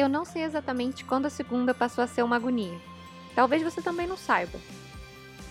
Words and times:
Eu 0.00 0.08
não 0.08 0.24
sei 0.24 0.44
exatamente 0.44 1.04
quando 1.04 1.26
a 1.26 1.30
segunda 1.30 1.74
passou 1.74 2.02
a 2.02 2.06
ser 2.06 2.22
uma 2.22 2.36
agonia. 2.36 2.80
Talvez 3.34 3.62
você 3.62 3.82
também 3.82 4.06
não 4.06 4.16
saiba. 4.16 4.58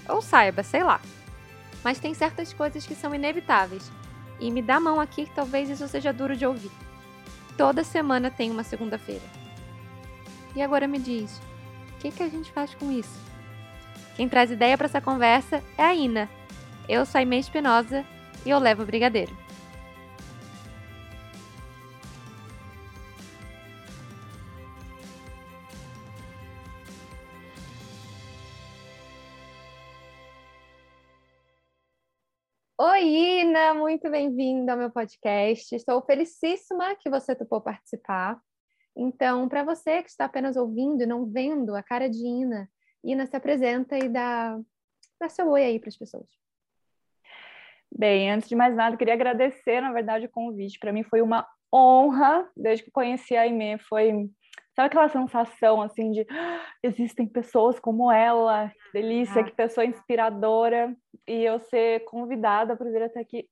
Ou 0.07 0.23
saiba, 0.23 0.63
sei 0.63 0.83
lá. 0.83 0.99
Mas 1.83 1.99
tem 1.99 2.15
certas 2.15 2.51
coisas 2.51 2.83
que 2.83 2.95
são 2.95 3.13
inevitáveis. 3.13 3.91
E 4.39 4.49
me 4.49 4.63
dá 4.63 4.77
a 4.77 4.79
mão 4.79 4.99
aqui 4.99 5.27
que 5.27 5.35
talvez 5.35 5.69
isso 5.69 5.87
seja 5.87 6.11
duro 6.11 6.35
de 6.35 6.47
ouvir. 6.47 6.71
Toda 7.55 7.83
semana 7.83 8.31
tem 8.31 8.49
uma 8.49 8.63
segunda-feira. 8.63 9.21
E 10.55 10.63
agora 10.63 10.87
me 10.87 10.97
diz, 10.97 11.39
o 11.93 11.99
que, 11.99 12.09
que 12.09 12.23
a 12.23 12.27
gente 12.27 12.51
faz 12.51 12.73
com 12.73 12.91
isso? 12.91 13.19
Quem 14.15 14.27
traz 14.27 14.49
ideia 14.49 14.75
para 14.75 14.87
essa 14.87 14.99
conversa 14.99 15.63
é 15.77 15.83
a 15.83 15.93
Ina. 15.93 16.27
Eu 16.87 17.05
sou 17.05 17.19
a 17.19 17.21
Imê 17.21 17.37
Espinosa 17.37 18.03
e 18.43 18.49
eu 18.49 18.57
levo 18.57 18.81
o 18.81 18.85
brigadeiro. 18.87 19.37
Muito 33.73 34.09
bem-vinda 34.09 34.71
ao 34.71 34.77
meu 34.77 34.89
podcast. 34.89 35.75
Estou 35.75 36.01
felicíssima 36.01 36.95
que 36.95 37.09
você 37.09 37.35
topou 37.35 37.61
participar. 37.61 38.39
Então, 38.97 39.47
para 39.47 39.63
você 39.63 40.01
que 40.01 40.09
está 40.09 40.25
apenas 40.25 40.57
ouvindo 40.57 41.03
e 41.03 41.05
não 41.05 41.25
vendo 41.25 41.75
a 41.75 41.83
cara 41.83 42.09
de 42.09 42.25
Ina, 42.25 42.67
Ina 43.03 43.27
se 43.27 43.35
apresenta 43.35 43.97
e 43.97 44.09
dá, 44.09 44.59
dá 45.19 45.29
seu 45.29 45.47
oi 45.49 45.63
aí 45.63 45.79
para 45.79 45.89
as 45.89 45.97
pessoas. 45.97 46.27
Bem, 47.95 48.31
antes 48.31 48.49
de 48.49 48.55
mais 48.55 48.75
nada, 48.75 48.97
queria 48.97 49.13
agradecer, 49.13 49.81
na 49.81 49.91
verdade, 49.91 50.25
o 50.25 50.31
convite. 50.31 50.79
Para 50.79 50.91
mim 50.91 51.03
foi 51.03 51.21
uma 51.21 51.47
honra, 51.73 52.49
desde 52.57 52.83
que 52.83 52.91
conheci 52.91 53.35
a 53.35 53.41
Aimee, 53.41 53.77
foi 53.77 54.29
Sabe 54.75 54.87
aquela 54.87 55.09
sensação 55.09 55.81
assim 55.81 56.09
de 56.11 56.25
ah, 56.29 56.65
existem 56.81 57.27
pessoas 57.27 57.77
como 57.79 58.09
ela, 58.09 58.69
que 58.69 58.93
delícia, 58.93 59.41
ah. 59.41 59.43
que 59.43 59.51
pessoa 59.51 59.83
inspiradora, 59.83 60.95
e 61.27 61.43
eu 61.43 61.59
ser 61.59 62.05
convidada 62.05 62.77
para 62.77 62.89
vir 62.89 63.03
até 63.03 63.19
aqui. 63.19 63.45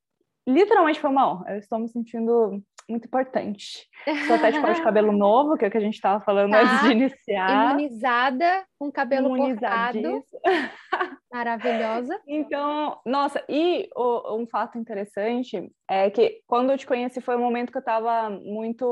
Literalmente 0.47 0.99
foi 0.99 1.09
uma 1.09 1.29
honra. 1.29 1.51
Eu 1.51 1.57
estou 1.57 1.77
me 1.77 1.89
sentindo 1.89 2.63
muito 2.89 3.05
importante. 3.05 3.85
Estou 4.07 4.37
até 4.37 4.49
de 4.49 4.61
cor 4.61 4.73
de 4.73 4.81
cabelo 4.81 5.11
novo, 5.15 5.57
que 5.57 5.65
é 5.65 5.67
o 5.67 5.71
que 5.71 5.77
a 5.77 5.81
gente 5.81 5.95
estava 5.95 6.23
falando 6.23 6.51
tá. 6.51 6.61
antes 6.61 6.81
de 6.83 6.91
iniciar. 6.93 7.71
Imunizada, 7.71 8.65
com 8.79 8.89
cabelo 8.89 9.35
cortado. 9.35 10.23
Maravilhosa. 11.31 12.17
Então, 12.25 12.97
nossa, 13.05 13.43
e 13.49 13.89
o, 13.93 14.37
um 14.37 14.47
fato 14.47 14.77
interessante 14.77 15.69
é 15.89 16.09
que 16.09 16.41
quando 16.47 16.71
eu 16.71 16.77
te 16.77 16.87
conheci 16.87 17.19
foi 17.19 17.35
um 17.35 17.41
momento 17.41 17.71
que 17.71 17.77
eu 17.77 17.81
estava 17.81 18.29
muito 18.29 18.85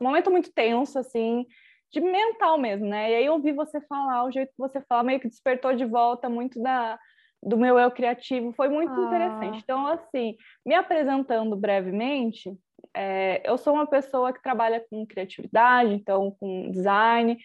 um 0.00 0.04
momento 0.04 0.30
muito 0.30 0.52
tenso, 0.52 0.98
assim, 0.98 1.44
de 1.92 2.00
mental 2.00 2.56
mesmo, 2.56 2.86
né? 2.86 3.10
E 3.10 3.14
aí 3.16 3.26
eu 3.26 3.34
ouvi 3.34 3.52
você 3.52 3.80
falar, 3.82 4.24
o 4.24 4.30
jeito 4.30 4.50
que 4.50 4.58
você 4.58 4.80
fala, 4.82 5.02
meio 5.02 5.20
que 5.20 5.28
despertou 5.28 5.74
de 5.74 5.84
volta 5.84 6.28
muito 6.28 6.62
da, 6.62 6.98
do 7.42 7.56
meu 7.56 7.78
eu 7.78 7.90
criativo, 7.90 8.52
foi 8.52 8.68
muito 8.68 8.92
ah. 8.92 9.06
interessante. 9.06 9.60
Então, 9.62 9.86
assim, 9.86 10.36
me 10.64 10.74
apresentando 10.74 11.56
brevemente, 11.56 12.52
é, 12.94 13.42
eu 13.48 13.56
sou 13.58 13.74
uma 13.74 13.86
pessoa 13.86 14.32
que 14.32 14.42
trabalha 14.42 14.84
com 14.90 15.06
criatividade, 15.06 15.94
então 15.94 16.36
com 16.38 16.70
design, 16.70 17.38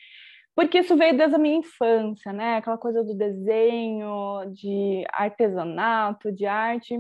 porque 0.56 0.80
isso 0.80 0.96
veio 0.96 1.18
desde 1.18 1.36
a 1.36 1.40
minha 1.40 1.58
infância, 1.58 2.32
né? 2.32 2.58
Aquela 2.58 2.78
coisa 2.78 3.04
do 3.04 3.16
desenho, 3.16 4.46
de 4.52 5.04
artesanato, 5.12 6.32
de 6.32 6.46
arte. 6.46 7.00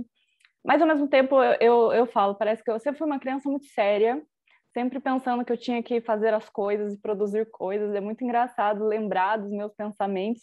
Mas 0.65 0.81
ao 0.81 0.87
mesmo 0.87 1.07
tempo 1.07 1.41
eu, 1.41 1.57
eu, 1.59 1.93
eu 1.93 2.05
falo, 2.07 2.35
parece 2.35 2.63
que 2.63 2.71
eu 2.71 2.79
sempre 2.79 2.97
fui 2.97 3.07
uma 3.07 3.19
criança 3.19 3.49
muito 3.49 3.65
séria, 3.67 4.21
sempre 4.73 4.99
pensando 4.99 5.45
que 5.45 5.51
eu 5.51 5.57
tinha 5.57 5.83
que 5.83 6.01
fazer 6.01 6.33
as 6.33 6.49
coisas 6.49 6.93
e 6.93 7.01
produzir 7.01 7.49
coisas. 7.51 7.93
É 7.93 7.99
muito 7.99 8.23
engraçado 8.23 8.87
lembrar 8.87 9.37
dos 9.37 9.51
meus 9.51 9.73
pensamentos. 9.73 10.41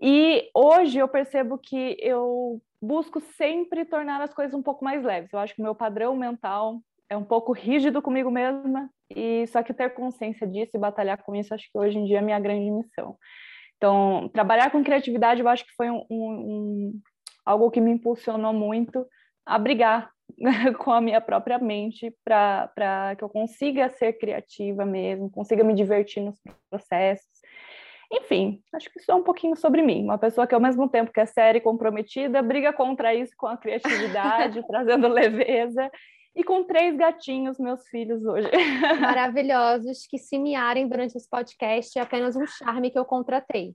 E 0.00 0.50
hoje 0.54 0.98
eu 0.98 1.08
percebo 1.08 1.58
que 1.58 1.96
eu 2.00 2.60
busco 2.80 3.20
sempre 3.36 3.84
tornar 3.84 4.20
as 4.20 4.34
coisas 4.34 4.54
um 4.54 4.62
pouco 4.62 4.84
mais 4.84 5.02
leves. 5.02 5.32
Eu 5.32 5.38
acho 5.38 5.54
que 5.54 5.60
o 5.60 5.64
meu 5.64 5.74
padrão 5.74 6.14
mental 6.16 6.80
é 7.08 7.16
um 7.16 7.24
pouco 7.24 7.52
rígido 7.52 8.02
comigo 8.02 8.30
mesma, 8.30 8.90
e 9.14 9.46
só 9.48 9.62
que 9.62 9.74
ter 9.74 9.90
consciência 9.90 10.46
disso 10.46 10.72
e 10.74 10.80
batalhar 10.80 11.22
com 11.22 11.34
isso, 11.34 11.54
acho 11.54 11.70
que 11.70 11.78
hoje 11.78 11.98
em 11.98 12.04
dia 12.04 12.18
é 12.18 12.22
minha 12.22 12.40
grande 12.40 12.70
missão. 12.70 13.16
Então, 13.76 14.30
trabalhar 14.32 14.70
com 14.70 14.82
criatividade, 14.82 15.40
eu 15.40 15.48
acho 15.48 15.64
que 15.64 15.74
foi 15.76 15.90
um, 15.90 16.04
um, 16.10 17.00
algo 17.44 17.70
que 17.70 17.80
me 17.80 17.90
impulsionou 17.90 18.52
muito 18.52 19.06
a 19.44 19.58
brigar 19.58 20.10
com 20.78 20.90
a 20.90 21.00
minha 21.00 21.20
própria 21.20 21.58
mente 21.58 22.14
para 22.24 23.14
que 23.16 23.22
eu 23.22 23.28
consiga 23.28 23.90
ser 23.90 24.14
criativa 24.14 24.86
mesmo, 24.86 25.30
consiga 25.30 25.62
me 25.62 25.74
divertir 25.74 26.22
nos 26.22 26.40
processos. 26.70 27.43
Enfim, 28.16 28.62
acho 28.72 28.90
que 28.90 29.00
isso 29.00 29.10
é 29.10 29.14
um 29.14 29.22
pouquinho 29.22 29.56
sobre 29.56 29.82
mim. 29.82 30.04
Uma 30.04 30.18
pessoa 30.18 30.46
que, 30.46 30.54
ao 30.54 30.60
mesmo 30.60 30.88
tempo 30.88 31.12
que 31.12 31.20
é 31.20 31.26
séria 31.26 31.58
e 31.58 31.62
comprometida, 31.62 32.42
briga 32.42 32.72
contra 32.72 33.14
isso 33.14 33.32
com 33.36 33.46
a 33.46 33.56
criatividade, 33.56 34.64
trazendo 34.68 35.08
leveza. 35.08 35.90
E 36.36 36.42
com 36.42 36.64
três 36.64 36.96
gatinhos, 36.96 37.58
meus 37.58 37.86
filhos 37.88 38.24
hoje. 38.24 38.48
Maravilhosos, 39.00 40.06
que 40.06 40.18
se 40.18 40.36
miarem 40.38 40.88
durante 40.88 41.16
esse 41.16 41.28
podcast 41.28 41.96
é 41.98 42.02
apenas 42.02 42.34
um 42.34 42.46
charme 42.46 42.90
que 42.90 42.98
eu 42.98 43.04
contratei. 43.04 43.74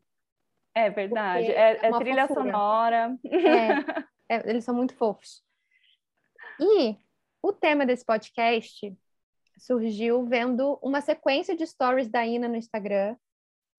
É 0.75 0.89
verdade. 0.89 1.51
É, 1.51 1.87
é, 1.87 1.97
trilha 1.97 2.27
fofura. 2.27 2.51
sonora. 2.51 3.17
É, 3.25 4.35
é, 4.35 4.49
eles 4.49 4.63
são 4.63 4.75
muito 4.75 4.93
fofos. 4.95 5.41
E 6.59 6.97
o 7.41 7.53
tema 7.53 7.85
desse 7.85 8.05
podcast 8.05 8.93
surgiu 9.57 10.25
vendo 10.25 10.77
uma 10.81 11.01
sequência 11.01 11.55
de 11.55 11.65
stories 11.65 12.09
da 12.09 12.25
Ina 12.25 12.47
no 12.47 12.55
Instagram, 12.55 13.15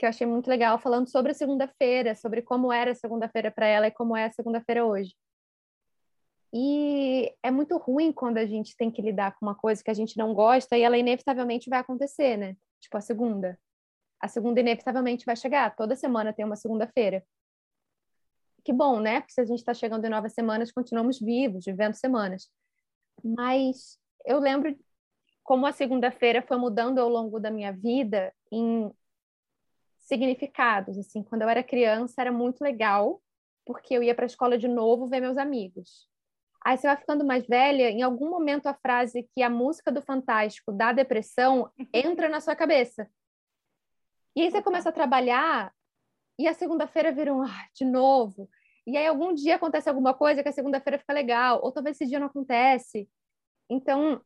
que 0.01 0.07
eu 0.07 0.09
achei 0.09 0.27
muito 0.27 0.49
legal, 0.49 0.79
falando 0.79 1.11
sobre 1.11 1.33
a 1.33 1.35
segunda-feira, 1.35 2.15
sobre 2.15 2.41
como 2.41 2.73
era 2.73 2.93
a 2.93 2.95
segunda-feira 2.95 3.51
para 3.51 3.67
ela 3.67 3.87
e 3.87 3.91
como 3.91 4.17
é 4.17 4.25
a 4.25 4.31
segunda-feira 4.31 4.83
hoje. 4.83 5.15
E 6.55 7.31
é 7.43 7.51
muito 7.51 7.77
ruim 7.77 8.11
quando 8.11 8.39
a 8.39 8.47
gente 8.47 8.75
tem 8.79 8.91
que 8.91 9.03
lidar 9.03 9.37
com 9.37 9.45
uma 9.45 9.55
coisa 9.55 9.85
que 9.85 9.91
a 9.91 9.95
gente 9.95 10.17
não 10.17 10.33
gosta 10.33 10.77
e 10.77 10.83
ela 10.83 10.97
inevitavelmente 10.97 11.69
vai 11.69 11.81
acontecer, 11.81 12.39
né? 12.39 12.57
Tipo 12.81 12.97
a 12.97 13.01
segunda. 13.03 13.61
A 14.19 14.27
segunda 14.27 14.59
inevitavelmente 14.59 15.27
vai 15.27 15.37
chegar. 15.37 15.77
Toda 15.77 15.95
semana 15.95 16.33
tem 16.33 16.47
uma 16.47 16.57
segunda-feira. 16.57 17.23
Que 18.65 18.73
bom, 18.73 19.01
né? 19.01 19.21
Porque 19.21 19.35
se 19.35 19.41
a 19.43 19.45
gente 19.45 19.59
está 19.59 19.75
chegando 19.75 20.07
em 20.07 20.11
novas 20.11 20.33
semanas, 20.33 20.73
continuamos 20.73 21.21
vivos, 21.21 21.67
vivendo 21.67 21.93
semanas. 21.93 22.51
Mas 23.23 23.99
eu 24.25 24.39
lembro 24.39 24.75
como 25.45 25.67
a 25.67 25.73
segunda-feira 25.73 26.41
foi 26.41 26.57
mudando 26.57 26.99
ao 27.01 27.09
longo 27.11 27.39
da 27.39 27.51
minha 27.51 27.73
vida 27.73 28.33
em 28.51 28.91
significados. 30.11 30.99
Assim, 30.99 31.23
quando 31.23 31.43
eu 31.43 31.49
era 31.49 31.63
criança 31.63 32.21
era 32.21 32.33
muito 32.33 32.61
legal, 32.63 33.23
porque 33.65 33.95
eu 33.95 34.03
ia 34.03 34.15
para 34.15 34.25
a 34.25 34.27
escola 34.27 34.59
de 34.59 34.67
novo 34.67 35.07
ver 35.07 35.21
meus 35.21 35.39
amigos. 35.39 36.09
Aí 36.63 36.77
você 36.77 36.89
vai 36.89 36.97
ficando 36.97 37.25
mais 37.25 37.47
velha, 37.47 37.89
em 37.91 38.03
algum 38.03 38.29
momento 38.29 38.67
a 38.67 38.75
frase 38.75 39.23
que 39.33 39.43
a 39.43 39.49
música 39.49 39.91
do 39.91 40.03
Fantástico 40.03 40.73
dá 40.73 40.93
depressão 40.93 41.71
entra 41.95 42.29
na 42.29 42.41
sua 42.41 42.57
cabeça. 42.57 43.09
E 44.37 44.43
aí 44.43 44.51
você 44.51 44.61
começa 44.61 44.89
a 44.89 44.93
trabalhar 44.93 45.73
e 46.39 46.49
a 46.49 46.55
segunda-feira 46.55 47.13
vira 47.13 47.33
um 47.33 47.43
ah, 47.43 47.69
de 47.73 47.85
novo. 47.85 48.51
E 48.87 48.97
aí 48.97 49.07
algum 49.07 49.33
dia 49.33 49.57
acontece 49.57 49.89
alguma 49.89 50.13
coisa 50.13 50.43
que 50.43 50.49
a 50.49 50.53
segunda-feira 50.53 50.99
fica 50.99 51.13
legal, 51.13 51.61
ou 51.63 51.71
talvez 51.73 51.97
esse 51.97 52.07
dia 52.07 52.19
não 52.19 52.27
acontece. 52.27 53.09
Então, 53.69 54.21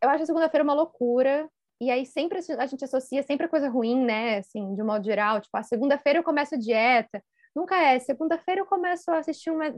eu 0.00 0.08
acho 0.08 0.22
a 0.22 0.26
segunda-feira 0.26 0.62
uma 0.62 0.74
loucura. 0.74 1.50
E 1.80 1.90
aí 1.90 2.04
sempre 2.04 2.38
a 2.58 2.66
gente 2.66 2.84
associa 2.84 3.22
sempre 3.22 3.46
a 3.46 3.48
coisa 3.48 3.68
ruim, 3.68 4.04
né? 4.04 4.38
Assim, 4.38 4.74
de 4.74 4.82
um 4.82 4.86
modo 4.86 5.04
geral, 5.04 5.40
tipo, 5.40 5.56
a 5.56 5.62
segunda-feira 5.62 6.18
eu 6.18 6.24
começo 6.24 6.54
a 6.54 6.58
dieta. 6.58 7.22
Nunca 7.54 7.76
é. 7.76 7.98
Segunda-feira 7.98 8.60
eu 8.60 8.66
começo 8.66 9.10
a 9.10 9.18
assistir 9.18 9.50
uma 9.50 9.72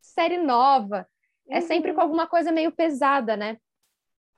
série 0.00 0.38
nova. 0.38 1.06
É 1.48 1.60
sempre 1.60 1.92
com 1.92 1.98
uhum. 1.98 2.04
alguma 2.04 2.26
coisa 2.26 2.50
meio 2.50 2.72
pesada, 2.72 3.36
né? 3.36 3.58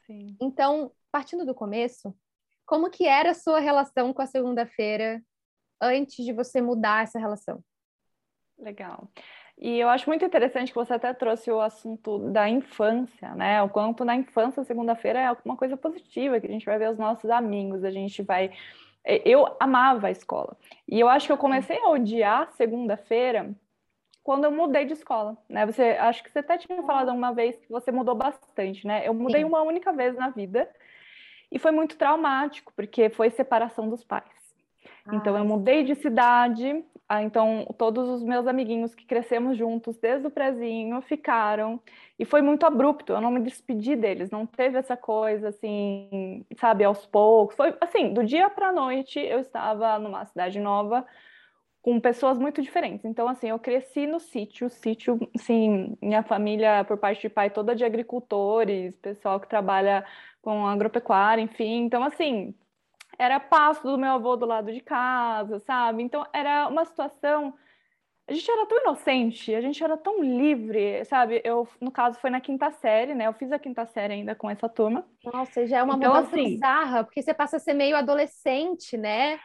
Sim. 0.06 0.36
Então, 0.40 0.92
partindo 1.10 1.46
do 1.46 1.54
começo, 1.54 2.14
como 2.66 2.90
que 2.90 3.06
era 3.06 3.30
a 3.30 3.34
sua 3.34 3.60
relação 3.60 4.12
com 4.12 4.22
a 4.22 4.26
segunda-feira 4.26 5.22
antes 5.80 6.24
de 6.24 6.32
você 6.32 6.60
mudar 6.60 7.04
essa 7.04 7.18
relação? 7.18 7.62
Legal. 8.58 9.10
E 9.58 9.78
eu 9.78 9.88
acho 9.88 10.08
muito 10.08 10.24
interessante 10.24 10.68
que 10.68 10.74
você 10.74 10.92
até 10.92 11.14
trouxe 11.14 11.50
o 11.50 11.60
assunto 11.60 12.18
da 12.30 12.48
infância, 12.48 13.34
né? 13.34 13.62
O 13.62 13.70
quanto 13.70 14.04
na 14.04 14.14
infância, 14.14 14.62
segunda-feira 14.64 15.18
é 15.18 15.36
uma 15.44 15.56
coisa 15.56 15.76
positiva, 15.76 16.38
que 16.38 16.46
a 16.46 16.50
gente 16.50 16.66
vai 16.66 16.78
ver 16.78 16.90
os 16.90 16.98
nossos 16.98 17.30
amigos, 17.30 17.82
a 17.82 17.90
gente 17.90 18.22
vai. 18.22 18.50
Eu 19.04 19.56
amava 19.58 20.08
a 20.08 20.10
escola. 20.10 20.56
E 20.86 21.00
eu 21.00 21.08
acho 21.08 21.26
que 21.26 21.32
eu 21.32 21.38
comecei 21.38 21.78
a 21.78 21.88
odiar 21.88 22.52
segunda-feira 22.52 23.54
quando 24.22 24.44
eu 24.44 24.50
mudei 24.50 24.84
de 24.84 24.92
escola, 24.92 25.38
né? 25.48 25.64
Você 25.64 25.96
acho 26.00 26.22
que 26.22 26.30
você 26.30 26.40
até 26.40 26.58
tinha 26.58 26.82
falado 26.82 27.12
uma 27.12 27.32
vez 27.32 27.56
que 27.56 27.70
você 27.70 27.90
mudou 27.92 28.14
bastante, 28.14 28.86
né? 28.86 29.06
Eu 29.08 29.14
mudei 29.14 29.42
Sim. 29.42 29.48
uma 29.48 29.62
única 29.62 29.92
vez 29.92 30.16
na 30.16 30.30
vida 30.30 30.68
e 31.50 31.58
foi 31.58 31.70
muito 31.70 31.96
traumático, 31.96 32.72
porque 32.74 33.08
foi 33.08 33.30
separação 33.30 33.88
dos 33.88 34.04
pais. 34.04 34.45
Então, 35.12 35.36
eu 35.36 35.44
mudei 35.44 35.84
de 35.84 35.94
cidade, 35.94 36.84
ah, 37.08 37.22
então 37.22 37.66
todos 37.78 38.08
os 38.08 38.22
meus 38.22 38.46
amiguinhos 38.46 38.94
que 38.94 39.06
crescemos 39.06 39.56
juntos 39.56 39.96
desde 39.98 40.26
o 40.26 40.30
prezinho 40.30 41.00
ficaram, 41.02 41.80
e 42.18 42.24
foi 42.24 42.42
muito 42.42 42.66
abrupto, 42.66 43.12
eu 43.12 43.20
não 43.20 43.30
me 43.30 43.40
despedi 43.40 43.94
deles, 43.94 44.30
não 44.30 44.44
teve 44.46 44.76
essa 44.78 44.96
coisa 44.96 45.48
assim, 45.50 46.44
sabe, 46.58 46.82
aos 46.82 47.06
poucos. 47.06 47.54
Foi 47.56 47.76
assim, 47.80 48.12
do 48.12 48.24
dia 48.24 48.50
para 48.50 48.68
a 48.68 48.72
noite 48.72 49.20
eu 49.20 49.38
estava 49.38 49.98
numa 49.98 50.24
cidade 50.26 50.58
nova 50.58 51.06
com 51.86 52.00
pessoas 52.00 52.36
muito 52.36 52.60
diferentes. 52.60 53.04
Então, 53.04 53.28
assim, 53.28 53.48
eu 53.50 53.60
cresci 53.60 54.08
no 54.08 54.18
sítio, 54.18 54.68
sítio, 54.68 55.20
sim, 55.36 55.96
minha 56.02 56.24
família, 56.24 56.84
por 56.84 56.98
parte 56.98 57.22
de 57.22 57.28
pai, 57.28 57.48
toda 57.48 57.76
de 57.76 57.84
agricultores, 57.84 58.96
pessoal 58.96 59.38
que 59.38 59.48
trabalha 59.48 60.04
com 60.42 60.66
agropecuária, 60.66 61.40
enfim. 61.40 61.84
Então, 61.84 62.02
assim, 62.02 62.52
era 63.18 63.40
pasto 63.40 63.90
do 63.90 63.98
meu 63.98 64.12
avô 64.12 64.36
do 64.36 64.46
lado 64.46 64.72
de 64.72 64.80
casa, 64.80 65.58
sabe? 65.60 66.02
Então 66.02 66.26
era 66.32 66.68
uma 66.68 66.84
situação. 66.84 67.54
A 68.28 68.32
gente 68.32 68.50
era 68.50 68.66
tão 68.66 68.80
inocente, 68.80 69.54
a 69.54 69.60
gente 69.60 69.82
era 69.82 69.96
tão 69.96 70.20
livre, 70.22 71.04
sabe? 71.04 71.40
Eu, 71.44 71.68
no 71.80 71.92
caso, 71.92 72.18
foi 72.18 72.28
na 72.28 72.40
quinta 72.40 72.70
série, 72.72 73.14
né? 73.14 73.28
Eu 73.28 73.32
fiz 73.32 73.52
a 73.52 73.58
quinta 73.58 73.86
série 73.86 74.14
ainda 74.14 74.34
com 74.34 74.50
essa 74.50 74.68
turma. 74.68 75.06
Nossa, 75.24 75.64
já 75.66 75.78
é 75.78 75.82
uma 75.82 75.94
então, 75.94 76.12
mudança 76.12 76.34
assim, 76.34 76.44
bizarra, 76.44 77.04
porque 77.04 77.22
você 77.22 77.32
passa 77.32 77.56
a 77.56 77.60
ser 77.60 77.74
meio 77.74 77.96
adolescente, 77.96 78.96
né? 78.96 79.38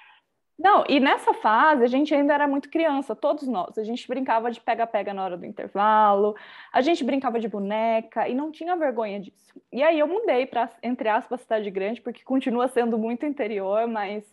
Não, 0.62 0.84
e 0.88 1.00
nessa 1.00 1.34
fase 1.34 1.84
a 1.84 1.88
gente 1.88 2.13
ainda 2.13 2.36
era 2.36 2.48
muito 2.48 2.69
criança, 2.69 3.16
todos 3.16 3.48
nós. 3.48 3.80
A 3.80 3.84
gente 3.84 4.08
brincava 4.08 4.52
de 4.52 4.62
pega-pega 4.62 5.12
na 5.12 5.24
hora 5.24 5.36
do 5.36 5.44
intervalo, 5.44 6.36
a 6.72 6.81
gente 6.81 7.04
brincava 7.04 7.40
de 7.40 7.48
boneca 7.48 8.30
e 8.30 8.36
não 8.36 8.52
tinha 8.52 8.75
vergonha 8.75 9.19
disso. 9.19 9.60
E 9.72 9.81
aí 9.81 9.98
eu 9.98 10.08
mudei 10.08 10.46
para, 10.46 10.69
entre 10.84 11.10
aspas, 11.10 11.42
cidade 11.42 11.72
grande, 11.72 12.00
porque 12.00 12.24
continua 12.24 12.68
sendo 12.68 12.96
muito 12.96 13.25
interior, 13.25 13.88
mas 13.88 14.24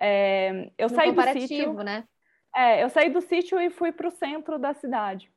é, 0.00 0.72
eu 0.76 0.88
no 0.88 0.94
saí 0.96 1.12
do 1.12 1.22
sítio. 1.22 1.72
né? 1.74 2.02
É, 2.54 2.82
eu 2.82 2.88
saí 2.88 3.08
do 3.08 3.20
sítio 3.20 3.60
e 3.60 3.70
fui 3.70 3.92
para 3.92 4.08
o 4.08 4.10
centro 4.10 4.58
da 4.58 4.74
cidade. 4.74 5.30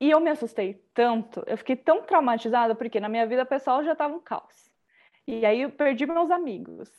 E 0.00 0.10
eu 0.10 0.18
me 0.18 0.30
assustei 0.30 0.82
tanto, 0.92 1.44
eu 1.46 1.56
fiquei 1.56 1.76
tão 1.76 2.02
traumatizada, 2.02 2.74
porque 2.74 2.98
na 2.98 3.08
minha 3.08 3.26
vida 3.28 3.44
pessoal 3.44 3.84
já 3.84 3.92
estava 3.92 4.16
um 4.16 4.20
caos. 4.20 4.72
E 5.24 5.46
aí 5.46 5.62
eu 5.62 5.70
perdi 5.70 6.04
meus 6.04 6.32
amigos 6.32 6.90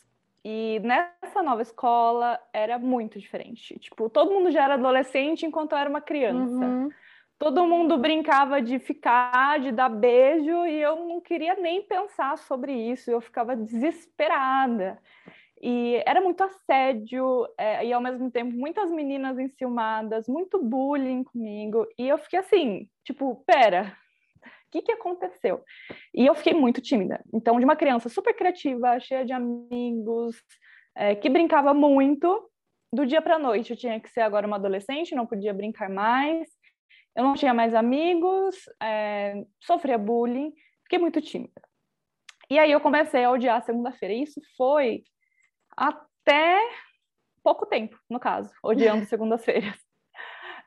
e 0.43 0.79
nessa 0.83 1.43
nova 1.43 1.61
escola 1.61 2.39
era 2.53 2.79
muito 2.79 3.19
diferente. 3.19 3.77
Tipo, 3.79 4.09
todo 4.09 4.31
mundo 4.31 4.51
já 4.51 4.63
era 4.63 4.75
adolescente 4.75 5.45
enquanto 5.45 5.73
eu 5.73 5.77
era 5.77 5.89
uma 5.89 6.01
criança. 6.01 6.65
Uhum. 6.65 6.89
Todo 7.37 7.65
mundo 7.65 7.97
brincava 7.97 8.61
de 8.61 8.79
ficar, 8.79 9.59
de 9.59 9.71
dar 9.71 9.89
beijo, 9.89 10.65
e 10.65 10.81
eu 10.81 11.07
não 11.07 11.21
queria 11.21 11.55
nem 11.55 11.81
pensar 11.81 12.37
sobre 12.37 12.73
isso. 12.73 13.09
Eu 13.09 13.21
ficava 13.21 13.55
desesperada. 13.55 14.99
E 15.61 16.01
era 16.05 16.21
muito 16.21 16.41
assédio, 16.41 17.47
é, 17.57 17.85
e 17.85 17.91
ao 17.91 18.01
mesmo 18.01 18.31
tempo 18.31 18.55
muitas 18.55 18.89
meninas 18.91 19.37
enciumadas, 19.37 20.27
muito 20.27 20.61
bullying 20.61 21.23
comigo. 21.23 21.85
E 21.97 22.07
eu 22.07 22.17
fiquei 22.17 22.39
assim, 22.39 22.89
tipo, 23.03 23.43
pera, 23.45 23.95
o 24.69 24.71
que, 24.71 24.83
que 24.83 24.91
aconteceu? 24.91 25.63
E 26.13 26.25
eu 26.25 26.35
fiquei 26.35 26.53
muito 26.53 26.79
tímida. 26.79 27.23
Então, 27.33 27.57
de 27.57 27.65
uma 27.65 27.75
criança 27.75 28.07
super 28.07 28.35
criativa, 28.35 28.99
cheia 28.99 29.25
de 29.25 29.33
amigos, 29.33 30.35
é, 30.95 31.15
que 31.15 31.29
brincava 31.29 31.73
muito, 31.73 32.49
do 32.93 33.05
dia 33.05 33.21
para 33.21 33.35
a 33.35 33.39
noite 33.39 33.71
eu 33.71 33.77
tinha 33.77 33.99
que 33.99 34.09
ser 34.09 34.21
agora 34.21 34.45
uma 34.45 34.57
adolescente, 34.57 35.15
não 35.15 35.25
podia 35.25 35.53
brincar 35.53 35.89
mais, 35.89 36.47
eu 37.15 37.23
não 37.23 37.33
tinha 37.33 37.53
mais 37.53 37.73
amigos, 37.73 38.55
é, 38.81 39.43
sofria 39.59 39.97
bullying, 39.97 40.53
fiquei 40.83 40.99
muito 40.99 41.19
tímida. 41.19 41.61
E 42.49 42.57
aí 42.57 42.71
eu 42.71 42.79
comecei 42.79 43.23
a 43.23 43.31
odiar 43.31 43.57
a 43.57 43.61
segunda-feira. 43.61 44.13
E 44.13 44.23
isso 44.23 44.41
foi 44.57 45.03
até 45.75 46.59
pouco 47.43 47.65
tempo, 47.65 47.97
no 48.09 48.19
caso, 48.19 48.51
odiando 48.63 49.05
segundas-feiras. 49.09 49.88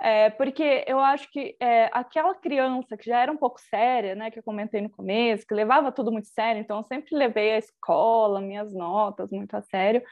É, 0.03 0.31
porque 0.31 0.85
eu 0.89 0.99
acho 0.99 1.31
que 1.31 1.55
é, 1.61 1.89
aquela 1.93 2.35
criança 2.35 2.97
que 2.97 3.09
já 3.09 3.21
era 3.21 3.31
um 3.31 3.37
pouco 3.37 3.61
séria, 3.61 4.17
né, 4.17 4.33
que 4.33 4.39
eu 4.41 4.43
comentei 4.43 4.81
no 4.81 4.91
começo, 4.91 5.47
que 5.47 5.55
levava 5.55 5.93
tudo 5.93 6.11
muito 6.11 6.27
sério, 6.27 6.61
então 6.61 6.79
eu 6.79 6.85
sempre 6.85 7.17
levei 7.17 7.53
a 7.53 7.59
escola, 7.59 8.41
minhas 8.41 8.75
notas 8.75 9.31
muito 9.31 9.55
a 9.55 9.63
sério, 9.63 10.03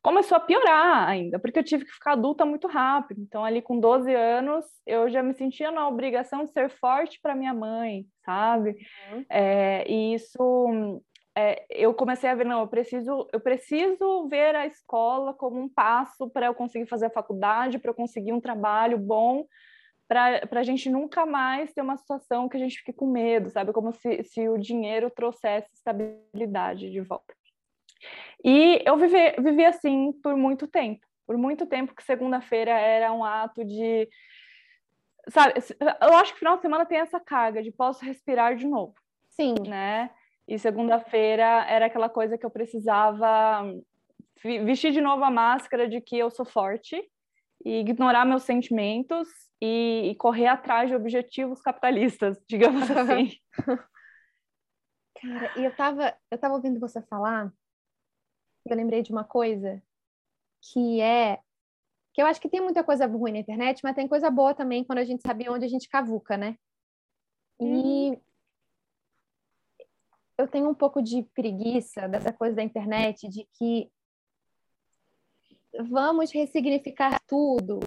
começou 0.00 0.36
a 0.36 0.40
piorar 0.40 1.08
ainda, 1.08 1.40
porque 1.40 1.58
eu 1.58 1.64
tive 1.64 1.84
que 1.84 1.92
ficar 1.92 2.12
adulta 2.12 2.44
muito 2.44 2.66
rápido. 2.66 3.20
Então, 3.20 3.44
ali 3.44 3.62
com 3.62 3.78
12 3.78 4.12
anos, 4.14 4.64
eu 4.84 5.08
já 5.08 5.22
me 5.22 5.32
sentia 5.32 5.70
na 5.70 5.88
obrigação 5.88 6.44
de 6.44 6.52
ser 6.52 6.68
forte 6.70 7.18
para 7.22 7.36
minha 7.36 7.54
mãe, 7.54 8.04
sabe? 8.24 8.76
Uhum. 9.12 9.24
É, 9.30 9.84
e 9.88 10.14
isso 10.14 11.00
é, 11.36 11.64
eu 11.70 11.94
comecei 11.94 12.28
a 12.28 12.34
ver, 12.34 12.44
não, 12.44 12.60
eu 12.60 12.68
preciso, 12.68 13.26
eu 13.32 13.40
preciso 13.40 14.28
ver 14.28 14.54
a 14.54 14.66
escola 14.66 15.32
como 15.32 15.58
um 15.58 15.68
passo 15.68 16.28
para 16.28 16.46
eu 16.46 16.54
conseguir 16.54 16.86
fazer 16.86 17.06
a 17.06 17.10
faculdade, 17.10 17.78
para 17.78 17.90
eu 17.90 17.94
conseguir 17.94 18.32
um 18.32 18.40
trabalho 18.40 18.98
bom, 18.98 19.46
para 20.06 20.60
a 20.60 20.62
gente 20.62 20.90
nunca 20.90 21.24
mais 21.24 21.72
ter 21.72 21.80
uma 21.80 21.96
situação 21.96 22.48
que 22.48 22.56
a 22.56 22.60
gente 22.60 22.78
fique 22.78 22.92
com 22.92 23.06
medo, 23.06 23.48
sabe? 23.48 23.72
Como 23.72 23.92
se, 23.92 24.22
se 24.24 24.46
o 24.46 24.58
dinheiro 24.58 25.10
trouxesse 25.10 25.72
estabilidade 25.72 26.90
de 26.90 27.00
volta. 27.00 27.34
E 28.44 28.82
eu 28.84 28.96
vivi, 28.98 29.30
vivi 29.38 29.64
assim 29.64 30.12
por 30.22 30.36
muito 30.36 30.66
tempo, 30.66 31.06
por 31.26 31.38
muito 31.38 31.64
tempo 31.66 31.94
que 31.94 32.02
segunda-feira 32.02 32.72
era 32.72 33.10
um 33.12 33.24
ato 33.24 33.64
de 33.64 34.06
sabe, 35.28 35.54
eu 35.80 36.14
acho 36.16 36.32
que 36.32 36.40
final 36.40 36.56
de 36.56 36.62
semana 36.62 36.84
tem 36.84 36.98
essa 36.98 37.20
carga 37.20 37.62
de 37.62 37.70
posso 37.70 38.04
respirar 38.04 38.56
de 38.56 38.66
novo. 38.66 38.94
Sim. 39.30 39.54
Né? 39.66 40.10
E 40.46 40.58
segunda-feira 40.58 41.64
era 41.68 41.86
aquela 41.86 42.08
coisa 42.08 42.36
que 42.36 42.44
eu 42.44 42.50
precisava 42.50 43.64
vestir 44.42 44.92
de 44.92 45.00
novo 45.00 45.22
a 45.24 45.30
máscara 45.30 45.88
de 45.88 46.00
que 46.00 46.18
eu 46.18 46.30
sou 46.30 46.44
forte 46.44 47.00
e 47.64 47.80
ignorar 47.80 48.24
meus 48.24 48.42
sentimentos 48.42 49.28
e, 49.60 50.10
e 50.10 50.14
correr 50.16 50.48
atrás 50.48 50.88
de 50.88 50.96
objetivos 50.96 51.60
capitalistas, 51.62 52.42
digamos 52.48 52.90
assim. 52.90 53.30
Cara, 55.20 55.60
e 55.60 55.64
eu 55.64 55.74
tava, 55.76 56.16
eu 56.30 56.38
tava 56.38 56.54
ouvindo 56.54 56.80
você 56.80 57.00
falar, 57.02 57.52
eu 58.66 58.76
lembrei 58.76 59.02
de 59.02 59.12
uma 59.12 59.24
coisa 59.24 59.80
que 60.72 61.00
é 61.00 61.38
que 62.14 62.20
eu 62.20 62.26
acho 62.26 62.40
que 62.40 62.48
tem 62.48 62.60
muita 62.60 62.84
coisa 62.84 63.06
ruim 63.06 63.32
na 63.32 63.38
internet, 63.38 63.80
mas 63.82 63.94
tem 63.94 64.06
coisa 64.06 64.30
boa 64.30 64.54
também 64.54 64.84
quando 64.84 64.98
a 64.98 65.04
gente 65.04 65.22
sabe 65.22 65.48
onde 65.48 65.64
a 65.64 65.68
gente 65.68 65.88
cavuca, 65.88 66.36
né? 66.36 66.58
E 67.58 68.10
hum 68.10 68.20
eu 70.42 70.48
tenho 70.48 70.68
um 70.68 70.74
pouco 70.74 71.00
de 71.02 71.22
preguiça 71.34 72.08
dessa 72.08 72.32
coisa 72.32 72.56
da 72.56 72.62
internet, 72.62 73.28
de 73.28 73.48
que 73.54 73.90
vamos 75.88 76.30
ressignificar 76.32 77.20
tudo. 77.26 77.80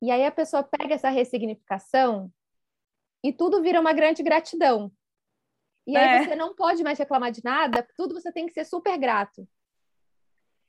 E 0.00 0.10
aí 0.10 0.24
a 0.24 0.32
pessoa 0.32 0.62
pega 0.62 0.94
essa 0.94 1.08
ressignificação 1.08 2.30
e 3.24 3.32
tudo 3.32 3.62
vira 3.62 3.80
uma 3.80 3.92
grande 3.92 4.22
gratidão. 4.22 4.92
E 5.86 5.96
aí 5.96 6.18
é. 6.18 6.24
você 6.24 6.36
não 6.36 6.54
pode 6.54 6.82
mais 6.82 6.98
reclamar 6.98 7.32
de 7.32 7.42
nada, 7.42 7.86
tudo 7.96 8.14
você 8.14 8.32
tem 8.32 8.46
que 8.46 8.52
ser 8.52 8.64
super 8.64 8.96
grato. 8.98 9.48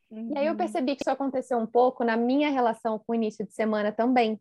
Uhum. 0.10 0.34
E 0.34 0.38
aí 0.38 0.46
eu 0.46 0.52
uhum. 0.52 0.58
percebi 0.58 0.96
que 0.96 1.04
isso 1.04 1.12
aconteceu 1.12 1.58
um 1.58 1.68
pouco 1.68 2.04
na 2.04 2.16
minha 2.16 2.50
relação 2.50 3.00
com 3.00 3.12
o 3.12 3.16
início 3.16 3.46
de 3.46 3.54
semana 3.54 3.92
também. 3.92 4.40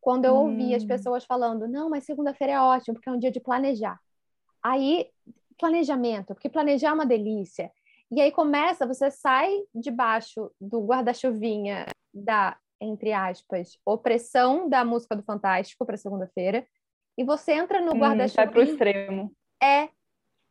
Quando 0.00 0.24
eu 0.24 0.34
uhum. 0.34 0.50
ouvi 0.50 0.74
as 0.74 0.84
hum. 0.84 0.86
pessoas 0.86 1.24
falando, 1.24 1.66
não, 1.66 1.90
mas 1.90 2.04
segunda-feira 2.04 2.52
é 2.54 2.60
ótimo, 2.60 2.94
porque 2.94 3.08
é 3.08 3.12
um 3.12 3.18
dia 3.18 3.30
de 3.30 3.40
planejar. 3.40 3.98
Aí, 4.66 5.06
planejamento, 5.60 6.34
porque 6.34 6.48
planejar 6.48 6.88
é 6.88 6.92
uma 6.92 7.06
delícia. 7.06 7.70
E 8.10 8.20
aí 8.20 8.32
começa, 8.32 8.84
você 8.84 9.12
sai 9.12 9.52
debaixo 9.72 10.50
do 10.60 10.84
guarda-chuvinha 10.84 11.86
da, 12.12 12.56
entre 12.80 13.12
aspas, 13.12 13.78
opressão 13.86 14.68
da 14.68 14.84
música 14.84 15.14
do 15.14 15.22
Fantástico 15.22 15.86
para 15.86 15.96
segunda-feira, 15.96 16.66
e 17.16 17.22
você 17.22 17.52
entra 17.52 17.80
no 17.80 17.92
hum, 17.92 18.00
guarda-chuvinha. 18.00 18.44
Vai 18.44 18.52
para 18.52 18.60
o 18.60 18.62
extremo. 18.64 19.32
É 19.62 19.88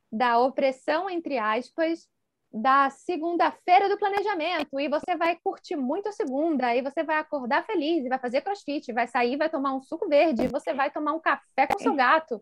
da 0.10 0.39
opressão, 0.39 1.10
entre 1.10 1.38
aspas, 1.38 2.07
da 2.53 2.89
segunda-feira 2.89 3.89
do 3.89 3.98
planejamento 3.98 4.79
e 4.79 4.88
você 4.88 5.17
vai 5.17 5.38
curtir 5.43 5.75
muito 5.75 6.07
a 6.07 6.13
segunda, 6.13 6.67
aí 6.67 6.81
você 6.81 7.03
vai 7.03 7.17
acordar 7.17 7.65
feliz 7.65 8.05
e 8.05 8.07
vai 8.07 8.17
fazer 8.17 8.39
crossfit, 8.39 8.93
vai 8.93 9.07
sair, 9.07 9.36
vai 9.36 9.50
tomar 9.50 9.74
um 9.74 9.81
suco 9.81 10.07
verde, 10.07 10.48
você 10.48 10.74
vai 10.74 10.89
tomar 10.89 11.12
um 11.12 11.19
café 11.19 11.67
com 11.67 11.77
seu 11.77 11.93
gato. 11.93 12.41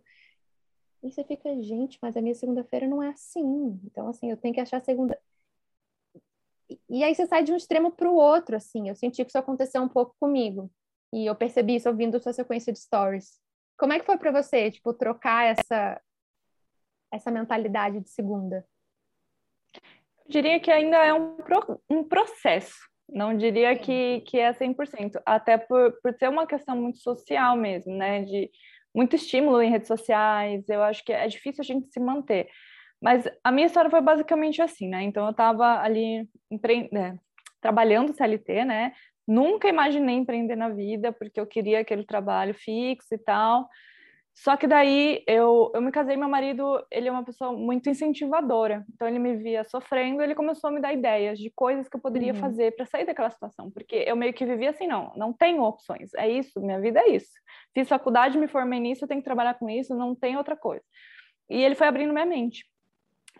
E 1.04 1.12
você 1.12 1.24
fica, 1.24 1.62
gente, 1.62 2.00
mas 2.02 2.16
a 2.16 2.22
minha 2.22 2.34
segunda-feira 2.34 2.88
não 2.88 3.04
é 3.04 3.10
assim. 3.10 3.80
Então, 3.84 4.08
assim, 4.08 4.32
eu 4.32 4.38
tenho 4.38 4.54
que 4.54 4.62
achar 4.62 4.80
segunda. 4.80 5.20
E 6.90 7.04
aí 7.04 7.14
você 7.14 7.28
sai 7.28 7.44
de 7.44 7.52
um 7.52 7.58
extremo 7.58 7.92
para 7.92 8.10
o 8.10 8.16
outro, 8.16 8.56
assim. 8.56 8.88
Eu 8.88 8.96
senti 8.96 9.24
que 9.24 9.30
isso 9.30 9.38
aconteceu 9.38 9.82
um 9.82 9.90
pouco 9.90 10.16
comigo. 10.18 10.72
E 11.12 11.26
eu 11.26 11.36
percebi 11.36 11.76
isso 11.76 11.90
ouvindo 11.90 12.20
sua 12.22 12.32
sequência 12.32 12.72
de 12.72 12.80
stories. 12.80 13.38
Como 13.78 13.92
é 13.92 14.00
que 14.00 14.06
foi 14.06 14.18
para 14.18 14.32
você, 14.32 14.72
tipo, 14.72 14.94
trocar 14.94 15.46
essa 15.46 16.02
essa 17.12 17.30
mentalidade 17.30 18.00
de 18.00 18.10
segunda? 18.10 18.66
Eu 20.26 20.32
diria 20.32 20.60
que 20.60 20.72
ainda 20.72 20.98
é 20.98 21.14
um, 21.14 21.36
pro, 21.36 21.82
um 21.88 22.04
processo. 22.04 22.76
Não 23.08 23.38
diria 23.38 23.78
que, 23.78 24.22
que 24.22 24.40
é 24.40 24.52
100%. 24.52 25.22
Até 25.26 25.58
por, 25.58 25.92
por 26.02 26.14
ser 26.16 26.30
uma 26.30 26.48
questão 26.48 26.76
muito 26.76 26.98
social 27.00 27.56
mesmo, 27.56 27.94
né? 27.96 28.24
De 28.24 28.50
muito 28.94 29.16
estímulo 29.16 29.62
em 29.62 29.72
redes 29.72 29.88
sociais, 29.88 30.68
eu 30.70 30.84
acho 30.84 31.04
que 31.04 31.12
é 31.12 31.28
difícil 31.28 31.62
a 31.62 31.66
gente 31.66 31.92
se 31.92 32.00
manter. 32.00 32.48
Mas 33.02 33.28
a 33.44 33.52
minha 33.52 33.68
história 33.68 33.90
foi 33.90 34.02
basicamente 34.02 34.62
assim, 34.62 34.88
né? 34.88 35.04
Então 35.04 35.26
eu 35.26 35.32
estava 35.32 35.80
ali 35.82 36.28
empre... 36.50 36.90
é, 36.94 37.16
trabalhando 37.60 38.14
CLT, 38.14 38.66
né? 38.66 38.94
Nunca 39.28 39.68
imaginei 39.68 40.16
empreender 40.16 40.56
na 40.56 40.70
vida, 40.70 41.12
porque 41.12 41.40
eu 41.40 41.48
queria 41.48 41.80
aquele 41.80 42.06
trabalho 42.06 42.54
fixo 42.54 43.14
e 43.14 43.18
tal. 43.18 43.68
Só 44.36 44.58
que 44.58 44.66
daí 44.66 45.24
eu, 45.28 45.72
eu 45.76 45.82
me 45.82 45.92
casei, 45.92 46.18
meu 46.18 46.28
marido, 46.28 46.84
ele 46.90 47.08
é 47.08 47.12
uma 47.12 47.24
pessoa 47.24 47.54
muito 47.54 47.88
incentivadora. 47.88 48.84
Então 48.94 49.08
ele 49.08 49.20
me 49.20 49.36
via 49.36 49.64
sofrendo, 49.64 50.24
ele 50.24 50.34
começou 50.34 50.70
a 50.70 50.74
me 50.74 50.82
dar 50.82 50.92
ideias 50.92 51.38
de 51.38 51.52
coisas 51.52 51.88
que 51.88 51.96
eu 51.96 52.02
poderia 52.02 52.34
uhum. 52.34 52.40
fazer 52.40 52.76
para 52.76 52.86
sair 52.86 53.06
daquela 53.06 53.30
situação, 53.30 53.70
porque 53.70 54.04
eu 54.08 54.16
meio 54.16 54.34
que 54.34 54.46
vivia 54.46 54.72
assim, 54.72 54.88
não, 54.88 55.14
não 55.16 55.32
tenho 55.32 55.62
opções. 55.62 56.14
É 56.16 56.28
isso, 56.28 56.60
minha 56.60 56.80
vida 56.80 57.00
é 57.02 57.12
isso. 57.12 57.32
Fiz 57.74 57.88
faculdade, 57.88 58.38
me 58.38 58.48
formei 58.48 58.80
nisso, 58.80 59.04
eu 59.04 59.08
tenho 59.08 59.22
que 59.22 59.26
trabalhar 59.26 59.54
com 59.54 59.70
isso, 59.70 59.96
não 59.96 60.16
tem 60.16 60.36
outra 60.36 60.58
coisa. 60.58 60.84
E 61.50 61.64
ele 61.64 61.76
foi 61.76 61.88
abrindo 61.88 62.12
minha 62.12 62.26
mente. 62.26 62.66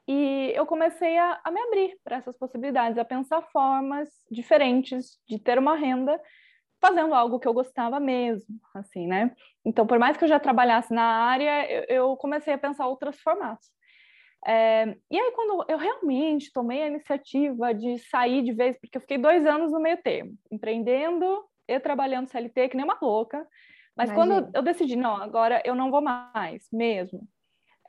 E 0.08 0.52
eu 0.54 0.66
comecei 0.66 1.18
a, 1.18 1.42
a 1.44 1.52
me 1.52 1.60
abrir 1.62 1.98
para 2.04 2.18
essas 2.18 2.38
possibilidades, 2.38 2.98
a 2.98 3.06
pensar 3.06 3.42
formas 3.52 4.10
diferentes 4.30 5.18
de 5.28 5.40
ter 5.40 5.58
uma 5.58 5.76
renda 5.76 6.20
fazendo 6.86 7.16
algo 7.16 7.40
que 7.40 7.48
eu 7.48 7.54
gostava 7.54 7.98
mesmo, 7.98 8.60
assim, 8.74 9.08
né? 9.08 9.34
Então, 9.64 9.88
por 9.88 9.98
mais 9.98 10.18
que 10.18 10.26
eu 10.26 10.28
já 10.28 10.38
trabalhasse 10.38 10.94
na 10.94 11.02
área, 11.02 11.72
eu, 11.72 11.86
eu 11.88 12.18
comecei 12.18 12.54
a 12.54 12.58
pensar 12.58 12.88
outros 12.88 13.18
formatos. 13.22 13.70
É, 14.46 14.94
e 15.10 15.18
aí, 15.18 15.32
quando 15.32 15.66
eu 15.70 15.78
realmente 15.78 16.52
tomei 16.52 16.84
a 16.84 16.88
iniciativa 16.88 17.74
de 17.74 17.98
sair 18.00 18.44
de 18.44 18.52
vez, 18.52 18.78
porque 18.78 18.98
eu 18.98 19.02
fiquei 19.02 19.18
dois 19.18 19.46
anos 19.46 19.72
no 19.72 19.80
meio 19.80 19.96
termo, 20.04 20.34
empreendendo 20.52 21.46
e 21.66 21.80
trabalhando 21.80 22.28
CLT, 22.28 22.68
que 22.68 22.76
nem 22.76 22.84
uma 22.84 23.00
louca, 23.02 23.48
mas 23.96 24.10
Imagina. 24.10 24.42
quando 24.42 24.56
eu 24.58 24.62
decidi, 24.62 24.98
não, 24.98 25.16
agora 25.16 25.62
eu 25.64 25.74
não 25.74 25.90
vou 25.90 26.02
mais, 26.02 26.68
mesmo, 26.74 27.26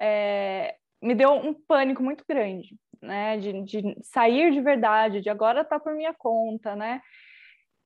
é, 0.01 0.77
me 1.03 1.17
deu 1.17 1.33
um 1.33 1.53
pânico 1.53 2.01
muito 2.01 2.25
grande, 2.29 2.77
né, 3.03 3.37
de, 3.39 3.61
de 3.63 3.97
sair 4.05 4.53
de 4.53 4.61
verdade, 4.61 5.21
de 5.21 5.29
agora 5.29 5.65
tá 5.65 5.81
por 5.81 5.97
minha 5.97 6.15
conta, 6.15 6.77
né, 6.77 7.03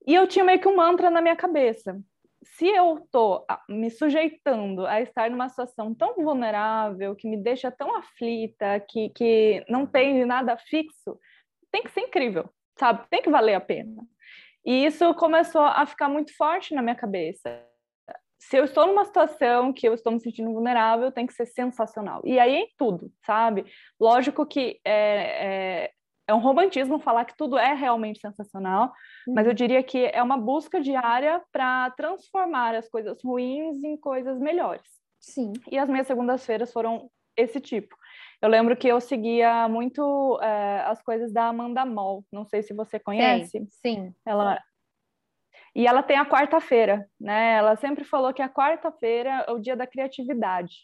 e 0.07 0.14
eu 0.14 0.26
tinha 0.26 0.45
meio 0.45 0.61
que 0.61 0.69
um 0.69 0.76
mantra 0.76 1.11
na 1.11 1.21
minha 1.21 1.37
cabeça. 1.37 2.00
Se 2.43 2.67
eu 2.67 3.07
tô 3.11 3.45
me 3.69 3.90
sujeitando 3.90 4.87
a 4.87 5.00
estar 5.00 5.31
numa 5.31 5.49
situação 5.49 5.95
tão 5.95 6.14
vulnerável, 6.14 7.14
que 7.14 7.28
me 7.28 7.37
deixa 7.37 7.71
tão 7.71 7.97
aflita, 7.97 8.81
que, 8.88 9.11
que 9.11 9.64
não 9.69 9.87
tem 9.87 10.25
nada 10.25 10.57
fixo, 10.57 11.19
tem 11.71 11.83
que 11.83 11.90
ser 11.90 12.00
incrível, 12.00 12.49
sabe? 12.78 13.07
Tem 13.11 13.21
que 13.21 13.31
valer 13.31 13.55
a 13.55 13.61
pena. 13.61 14.02
E 14.64 14.85
isso 14.85 15.14
começou 15.14 15.62
a 15.62 15.85
ficar 15.87 16.09
muito 16.09 16.35
forte 16.37 16.75
na 16.75 16.83
minha 16.83 16.95
cabeça. 16.95 17.64
Se 18.38 18.57
eu 18.57 18.64
estou 18.64 18.87
numa 18.87 19.05
situação 19.05 19.73
que 19.73 19.87
eu 19.88 19.95
estou 19.95 20.12
me 20.12 20.21
sentindo 20.21 20.52
vulnerável, 20.52 21.11
tem 21.11 21.26
que 21.26 21.35
ser 21.35 21.47
sensacional. 21.47 22.23
E 22.25 22.38
aí 22.38 22.55
em 22.55 22.69
tudo, 22.78 23.12
sabe? 23.25 23.64
Lógico 24.00 24.47
que 24.47 24.81
é, 24.85 24.95
é, 25.85 25.90
é 26.28 26.35
um 26.35 26.38
romantismo 26.38 26.99
falar 26.99 27.25
que 27.25 27.37
tudo 27.37 27.56
é 27.56 27.73
realmente 27.73 28.20
sensacional, 28.20 28.92
uhum. 29.26 29.35
mas 29.35 29.47
eu 29.47 29.50
uhum. 29.50 29.56
diria 29.56 29.82
que 29.82 30.11
é 30.12 30.23
uma 30.23 30.37
busca 30.37 30.78
diária 30.78 31.42
para 31.50 31.90
transformar 31.92 32.75
as 32.75 32.87
coisas 32.88 33.18
ruins 33.25 33.82
em 33.82 33.97
coisas 33.97 34.38
melhores. 34.38 34.87
Sim. 35.18 35.54
E 35.70 35.78
as 35.78 35.88
minhas 35.88 36.06
segundas-feiras 36.06 36.70
foram 36.70 37.11
esse 37.35 37.61
tipo. 37.61 37.97
Eu 38.42 38.49
lembro 38.49 38.76
que 38.76 38.87
eu 38.87 39.00
seguia 39.00 39.68
muito 39.68 40.38
é, 40.42 40.82
as 40.82 41.02
coisas 41.02 41.32
da 41.32 41.47
Amanda 41.47 41.85
Moll, 41.87 42.25
não 42.30 42.44
sei 42.44 42.62
se 42.62 42.75
você 42.75 43.00
conhece. 43.00 43.58
Sim. 43.58 43.68
sim. 43.70 44.14
Ela 44.26 44.58
e 45.75 45.87
ela 45.87 46.02
tem 46.02 46.16
a 46.16 46.26
quarta-feira, 46.26 47.08
né? 47.20 47.52
Ela 47.52 47.76
sempre 47.76 48.02
falou 48.02 48.32
que 48.32 48.42
a 48.42 48.49
quarta-feira 48.49 49.44
é 49.47 49.52
o 49.52 49.61
dia 49.61 49.76
da 49.76 49.87
criatividade. 49.87 50.75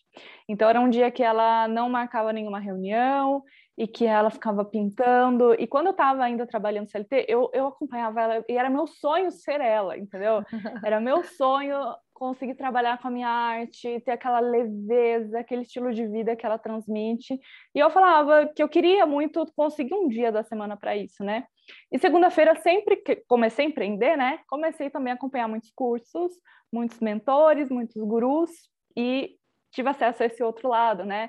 Então 0.48 0.68
era 0.68 0.80
um 0.80 0.88
dia 0.88 1.10
que 1.10 1.22
ela 1.22 1.66
não 1.66 1.88
marcava 1.88 2.32
nenhuma 2.32 2.60
reunião 2.60 3.42
e 3.76 3.86
que 3.86 4.06
ela 4.06 4.30
ficava 4.30 4.64
pintando. 4.64 5.54
E 5.54 5.66
quando 5.66 5.86
eu 5.86 5.92
estava 5.92 6.22
ainda 6.22 6.46
trabalhando 6.46 6.88
CLT, 6.88 7.26
eu, 7.28 7.50
eu 7.52 7.66
acompanhava 7.66 8.20
ela 8.20 8.44
e 8.48 8.56
era 8.56 8.70
meu 8.70 8.86
sonho 8.86 9.30
ser 9.30 9.60
ela, 9.60 9.98
entendeu? 9.98 10.42
Era 10.84 11.00
meu 11.00 11.24
sonho 11.24 11.76
conseguir 12.12 12.54
trabalhar 12.54 12.98
com 12.98 13.08
a 13.08 13.10
minha 13.10 13.28
arte, 13.28 14.00
ter 14.00 14.12
aquela 14.12 14.38
leveza, 14.38 15.40
aquele 15.40 15.62
estilo 15.62 15.92
de 15.92 16.06
vida 16.06 16.36
que 16.36 16.46
ela 16.46 16.56
transmite. 16.56 17.38
E 17.74 17.78
eu 17.78 17.90
falava 17.90 18.46
que 18.54 18.62
eu 18.62 18.68
queria 18.68 19.04
muito 19.04 19.44
conseguir 19.56 19.94
um 19.94 20.08
dia 20.08 20.30
da 20.30 20.44
semana 20.44 20.76
para 20.76 20.96
isso, 20.96 21.24
né? 21.24 21.44
E 21.90 21.98
segunda-feira, 21.98 22.54
sempre 22.56 22.96
que 22.96 23.16
comecei 23.26 23.66
a 23.66 23.68
empreender, 23.68 24.16
né? 24.16 24.38
Comecei 24.48 24.88
também 24.90 25.12
a 25.12 25.16
acompanhar 25.16 25.48
muitos 25.48 25.72
cursos, 25.74 26.32
muitos 26.72 27.00
mentores, 27.00 27.68
muitos 27.68 28.00
gurus 28.00 28.50
e 28.96 29.36
tive 29.72 29.88
acesso 29.88 30.22
a 30.22 30.26
esse 30.26 30.42
outro 30.42 30.68
lado, 30.68 31.04
né? 31.04 31.28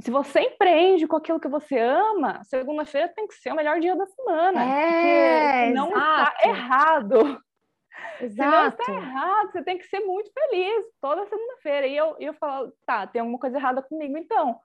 Se 0.00 0.10
você 0.10 0.40
empreende 0.40 1.06
com 1.06 1.16
aquilo 1.16 1.40
que 1.40 1.48
você 1.48 1.78
ama, 1.78 2.42
segunda-feira 2.44 3.08
tem 3.08 3.26
que 3.26 3.34
ser 3.34 3.52
o 3.52 3.56
melhor 3.56 3.80
dia 3.80 3.96
da 3.96 4.06
semana. 4.06 4.64
É, 4.64 5.70
não 5.72 5.88
está 5.88 6.36
errado. 6.44 7.42
Exato. 8.20 8.28
Se 8.30 8.38
não 8.38 8.68
está 8.68 8.92
errado, 8.92 9.50
você 9.50 9.62
tem 9.62 9.76
que 9.76 9.86
ser 9.86 10.00
muito 10.00 10.30
feliz 10.32 10.86
toda 11.00 11.26
segunda-feira. 11.26 11.86
E 11.86 11.96
eu, 11.96 12.16
eu 12.20 12.32
falo, 12.34 12.72
tá, 12.86 13.06
tem 13.06 13.20
alguma 13.20 13.38
coisa 13.38 13.56
errada 13.56 13.82
comigo 13.82 14.16
então. 14.16 14.60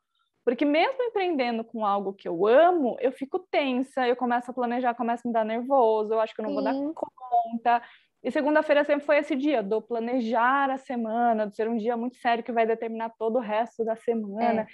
Porque 0.46 0.66
mesmo 0.66 1.02
empreendendo 1.02 1.64
com 1.64 1.86
algo 1.86 2.14
que 2.14 2.28
eu 2.28 2.46
amo, 2.46 2.98
eu 3.00 3.12
fico 3.12 3.40
tensa, 3.40 4.08
eu 4.08 4.16
começo 4.16 4.52
a 4.52 4.54
planejar, 4.54 4.94
começo 4.94 5.26
a 5.26 5.28
me 5.28 5.34
dar 5.34 5.46
nervoso, 5.46 6.14
eu 6.14 6.20
acho 6.20 6.36
que 6.36 6.42
eu 6.42 6.44
não 6.44 6.52
Sim. 6.52 6.56
vou 6.56 6.64
dar 6.64 6.94
conta. 6.94 7.82
E 8.22 8.30
segunda-feira 8.30 8.84
sempre 8.84 9.06
foi 9.06 9.18
esse 9.18 9.36
dia 9.36 9.64
do 9.64 9.82
planejar 9.82 10.70
a 10.70 10.78
semana, 10.78 11.48
de 11.48 11.56
ser 11.56 11.68
um 11.68 11.78
dia 11.78 11.98
muito 11.98 12.18
sério 12.18 12.44
que 12.44 12.52
vai 12.52 12.66
determinar 12.66 13.10
todo 13.18 13.38
o 13.38 13.42
resto 13.42 13.84
da 13.84 13.96
semana. 13.96 14.62
É. 14.62 14.68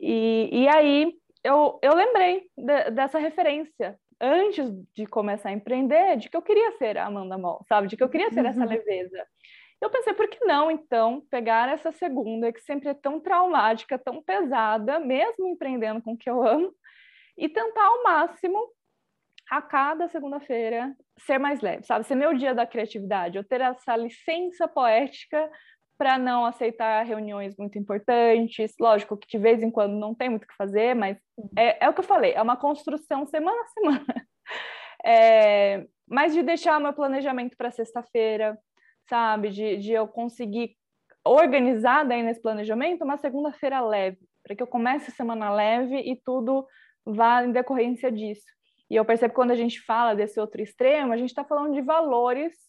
E, 0.00 0.48
e 0.52 0.68
aí 0.68 1.12
eu, 1.44 1.78
eu 1.82 1.94
lembrei 1.94 2.48
de, 2.56 2.90
dessa 2.90 3.18
referência 3.18 3.98
antes 4.20 4.70
de 4.94 5.06
começar 5.06 5.50
a 5.50 5.52
empreender, 5.52 6.16
de 6.16 6.28
que 6.28 6.36
eu 6.36 6.42
queria 6.42 6.72
ser 6.72 6.98
a 6.98 7.06
Amanda 7.06 7.38
Moll, 7.38 7.64
sabe? 7.68 7.88
De 7.88 7.96
que 7.96 8.02
eu 8.02 8.08
queria 8.08 8.30
ser 8.30 8.44
essa 8.44 8.60
uhum. 8.60 8.68
leveza. 8.68 9.26
Eu 9.80 9.90
pensei, 9.90 10.12
por 10.12 10.28
que 10.28 10.44
não, 10.44 10.70
então, 10.70 11.22
pegar 11.30 11.68
essa 11.68 11.92
segunda, 11.92 12.52
que 12.52 12.60
sempre 12.60 12.88
é 12.88 12.94
tão 12.94 13.20
traumática, 13.20 13.96
tão 13.96 14.20
pesada, 14.20 14.98
mesmo 14.98 15.46
empreendendo 15.46 16.02
com 16.02 16.14
o 16.14 16.18
que 16.18 16.28
eu 16.28 16.44
amo, 16.44 16.74
e 17.36 17.48
tentar 17.48 17.84
ao 17.84 18.02
máximo, 18.02 18.58
a 19.48 19.62
cada 19.62 20.08
segunda-feira, 20.08 20.94
ser 21.20 21.38
mais 21.38 21.60
leve, 21.60 21.84
sabe? 21.84 22.04
Ser 22.04 22.16
meu 22.16 22.34
dia 22.34 22.54
da 22.54 22.66
criatividade, 22.66 23.38
eu 23.38 23.44
ter 23.44 23.60
essa 23.60 23.96
licença 23.96 24.66
poética 24.66 25.48
para 25.98 26.16
não 26.16 26.46
aceitar 26.46 27.04
reuniões 27.04 27.56
muito 27.58 27.76
importantes. 27.76 28.72
Lógico 28.80 29.16
que 29.16 29.26
de 29.26 29.36
vez 29.36 29.62
em 29.62 29.70
quando 29.70 29.98
não 29.98 30.14
tem 30.14 30.30
muito 30.30 30.44
o 30.44 30.46
que 30.46 30.56
fazer, 30.56 30.94
mas 30.94 31.18
é, 31.56 31.84
é 31.84 31.88
o 31.88 31.92
que 31.92 32.00
eu 32.00 32.04
falei, 32.04 32.32
é 32.32 32.40
uma 32.40 32.56
construção 32.56 33.26
semana 33.26 33.60
a 33.60 33.66
semana. 33.66 34.06
É, 35.04 35.86
mas 36.08 36.34
de 36.34 36.42
deixar 36.42 36.80
meu 36.80 36.92
planejamento 36.92 37.56
para 37.56 37.70
sexta-feira, 37.70 38.58
sabe? 39.08 39.48
De, 39.48 39.76
de 39.76 39.92
eu 39.92 40.08
conseguir 40.08 40.76
organizar 41.24 42.04
daí 42.04 42.20
nesse 42.20 42.42
planejamento 42.42 43.04
uma 43.04 43.16
segunda-feira 43.16 43.80
leve, 43.80 44.18
para 44.42 44.56
que 44.56 44.62
eu 44.62 44.66
comece 44.66 45.10
a 45.10 45.14
semana 45.14 45.54
leve 45.54 45.96
e 45.98 46.20
tudo 46.24 46.66
vá 47.06 47.44
em 47.44 47.52
decorrência 47.52 48.10
disso. 48.10 48.44
E 48.90 48.96
eu 48.96 49.04
percebo 49.04 49.30
que 49.30 49.36
quando 49.36 49.52
a 49.52 49.56
gente 49.56 49.80
fala 49.82 50.14
desse 50.14 50.40
outro 50.40 50.60
extremo, 50.60 51.12
a 51.12 51.16
gente 51.16 51.30
está 51.30 51.44
falando 51.44 51.74
de 51.74 51.80
valores 51.80 52.67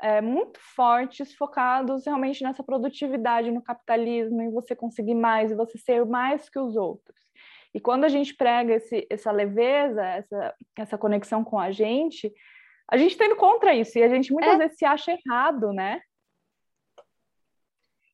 é, 0.00 0.20
muito 0.20 0.58
fortes, 0.60 1.34
focados 1.34 2.04
realmente 2.04 2.42
nessa 2.42 2.62
produtividade, 2.62 3.50
no 3.50 3.62
capitalismo, 3.62 4.42
em 4.42 4.50
você 4.50 4.74
conseguir 4.74 5.14
mais, 5.14 5.50
e 5.50 5.54
você 5.54 5.78
ser 5.78 6.04
mais 6.04 6.48
que 6.48 6.58
os 6.58 6.76
outros. 6.76 7.16
E 7.74 7.80
quando 7.80 8.04
a 8.04 8.08
gente 8.08 8.34
prega 8.34 8.74
esse, 8.74 9.06
essa 9.10 9.30
leveza, 9.30 10.02
essa, 10.02 10.54
essa 10.76 10.98
conexão 10.98 11.44
com 11.44 11.58
a 11.58 11.70
gente, 11.70 12.32
a 12.90 12.96
gente 12.96 13.12
está 13.12 13.26
indo 13.26 13.36
contra 13.36 13.74
isso 13.74 13.98
e 13.98 14.02
a 14.02 14.08
gente 14.08 14.32
muitas 14.32 14.54
é. 14.54 14.58
vezes 14.58 14.78
se 14.78 14.84
acha 14.84 15.12
errado, 15.12 15.72
né? 15.72 16.00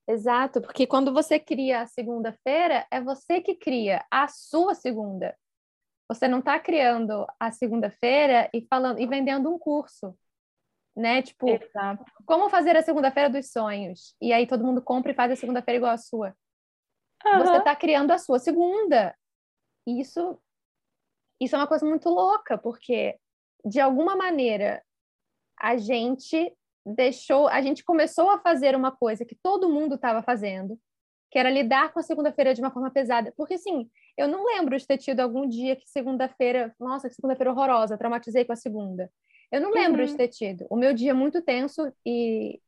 Exato, 0.09 0.61
porque 0.61 0.87
quando 0.87 1.13
você 1.13 1.39
cria 1.39 1.83
a 1.83 1.87
segunda-feira, 1.87 2.87
é 2.91 3.01
você 3.01 3.41
que 3.41 3.55
cria 3.55 4.05
a 4.11 4.27
sua 4.27 4.75
segunda. 4.75 5.37
Você 6.09 6.27
não 6.27 6.41
está 6.41 6.59
criando 6.59 7.27
a 7.39 7.53
segunda-feira 7.53 8.51
e 8.53 8.67
falando 8.69 8.99
e 8.99 9.07
vendendo 9.07 9.49
um 9.49 9.59
curso, 9.59 10.15
né? 10.97 11.23
Tipo, 11.23 11.49
Exato. 11.49 12.05
como 12.27 12.51
fazer 12.51 12.77
a 12.77 12.83
segunda-feira 12.83 13.31
dos 13.31 13.51
sonhos? 13.51 14.15
E 14.21 14.33
aí 14.33 14.47
todo 14.47 14.65
mundo 14.65 14.83
compra 14.83 15.13
e 15.13 15.15
faz 15.15 15.33
a 15.33 15.37
segunda-feira 15.37 15.79
igual 15.79 15.93
a 15.93 15.99
sua. 15.99 16.37
Uhum. 17.25 17.39
Você 17.39 17.57
está 17.59 17.75
criando 17.75 18.11
a 18.11 18.19
sua 18.19 18.39
segunda. 18.39 19.17
Isso, 19.87 20.39
isso 21.41 21.55
é 21.55 21.59
uma 21.59 21.67
coisa 21.67 21.87
muito 21.87 22.09
louca, 22.09 22.59
porque 22.59 23.17
de 23.65 23.81
alguma 23.81 24.17
maneira, 24.17 24.83
a 25.59 25.77
gente 25.77 26.53
deixou, 26.85 27.47
a 27.49 27.61
gente 27.61 27.85
começou 27.85 28.31
a 28.31 28.41
fazer 28.41 28.75
uma 28.75 28.91
coisa 28.91 29.25
que 29.25 29.37
todo 29.37 29.71
mundo 29.71 29.95
estava 29.95 30.23
fazendo, 30.23 30.79
que 31.31 31.39
era 31.39 31.49
lidar 31.49 31.93
com 31.93 32.01
a 32.01 32.03
segunda-feira 32.03 32.53
de 32.53 32.61
uma 32.61 32.73
forma 32.73 32.91
pesada. 32.91 33.33
Porque, 33.37 33.55
assim, 33.55 33.89
eu 34.17 34.27
não 34.27 34.45
lembro 34.45 34.77
de 34.77 34.87
ter 34.87 34.99
tido 34.99 35.21
algum 35.21 35.49
dia 35.49 35.77
que 35.77 35.89
segunda-feira, 35.89 36.75
nossa, 36.79 37.09
que 37.09 37.15
segunda-feira 37.15 37.53
horrorosa, 37.53 37.97
traumatizei 37.97 38.45
com 38.45 38.53
a 38.53 38.57
segunda. 38.57 39.11
Eu 39.53 39.61
não 39.61 39.71
lembro 39.71 40.01
uhum. 40.01 40.07
de 40.07 40.17
ter 40.17 40.29
tido. 40.29 40.67
O 40.71 40.77
meu 40.77 40.95
dia 40.95 41.15
muito 41.15 41.43
tenso 41.43 41.93
e, 42.05 42.59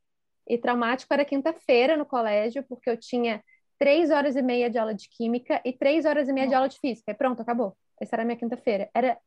e 0.46 0.58
traumático 0.58 1.12
era 1.12 1.24
quinta-feira 1.24 1.96
no 1.96 2.04
colégio, 2.04 2.62
porque 2.68 2.90
eu 2.90 2.96
tinha 2.96 3.42
três 3.78 4.10
horas 4.10 4.36
e 4.36 4.42
meia 4.42 4.68
de 4.68 4.78
aula 4.78 4.94
de 4.94 5.08
química 5.08 5.60
e 5.64 5.72
três 5.72 6.04
horas 6.04 6.28
e 6.28 6.32
meia 6.32 6.46
de 6.46 6.54
aula 6.54 6.68
de 6.68 6.78
física. 6.78 7.10
E 7.10 7.14
pronto, 7.14 7.40
acabou. 7.40 7.74
Essa 7.98 8.16
era 8.16 8.22
a 8.22 8.26
minha 8.26 8.36
quinta-feira. 8.36 8.90
Era 8.94 9.18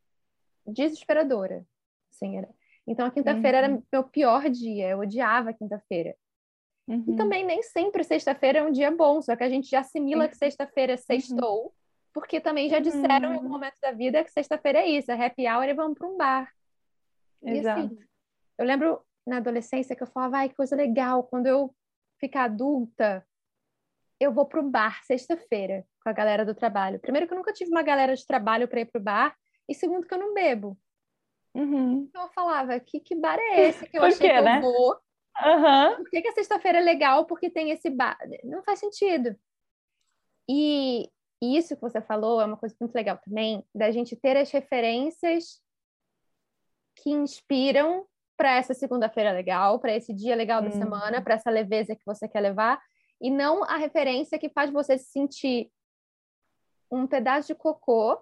desesperadora, 0.66 1.66
Sim, 2.12 2.38
era. 2.38 2.50
Então 2.86 3.06
a 3.06 3.12
quinta-feira 3.12 3.60
uhum. 3.60 3.64
era 3.66 3.84
meu 3.92 4.04
pior 4.04 4.50
dia, 4.50 4.90
eu 4.90 5.00
odiava 5.00 5.50
a 5.50 5.54
quinta-feira. 5.54 6.16
Uhum. 6.88 7.04
E 7.08 7.16
também 7.16 7.46
nem 7.46 7.62
sempre 7.62 8.04
sexta-feira 8.04 8.60
é 8.60 8.64
um 8.64 8.72
dia 8.72 8.90
bom, 8.90 9.22
só 9.22 9.36
que 9.36 9.44
a 9.44 9.50
gente 9.50 9.70
já 9.70 9.82
assimila 9.82 10.24
uhum. 10.24 10.30
que 10.30 10.38
sexta-feira 10.38 10.94
é 10.94 10.96
uhum. 10.96 11.02
sextou, 11.02 11.74
porque 12.14 12.40
também 12.40 12.70
já 12.70 12.80
disseram 12.80 13.32
em 13.32 13.36
algum 13.36 13.48
uhum. 13.48 13.52
momento 13.52 13.76
da 13.82 13.92
vida 13.92 14.24
que 14.24 14.32
sexta-feira 14.32 14.80
é 14.80 14.88
isso, 14.88 15.12
é 15.12 15.26
happy 15.26 15.48
hour 15.48 15.66
e 15.66 15.74
vamos 15.74 15.98
para 15.98 16.08
um 16.08 16.18
bar. 16.18 16.50
Exato. 17.44 17.80
E 17.80 17.84
assim, 17.84 18.00
eu 18.58 18.66
lembro 18.66 19.02
na 19.26 19.38
adolescência 19.38 19.96
que 19.96 20.04
eu 20.04 20.08
falava, 20.08 20.38
ai, 20.38 20.50
que 20.50 20.56
coisa 20.56 20.76
legal, 20.76 21.24
quando 21.24 21.48
eu 21.48 21.76
ficar 22.20 22.46
adulta, 22.46 23.26
eu 24.20 24.32
vou 24.32 24.46
pro 24.46 24.64
bar 24.64 25.04
sexta-feira 25.04 25.86
com 26.02 26.10
a 26.10 26.14
galera 26.14 26.46
do 26.46 26.56
trabalho. 26.56 27.00
Primeiro 27.00 27.28
que 27.28 27.34
eu 27.34 27.38
nunca 27.38 27.54
tive 27.54 27.70
uma 27.70 27.84
galera 27.84 28.16
de 28.16 28.26
trabalho 28.26 28.68
para 28.68 28.80
ir 28.80 28.86
pro 28.86 29.02
bar, 29.02 29.36
e 29.68 29.76
segundo 29.76 30.08
que 30.08 30.14
eu 30.14 30.20
não 30.20 30.34
bebo. 30.34 30.78
Uhum. 31.54 32.08
Então 32.10 32.24
eu 32.24 32.30
falava, 32.30 32.80
que, 32.80 33.00
que 33.00 33.16
bar 33.16 33.38
é 33.38 33.68
esse 33.68 33.88
que 33.88 33.98
eu 33.98 34.04
achei 34.06 34.30
quê, 34.30 34.36
que 34.36 34.42
né? 34.42 34.58
eu 34.58 34.62
vou? 34.62 35.00
Uhum. 35.46 35.96
Por 35.98 36.10
que, 36.10 36.22
que 36.22 36.30
a 36.30 36.34
sexta-feira 36.34 36.80
é 36.80 36.82
legal? 36.82 37.26
Porque 37.26 37.50
tem 37.50 37.70
esse 37.70 37.90
bar. 37.90 38.18
Não 38.44 38.64
faz 38.64 38.80
sentido. 38.80 39.36
E 40.50 41.12
isso 41.42 41.76
que 41.76 41.82
você 41.82 42.02
falou 42.02 42.42
é 42.42 42.46
uma 42.46 42.58
coisa 42.58 42.76
muito 42.80 42.96
legal 42.96 43.20
também, 43.24 43.64
da 43.76 43.92
gente 43.92 44.16
ter 44.16 44.38
as 44.38 44.50
referências 44.50 45.62
que 47.08 47.12
inspiram 47.14 48.06
para 48.36 48.58
essa 48.58 48.74
segunda-feira 48.74 49.32
legal, 49.32 49.80
para 49.80 49.96
esse 49.96 50.14
dia 50.14 50.36
legal 50.36 50.62
da 50.62 50.72
semana, 50.72 51.22
para 51.22 51.36
essa 51.36 51.50
leveza 51.50 51.96
que 51.96 52.06
você 52.06 52.28
quer 52.28 52.42
levar, 52.42 52.82
e 53.22 53.32
não 53.32 53.64
a 53.64 53.78
referência 53.78 54.38
que 54.38 54.50
faz 54.50 54.70
você 54.70 54.98
se 54.98 55.06
sentir 55.06 55.72
um 56.92 57.08
pedaço 57.08 57.48
de 57.48 57.56
cocô 57.56 58.22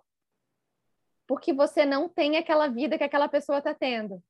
porque 1.28 1.52
você 1.52 1.84
não 1.84 2.08
tem 2.08 2.38
aquela 2.38 2.68
vida 2.68 2.96
que 2.96 3.04
aquela 3.04 3.28
pessoa 3.28 3.58
está 3.58 3.74
tendo. 3.74 4.24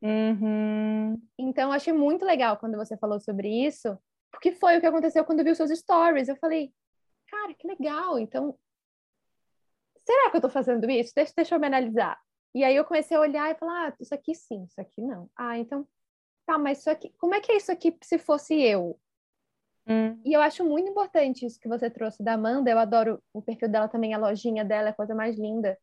Uhum. 0.00 1.20
Então, 1.38 1.68
eu 1.68 1.72
achei 1.72 1.92
muito 1.92 2.24
legal 2.24 2.56
quando 2.56 2.78
você 2.78 2.96
falou 2.96 3.20
sobre 3.20 3.48
isso, 3.66 3.98
porque 4.30 4.52
foi 4.52 4.78
o 4.78 4.80
que 4.80 4.86
aconteceu 4.86 5.26
quando 5.26 5.40
eu 5.40 5.44
vi 5.44 5.50
os 5.50 5.58
seus 5.58 5.78
stories. 5.78 6.28
Eu 6.28 6.36
falei, 6.36 6.72
cara, 7.28 7.52
que 7.52 7.68
legal. 7.68 8.18
Então, 8.18 8.58
será 9.98 10.30
que 10.30 10.36
eu 10.36 10.38
estou 10.38 10.50
fazendo 10.50 10.90
isso? 10.90 11.12
Deixa, 11.14 11.34
deixa 11.36 11.54
eu 11.54 11.60
me 11.60 11.66
analisar. 11.66 12.18
E 12.54 12.62
aí 12.64 12.76
eu 12.76 12.84
comecei 12.84 13.16
a 13.16 13.20
olhar 13.20 13.50
e 13.50 13.54
falar, 13.54 13.88
ah, 13.88 13.94
isso 13.98 14.14
aqui 14.14 14.34
sim, 14.34 14.64
isso 14.64 14.80
aqui 14.80 15.00
não. 15.00 15.30
Ah, 15.36 15.58
então, 15.58 15.86
tá, 16.44 16.58
mas 16.58 16.80
isso 16.80 16.90
aqui, 16.90 17.10
como 17.18 17.34
é 17.34 17.40
que 17.40 17.52
é 17.52 17.56
isso 17.56 17.72
aqui 17.72 17.96
se 18.02 18.18
fosse 18.18 18.60
eu? 18.60 18.98
Hum. 19.86 20.20
E 20.24 20.32
eu 20.32 20.40
acho 20.40 20.64
muito 20.64 20.88
importante 20.88 21.44
isso 21.44 21.58
que 21.58 21.68
você 21.68 21.90
trouxe 21.90 22.22
da 22.22 22.34
Amanda. 22.34 22.70
Eu 22.70 22.78
adoro 22.78 23.22
o 23.32 23.42
perfil 23.42 23.68
dela 23.68 23.88
também, 23.88 24.14
a 24.14 24.18
lojinha 24.18 24.64
dela, 24.64 24.88
é 24.88 24.90
a 24.90 24.94
coisa 24.94 25.14
mais 25.14 25.36
linda. 25.36 25.78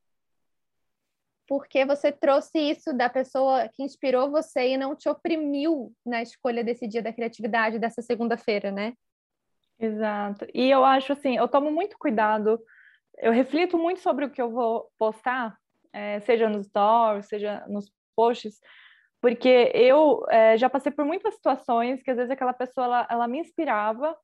Porque 1.48 1.84
você 1.84 2.12
trouxe 2.12 2.60
isso 2.60 2.94
da 2.94 3.10
pessoa 3.10 3.68
que 3.70 3.82
inspirou 3.82 4.30
você 4.30 4.70
e 4.70 4.78
não 4.78 4.96
te 4.96 5.10
oprimiu 5.10 5.92
na 6.06 6.22
escolha 6.22 6.64
desse 6.64 6.88
dia 6.88 7.02
da 7.02 7.12
criatividade, 7.12 7.80
dessa 7.80 8.04
segunda-feira, 8.04 8.72
né? 8.72 8.94
Exato. 9.80 10.46
E 10.54 10.70
eu 10.70 10.86
acho 10.86 11.14
assim, 11.14 11.38
eu 11.38 11.48
tomo 11.48 11.72
muito 11.72 11.98
cuidado, 11.98 12.62
eu 13.18 13.32
reflito 13.32 13.78
muito 13.78 14.00
sobre 14.00 14.26
o 14.26 14.30
que 14.30 14.42
eu 14.42 14.52
vou 14.52 14.92
postar, 14.98 15.58
é, 15.94 16.20
seja 16.22 16.50
nos 16.50 16.68
stories, 16.68 17.28
seja 17.28 17.66
nos 17.68 17.92
posts, 18.16 18.60
porque 19.22 19.72
eu 19.74 20.26
é, 20.30 20.58
já 20.58 20.70
passei 20.70 20.92
por 20.92 21.06
muitas 21.06 21.36
situações 21.36 22.02
que 22.02 22.12
às 22.12 22.18
vezes 22.18 22.32
aquela 22.32 22.54
pessoa 22.54 22.86
ela, 22.86 23.08
ela, 23.10 23.28
me 23.28 23.40
inspirava, 23.40 24.16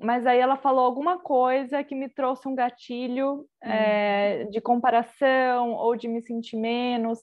mas 0.00 0.26
aí 0.26 0.38
ela 0.38 0.56
falou 0.56 0.84
alguma 0.84 1.18
coisa 1.18 1.84
que 1.84 1.94
me 1.94 2.08
trouxe 2.08 2.48
um 2.48 2.54
gatilho 2.54 3.46
é, 3.62 4.44
de 4.44 4.60
comparação 4.60 5.72
ou 5.72 5.94
de 5.94 6.08
me 6.08 6.20
sentir 6.20 6.56
menos. 6.56 7.20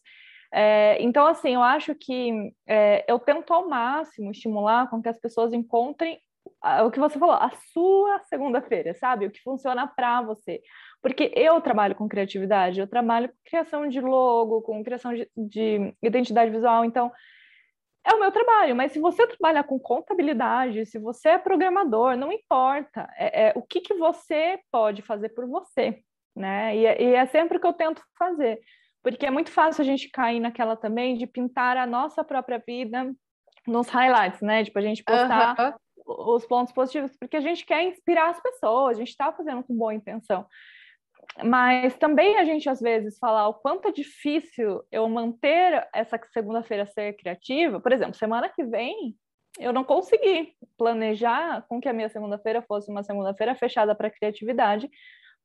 É, 0.53 1.01
então, 1.01 1.25
assim, 1.27 1.55
eu 1.55 1.61
acho 1.61 1.93
que 1.95 2.53
eu 3.07 3.19
tento 3.19 3.53
ao 3.53 3.67
máximo 3.67 4.31
estimular 4.31 4.89
com 4.89 5.01
que 5.01 5.09
as 5.09 5.19
pessoas 5.19 5.53
encontrem 5.53 6.19
o 6.85 6.91
que 6.91 6.99
você 6.99 7.17
falou, 7.17 7.35
a 7.35 7.51
sua 7.73 8.19
segunda-feira, 8.29 8.93
sabe? 8.93 9.25
O 9.25 9.31
que 9.31 9.41
funciona 9.41 9.87
para 9.87 10.21
você. 10.21 10.61
Porque 11.01 11.31
eu 11.35 11.59
trabalho 11.61 11.95
com 11.95 12.07
criatividade, 12.07 12.79
eu 12.79 12.87
trabalho 12.87 13.29
com 13.29 13.35
criação 13.45 13.87
de 13.87 13.99
logo, 13.99 14.61
com 14.61 14.83
criação 14.83 15.13
de, 15.13 15.29
de 15.35 15.93
identidade 16.01 16.51
visual, 16.51 16.85
então 16.85 17.11
é 18.05 18.13
o 18.13 18.19
meu 18.19 18.31
trabalho, 18.31 18.75
mas 18.75 18.91
se 18.91 18.99
você 18.99 19.27
trabalha 19.27 19.63
com 19.63 19.79
contabilidade, 19.79 20.85
se 20.85 20.97
você 20.97 21.29
é 21.29 21.37
programador, 21.37 22.15
não 22.15 22.31
importa, 22.31 23.07
é, 23.15 23.49
é 23.49 23.53
o 23.55 23.61
que, 23.61 23.79
que 23.79 23.93
você 23.93 24.59
pode 24.71 25.01
fazer 25.03 25.29
por 25.29 25.47
você, 25.47 25.99
né? 26.35 26.75
E, 26.75 26.85
é, 26.85 27.01
e, 27.01 27.15
é 27.15 27.25
sempre 27.27 27.57
o 27.57 27.61
que 27.61 27.67
eu 27.67 27.73
tento 27.73 28.01
fazer, 28.17 28.59
porque 29.03 29.25
é 29.25 29.31
muito 29.31 29.51
fácil 29.51 29.81
a 29.81 29.85
gente 29.85 30.09
cair 30.09 30.39
naquela 30.39 30.75
também 30.75 31.15
de 31.15 31.27
pintar 31.27 31.77
a 31.77 31.85
nossa 31.85 32.23
própria 32.23 32.57
vida 32.65 33.11
nos 33.67 33.87
highlights, 33.89 34.41
né? 34.41 34.63
Tipo, 34.63 34.79
a 34.79 34.81
gente 34.81 35.03
postar 35.03 35.77
os 36.19 36.45
pontos 36.45 36.73
positivos, 36.73 37.15
porque 37.17 37.37
a 37.37 37.41
gente 37.41 37.65
quer 37.65 37.83
inspirar 37.83 38.29
as 38.29 38.41
pessoas, 38.41 38.97
a 38.97 38.99
gente 38.99 39.09
está 39.09 39.31
fazendo 39.31 39.63
com 39.63 39.75
boa 39.75 39.93
intenção. 39.93 40.45
Mas 41.43 41.95
também 41.97 42.37
a 42.37 42.43
gente 42.43 42.69
às 42.69 42.79
vezes 42.79 43.17
fala 43.17 43.47
o 43.47 43.53
quanto 43.53 43.87
é 43.87 43.91
difícil 43.91 44.83
eu 44.91 45.07
manter 45.07 45.87
essa 45.93 46.19
segunda-feira 46.31 46.85
ser 46.85 47.13
criativa. 47.13 47.79
Por 47.79 47.91
exemplo, 47.91 48.15
semana 48.15 48.49
que 48.49 48.63
vem 48.63 49.15
eu 49.59 49.73
não 49.73 49.83
consegui 49.83 50.53
planejar 50.77 51.65
com 51.67 51.81
que 51.81 51.89
a 51.89 51.93
minha 51.93 52.09
segunda-feira 52.09 52.61
fosse 52.61 52.89
uma 52.89 53.03
segunda-feira 53.03 53.53
fechada 53.53 53.93
para 53.93 54.09
criatividade, 54.09 54.89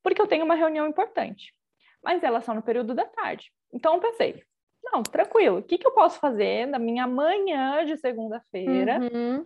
porque 0.03 0.23
eu 0.23 0.29
tenho 0.29 0.45
uma 0.45 0.55
reunião 0.55 0.87
importante. 0.87 1.53
Mas 2.03 2.23
ela 2.23 2.41
só 2.41 2.55
no 2.55 2.63
período 2.63 2.95
da 2.95 3.05
tarde. 3.05 3.51
Então 3.73 3.95
eu 3.95 4.01
pensei, 4.01 4.43
não, 4.85 5.03
tranquilo, 5.03 5.59
o 5.59 5.63
que, 5.63 5.77
que 5.77 5.87
eu 5.87 5.93
posso 5.93 6.21
fazer 6.21 6.67
na 6.67 6.79
minha 6.79 7.07
manhã 7.07 7.85
de 7.85 7.97
segunda-feira 7.97 9.01
uhum 9.01 9.45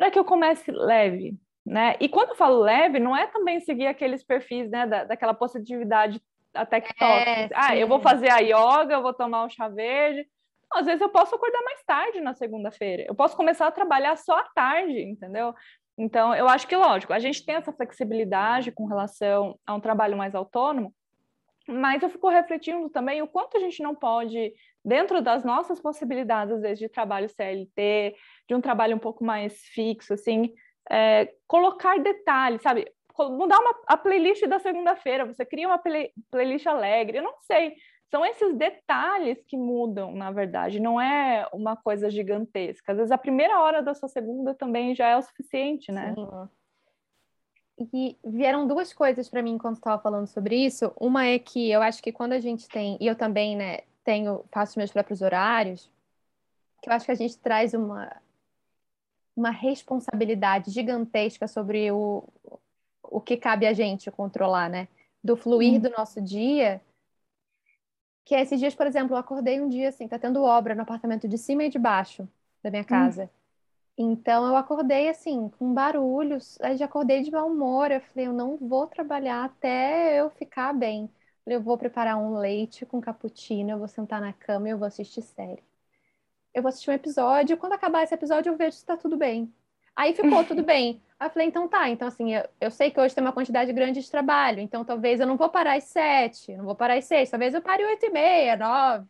para 0.00 0.10
que 0.10 0.18
eu 0.18 0.24
comece 0.24 0.72
leve, 0.72 1.34
né? 1.64 1.94
E 2.00 2.08
quando 2.08 2.30
eu 2.30 2.34
falo 2.34 2.60
leve, 2.60 2.98
não 2.98 3.14
é 3.14 3.26
também 3.26 3.60
seguir 3.60 3.86
aqueles 3.86 4.24
perfis, 4.24 4.70
né, 4.70 4.86
da, 4.86 5.04
daquela 5.04 5.34
positividade 5.34 6.18
até 6.54 6.80
que 6.80 6.94
É, 7.04 7.50
ah, 7.52 7.76
eu 7.76 7.86
vou 7.86 8.00
fazer 8.00 8.30
a 8.30 8.38
yoga, 8.38 8.94
eu 8.94 9.02
vou 9.02 9.12
tomar 9.12 9.44
um 9.44 9.50
chá 9.50 9.68
verde. 9.68 10.26
Às 10.72 10.86
vezes 10.86 11.02
eu 11.02 11.10
posso 11.10 11.34
acordar 11.34 11.62
mais 11.64 11.82
tarde 11.84 12.18
na 12.18 12.32
segunda-feira. 12.32 13.04
Eu 13.06 13.14
posso 13.14 13.36
começar 13.36 13.66
a 13.66 13.70
trabalhar 13.70 14.16
só 14.16 14.38
à 14.38 14.44
tarde, 14.54 15.02
entendeu? 15.02 15.54
Então, 15.98 16.34
eu 16.34 16.48
acho 16.48 16.66
que, 16.66 16.74
lógico, 16.74 17.12
a 17.12 17.18
gente 17.18 17.44
tem 17.44 17.56
essa 17.56 17.70
flexibilidade 17.70 18.72
com 18.72 18.86
relação 18.86 19.54
a 19.66 19.74
um 19.74 19.80
trabalho 19.80 20.16
mais 20.16 20.34
autônomo, 20.34 20.94
mas 21.68 22.02
eu 22.02 22.08
fico 22.08 22.30
refletindo 22.30 22.88
também 22.88 23.20
o 23.20 23.28
quanto 23.28 23.58
a 23.58 23.60
gente 23.60 23.82
não 23.82 23.94
pode, 23.94 24.54
dentro 24.84 25.20
das 25.20 25.44
nossas 25.44 25.80
possibilidades, 25.80 26.54
às 26.54 26.62
vezes, 26.62 26.78
de 26.78 26.88
trabalho 26.88 27.28
CLT, 27.28 28.14
de 28.48 28.54
um 28.54 28.60
trabalho 28.60 28.96
um 28.96 29.00
pouco 29.00 29.24
mais 29.24 29.60
fixo, 29.66 30.14
assim, 30.14 30.52
é, 30.90 31.32
colocar 31.46 31.98
detalhes, 31.98 32.62
sabe? 32.62 32.90
Mudar 33.18 33.58
uma, 33.58 33.74
a 33.86 33.96
playlist 33.96 34.46
da 34.46 34.58
segunda-feira, 34.58 35.26
você 35.26 35.44
cria 35.44 35.68
uma 35.68 35.78
play, 35.78 36.10
playlist 36.30 36.66
alegre, 36.66 37.18
eu 37.18 37.22
não 37.22 37.34
sei. 37.40 37.74
São 38.10 38.24
esses 38.24 38.56
detalhes 38.56 39.38
que 39.46 39.56
mudam, 39.56 40.12
na 40.12 40.32
verdade, 40.32 40.80
não 40.80 41.00
é 41.00 41.46
uma 41.52 41.76
coisa 41.76 42.10
gigantesca. 42.10 42.92
Às 42.92 42.98
vezes 42.98 43.12
a 43.12 43.18
primeira 43.18 43.60
hora 43.60 43.82
da 43.82 43.94
sua 43.94 44.08
segunda 44.08 44.54
também 44.54 44.94
já 44.94 45.08
é 45.08 45.16
o 45.16 45.22
suficiente, 45.22 45.92
né? 45.92 46.14
Sim. 46.14 46.48
E 47.94 48.18
vieram 48.24 48.66
duas 48.66 48.92
coisas 48.92 49.28
para 49.28 49.42
mim 49.42 49.52
enquanto 49.52 49.76
estava 49.76 50.02
falando 50.02 50.26
sobre 50.26 50.56
isso. 50.56 50.92
Uma 51.00 51.26
é 51.26 51.38
que 51.38 51.70
eu 51.70 51.80
acho 51.80 52.02
que 52.02 52.12
quando 52.12 52.32
a 52.32 52.40
gente 52.40 52.68
tem, 52.68 52.98
e 53.00 53.06
eu 53.06 53.14
também, 53.14 53.56
né, 53.56 53.78
tenho, 54.04 54.44
faço 54.50 54.78
meus 54.78 54.90
próprios 54.90 55.22
horários, 55.22 55.90
que 56.82 56.88
eu 56.88 56.92
acho 56.92 57.04
que 57.04 57.12
a 57.12 57.16
gente 57.16 57.38
traz 57.38 57.74
uma, 57.74 58.10
uma 59.36 59.50
responsabilidade 59.50 60.70
gigantesca 60.70 61.46
sobre 61.46 61.90
o, 61.92 62.24
o 63.02 63.20
que 63.20 63.36
cabe 63.36 63.66
a 63.66 63.72
gente 63.72 64.10
controlar, 64.10 64.68
né? 64.68 64.88
Do 65.22 65.36
fluir 65.36 65.74
hum. 65.74 65.80
do 65.80 65.90
nosso 65.90 66.20
dia. 66.20 66.80
Que 68.24 68.34
é 68.34 68.42
esses 68.42 68.58
dias, 68.58 68.74
por 68.74 68.86
exemplo, 68.86 69.14
eu 69.14 69.18
acordei 69.18 69.60
um 69.60 69.68
dia 69.68 69.88
assim, 69.88 70.08
tá 70.08 70.18
tendo 70.18 70.42
obra 70.42 70.74
no 70.74 70.82
apartamento 70.82 71.28
de 71.28 71.36
cima 71.36 71.64
e 71.64 71.68
de 71.68 71.78
baixo 71.78 72.28
da 72.62 72.70
minha 72.70 72.82
hum. 72.82 72.86
casa. 72.86 73.24
Hum. 73.24 73.40
Então 74.12 74.46
eu 74.46 74.56
acordei 74.56 75.10
assim, 75.10 75.50
com 75.58 75.74
barulhos, 75.74 76.58
aí 76.62 76.76
já 76.76 76.86
acordei 76.86 77.22
de 77.22 77.30
mau 77.30 77.48
humor. 77.48 77.90
Eu 77.90 78.00
falei, 78.00 78.26
eu 78.26 78.32
não 78.32 78.56
vou 78.56 78.86
trabalhar 78.86 79.44
até 79.44 80.20
eu 80.20 80.30
ficar 80.30 80.72
bem. 80.72 81.10
Eu 81.46 81.60
vou 81.60 81.76
preparar 81.78 82.16
um 82.16 82.38
leite 82.38 82.86
com 82.86 83.00
cappuccino, 83.00 83.70
eu 83.70 83.78
vou 83.78 83.88
sentar 83.88 84.20
na 84.20 84.32
cama 84.32 84.68
e 84.68 84.72
eu 84.72 84.78
vou 84.78 84.86
assistir 84.86 85.22
série 85.22 85.62
eu 86.54 86.62
vou 86.62 86.68
assistir 86.68 86.90
um 86.90 86.94
episódio, 86.94 87.56
quando 87.56 87.74
acabar 87.74 88.02
esse 88.02 88.14
episódio 88.14 88.50
eu 88.50 88.56
vejo 88.56 88.76
se 88.76 88.84
tá 88.84 88.96
tudo 88.96 89.16
bem. 89.16 89.52
Aí 89.94 90.14
ficou 90.14 90.44
tudo 90.44 90.62
bem. 90.62 91.02
Aí 91.18 91.28
eu 91.28 91.30
falei, 91.30 91.48
então 91.48 91.68
tá, 91.68 91.88
então 91.90 92.08
assim, 92.08 92.34
eu, 92.34 92.48
eu, 92.60 92.70
sei 92.70 92.90
que 92.90 92.98
hoje 93.00 93.14
tem 93.14 93.22
uma 93.22 93.32
quantidade 93.32 93.72
grande 93.72 94.00
de 94.00 94.10
trabalho, 94.10 94.60
então 94.60 94.84
talvez 94.84 95.20
eu 95.20 95.26
não 95.26 95.36
vou 95.36 95.48
parar 95.50 95.76
às 95.76 95.84
sete, 95.84 96.56
não 96.56 96.64
vou 96.64 96.74
parar 96.74 96.94
às 96.96 97.04
seis, 97.04 97.30
talvez 97.30 97.54
eu 97.54 97.62
pare 97.62 97.84
oito 97.84 98.06
e 98.06 98.10
meia, 98.10 98.56
nove. 98.56 99.06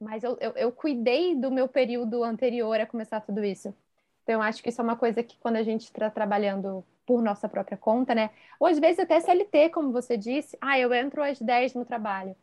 Mas 0.00 0.24
eu, 0.24 0.36
eu, 0.40 0.52
eu 0.52 0.72
cuidei 0.72 1.36
do 1.36 1.50
meu 1.50 1.68
período 1.68 2.24
anterior 2.24 2.80
a 2.80 2.86
começar 2.86 3.20
tudo 3.20 3.44
isso. 3.44 3.74
Então, 4.22 4.36
eu 4.36 4.42
acho 4.42 4.62
que 4.62 4.68
isso 4.68 4.80
é 4.80 4.84
uma 4.84 4.96
coisa 4.96 5.22
que 5.22 5.38
quando 5.38 5.56
a 5.56 5.62
gente 5.62 5.82
está 5.82 6.08
trabalhando 6.10 6.84
por 7.04 7.22
nossa 7.22 7.48
própria 7.48 7.76
conta, 7.76 8.14
né? 8.14 8.30
Ou 8.58 8.66
às 8.66 8.78
vezes 8.78 9.00
até 9.00 9.18
CLT, 9.20 9.70
como 9.70 9.92
você 9.92 10.16
disse, 10.16 10.56
ah, 10.60 10.78
eu 10.78 10.92
entro 10.94 11.22
às 11.22 11.40
10 11.40 11.74
no 11.74 11.84
trabalho. 11.84 12.36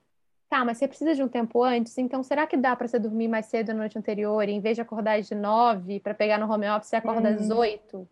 Tá, 0.49 0.65
mas 0.65 0.79
você 0.79 0.87
precisa 0.87 1.13
de 1.13 1.21
um 1.21 1.27
tempo 1.27 1.63
antes, 1.63 1.95
então 1.99 2.23
será 2.23 2.47
que 2.47 2.57
dá 2.57 2.75
para 2.75 2.87
você 2.87 2.97
dormir 2.97 3.27
mais 3.27 3.45
cedo 3.45 3.67
na 3.67 3.75
noite 3.75 3.99
anterior, 3.99 4.49
e 4.49 4.51
em 4.51 4.59
vez 4.59 4.75
de 4.75 4.81
acordar 4.81 5.19
às 5.19 5.29
nove 5.29 5.99
para 5.99 6.15
pegar 6.15 6.39
no 6.39 6.51
home 6.51 6.67
office, 6.67 6.89
você 6.89 6.95
acorda 6.95 7.29
uhum. 7.29 7.35
às 7.35 7.49
oito? 7.51 8.09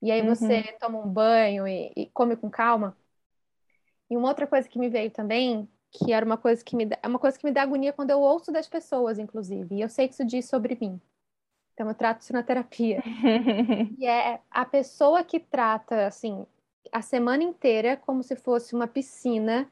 E 0.00 0.10
aí 0.10 0.22
você 0.22 0.56
uhum. 0.60 0.78
toma 0.80 0.98
um 0.98 1.08
banho 1.08 1.68
e, 1.68 1.92
e, 1.94 2.06
come 2.06 2.36
com 2.36 2.50
calma? 2.50 2.96
E 4.08 4.16
uma 4.16 4.28
outra 4.28 4.46
coisa 4.46 4.68
que 4.68 4.78
me 4.78 4.88
veio 4.88 5.10
também, 5.10 5.68
que 5.90 6.12
era 6.12 6.24
uma 6.24 6.38
coisa 6.38 6.64
que 6.64 6.74
me 6.74 6.86
dá, 6.86 6.98
é 7.02 7.08
uma 7.08 7.18
coisa 7.18 7.38
que 7.38 7.44
me 7.44 7.52
dá 7.52 7.62
agonia 7.62 7.92
quando 7.92 8.10
eu 8.10 8.20
ouço 8.20 8.50
das 8.50 8.68
pessoas, 8.68 9.18
inclusive, 9.18 9.74
e 9.74 9.80
eu 9.82 9.88
sei 9.88 10.08
que 10.08 10.14
isso 10.14 10.24
diz 10.24 10.46
sobre 10.46 10.76
mim. 10.80 11.00
Então 11.74 11.88
eu 11.88 11.94
trato 11.94 12.22
isso 12.22 12.32
na 12.32 12.42
terapia. 12.42 13.02
e 13.98 14.06
é 14.06 14.40
a 14.50 14.64
pessoa 14.64 15.24
que 15.24 15.40
trata 15.40 16.06
assim 16.06 16.46
a 16.92 17.02
semana 17.02 17.42
inteira 17.42 17.96
como 17.96 18.22
se 18.22 18.36
fosse 18.36 18.74
uma 18.74 18.86
piscina 18.86 19.70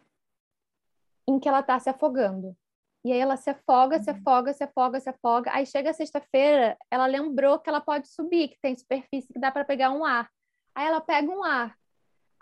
em 1.27 1.39
que 1.39 1.49
ela 1.49 1.61
está 1.61 1.79
se 1.79 1.89
afogando. 1.89 2.57
E 3.05 3.13
aí 3.13 3.19
ela 3.19 3.37
se 3.37 3.51
afoga, 3.51 4.01
se 4.01 4.11
uhum. 4.11 4.17
afoga, 4.17 4.53
se 4.53 4.65
afoga, 4.65 5.01
se 5.01 5.11
afoga. 5.11 5.51
Aí 5.53 5.67
chega 5.67 5.93
sexta-feira, 5.93 6.77
ela 6.91 7.07
lembrou 7.07 7.59
que 7.59 7.69
ela 7.69 7.81
pode 7.81 8.09
subir, 8.09 8.49
que 8.49 8.59
tem 8.61 8.77
superfície 8.77 9.33
que 9.33 9.39
dá 9.39 9.51
para 9.51 9.65
pegar 9.65 9.91
um 9.91 10.05
ar. 10.05 10.29
Aí 10.75 10.87
ela 10.87 11.01
pega 11.01 11.31
um 11.31 11.45
ar. 11.45 11.77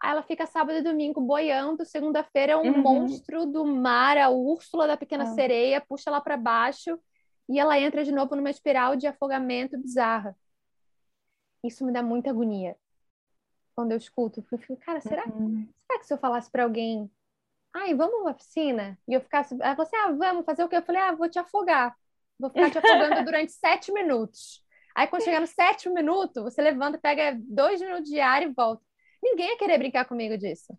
Aí 0.03 0.11
ela 0.11 0.23
fica 0.23 0.47
sábado 0.47 0.79
e 0.79 0.83
domingo 0.83 1.21
boiando. 1.21 1.85
Segunda-feira 1.85 2.53
é 2.53 2.57
um 2.57 2.63
uhum. 2.63 2.83
monstro 2.83 3.45
do 3.45 3.67
mar, 3.67 4.17
a 4.17 4.31
Úrsula 4.31 4.87
da 4.87 4.97
Pequena 4.97 5.25
ah. 5.25 5.35
Sereia, 5.35 5.81
puxa 5.87 6.09
ela 6.09 6.21
para 6.21 6.37
baixo 6.37 6.99
e 7.51 7.59
ela 7.59 7.79
entra 7.79 8.05
de 8.05 8.13
novo 8.13 8.35
numa 8.37 8.51
espiral 8.51 8.97
de 8.97 9.07
afogamento 9.07 9.79
bizarra. 9.79 10.37
Isso 11.63 11.85
me 11.85 11.93
dá 11.93 12.03
muita 12.03 12.31
agonia 12.31 12.77
quando 13.75 13.93
eu 13.93 13.99
escuto, 13.99 14.45
eu 14.53 14.59
fico, 14.59 14.77
cara, 14.77 15.01
será, 15.01 15.25
uhum. 15.27 15.67
será 15.87 15.99
que 15.99 16.07
se 16.07 16.13
eu 16.13 16.19
falasse 16.19 16.51
para 16.51 16.65
alguém 16.65 17.11
ai, 17.73 17.95
vamos 17.95 18.27
à 18.27 18.35
piscina? 18.35 18.99
E 19.07 19.15
eu 19.15 19.21
ficasse, 19.21 19.55
ela 19.55 19.77
falou 19.77 19.87
assim, 19.87 19.97
ah, 19.97 20.13
vamos 20.13 20.45
fazer 20.45 20.65
o 20.65 20.69
quê? 20.69 20.77
Eu 20.77 20.83
falei, 20.83 21.01
ah, 21.01 21.13
vou 21.13 21.29
te 21.29 21.39
afogar. 21.39 21.97
Vou 22.39 22.51
ficar 22.51 22.71
te 22.71 22.79
afogando 22.79 23.25
durante 23.25 23.53
sete 23.55 23.93
minutos. 23.93 24.65
Aí, 24.95 25.07
quando 25.07 25.23
chegar 25.23 25.41
no 25.41 25.47
sétimo 25.47 25.95
minuto, 25.95 26.43
você 26.43 26.61
levanta, 26.61 26.99
pega 26.99 27.39
dois 27.39 27.81
minutos 27.81 28.11
de 28.11 28.19
ar 28.19 28.43
e 28.43 28.53
volta. 28.53 28.83
Ninguém 29.23 29.51
ia 29.51 29.59
querer 29.59 29.79
brincar 29.79 30.05
comigo 30.05 30.37
disso. 30.37 30.77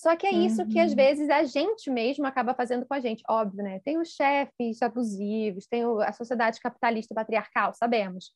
Só 0.00 0.16
que 0.16 0.26
é 0.26 0.32
isso 0.32 0.62
uhum. 0.62 0.68
que, 0.70 0.78
às 0.78 0.92
uhum. 0.92 0.96
vezes, 0.96 1.28
a 1.28 1.44
gente 1.44 1.90
mesmo 1.90 2.24
acaba 2.24 2.54
fazendo 2.54 2.86
com 2.86 2.94
a 2.94 3.00
gente. 3.00 3.22
Óbvio, 3.28 3.62
né? 3.62 3.80
Tem 3.84 3.98
os 3.98 4.08
chefes 4.08 4.80
abusivos, 4.80 5.66
tem 5.66 5.82
a 5.82 6.10
sociedade 6.12 6.58
capitalista 6.58 7.14
patriarcal, 7.14 7.74
sabemos. 7.74 8.32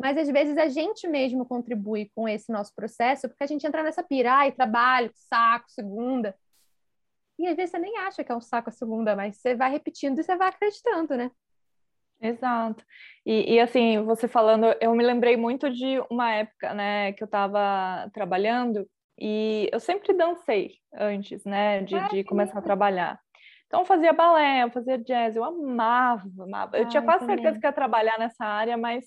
Mas, 0.00 0.16
às 0.16 0.28
vezes, 0.28 0.56
a 0.56 0.68
gente 0.68 1.08
mesmo 1.08 1.44
contribui 1.44 2.08
com 2.14 2.28
esse 2.28 2.52
nosso 2.52 2.72
processo, 2.72 3.28
porque 3.28 3.42
a 3.42 3.48
gente 3.48 3.66
entra 3.66 3.82
nessa 3.82 4.00
pira, 4.00 4.32
ai, 4.32 4.52
trabalho, 4.52 5.10
saco, 5.12 5.68
segunda. 5.68 6.36
E 7.36 7.48
às 7.48 7.56
vezes 7.56 7.72
você 7.72 7.80
nem 7.80 7.98
acha 7.98 8.22
que 8.22 8.30
é 8.30 8.36
um 8.36 8.40
saco 8.40 8.68
a 8.68 8.72
segunda, 8.72 9.16
mas 9.16 9.38
você 9.38 9.56
vai 9.56 9.72
repetindo 9.72 10.20
e 10.20 10.22
você 10.22 10.36
vai 10.36 10.50
acreditando, 10.50 11.16
né? 11.16 11.32
Exato. 12.20 12.84
E, 13.26 13.54
e, 13.54 13.60
assim, 13.60 14.04
você 14.04 14.28
falando, 14.28 14.66
eu 14.80 14.94
me 14.94 15.04
lembrei 15.04 15.36
muito 15.36 15.68
de 15.68 16.00
uma 16.08 16.32
época, 16.32 16.74
né, 16.74 17.12
que 17.12 17.24
eu 17.24 17.26
estava 17.26 18.08
trabalhando 18.12 18.88
e 19.18 19.68
eu 19.72 19.80
sempre 19.80 20.12
dancei 20.12 20.76
antes, 20.94 21.44
né, 21.44 21.82
de, 21.82 22.08
de 22.08 22.24
começar 22.24 22.58
a 22.58 22.62
trabalhar. 22.62 23.18
Então, 23.66 23.80
eu 23.80 23.86
fazia 23.86 24.12
balé, 24.12 24.62
eu 24.62 24.70
fazia 24.70 24.96
jazz, 24.96 25.36
eu 25.36 25.44
amava, 25.44 26.24
amava. 26.40 26.78
Eu 26.78 26.88
tinha 26.88 27.02
quase 27.02 27.26
certeza 27.26 27.58
que 27.58 27.66
ia 27.66 27.72
trabalhar 27.72 28.18
nessa 28.18 28.44
área, 28.44 28.78
mas 28.78 29.04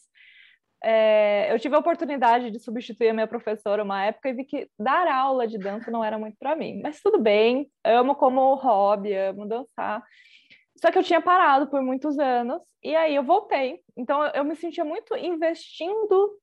é, 0.83 1.51
eu 1.53 1.59
tive 1.59 1.75
a 1.75 1.79
oportunidade 1.79 2.51
de 2.51 2.59
substituir 2.59 3.09
a 3.09 3.13
minha 3.13 3.27
professora 3.27 3.83
uma 3.83 4.03
época 4.03 4.29
e 4.29 4.33
vi 4.33 4.43
que 4.43 4.69
dar 4.79 5.07
aula 5.07 5.47
de 5.47 5.57
dança 5.57 5.91
não 5.91 6.03
era 6.03 6.17
muito 6.17 6.37
para 6.39 6.55
mim. 6.55 6.79
Mas 6.81 6.99
tudo 7.01 7.19
bem, 7.19 7.71
amo 7.83 8.15
como 8.15 8.55
hobby, 8.55 9.15
amo 9.15 9.47
dançar. 9.47 10.03
Só 10.79 10.91
que 10.91 10.97
eu 10.97 11.03
tinha 11.03 11.21
parado 11.21 11.67
por 11.69 11.81
muitos 11.83 12.17
anos 12.17 12.61
e 12.83 12.95
aí 12.95 13.15
eu 13.15 13.23
voltei. 13.23 13.79
Então 13.95 14.25
eu 14.27 14.43
me 14.43 14.55
sentia 14.55 14.83
muito 14.83 15.15
investindo 15.15 16.39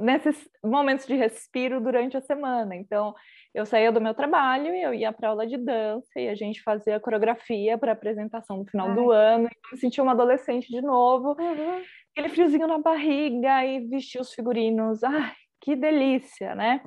nesses 0.00 0.48
momentos 0.62 1.06
de 1.06 1.14
respiro 1.14 1.80
durante 1.80 2.16
a 2.16 2.20
semana. 2.20 2.76
Então 2.76 3.14
eu 3.54 3.64
saía 3.64 3.92
do 3.92 4.00
meu 4.00 4.14
trabalho 4.14 4.74
e 4.74 4.82
eu 4.82 4.92
ia 4.92 5.12
para 5.12 5.28
aula 5.28 5.46
de 5.46 5.56
dança 5.56 6.18
e 6.18 6.28
a 6.28 6.34
gente 6.34 6.62
fazia 6.62 7.00
coreografia 7.00 7.78
para 7.78 7.92
apresentação 7.92 8.58
no 8.58 8.66
final 8.66 8.88
Ai. 8.88 8.94
do 8.94 9.10
ano. 9.10 9.44
Então, 9.46 9.70
eu 9.70 9.74
me 9.74 9.78
sentia 9.78 10.02
uma 10.02 10.12
adolescente 10.12 10.68
de 10.68 10.80
novo. 10.80 11.36
Uhum 11.40 11.82
aquele 12.14 12.28
friozinho 12.28 12.68
na 12.68 12.78
barriga 12.78 13.64
e 13.64 13.80
vestir 13.80 14.20
os 14.20 14.32
figurinos. 14.32 15.02
Ai, 15.02 15.32
que 15.60 15.74
delícia, 15.74 16.54
né? 16.54 16.80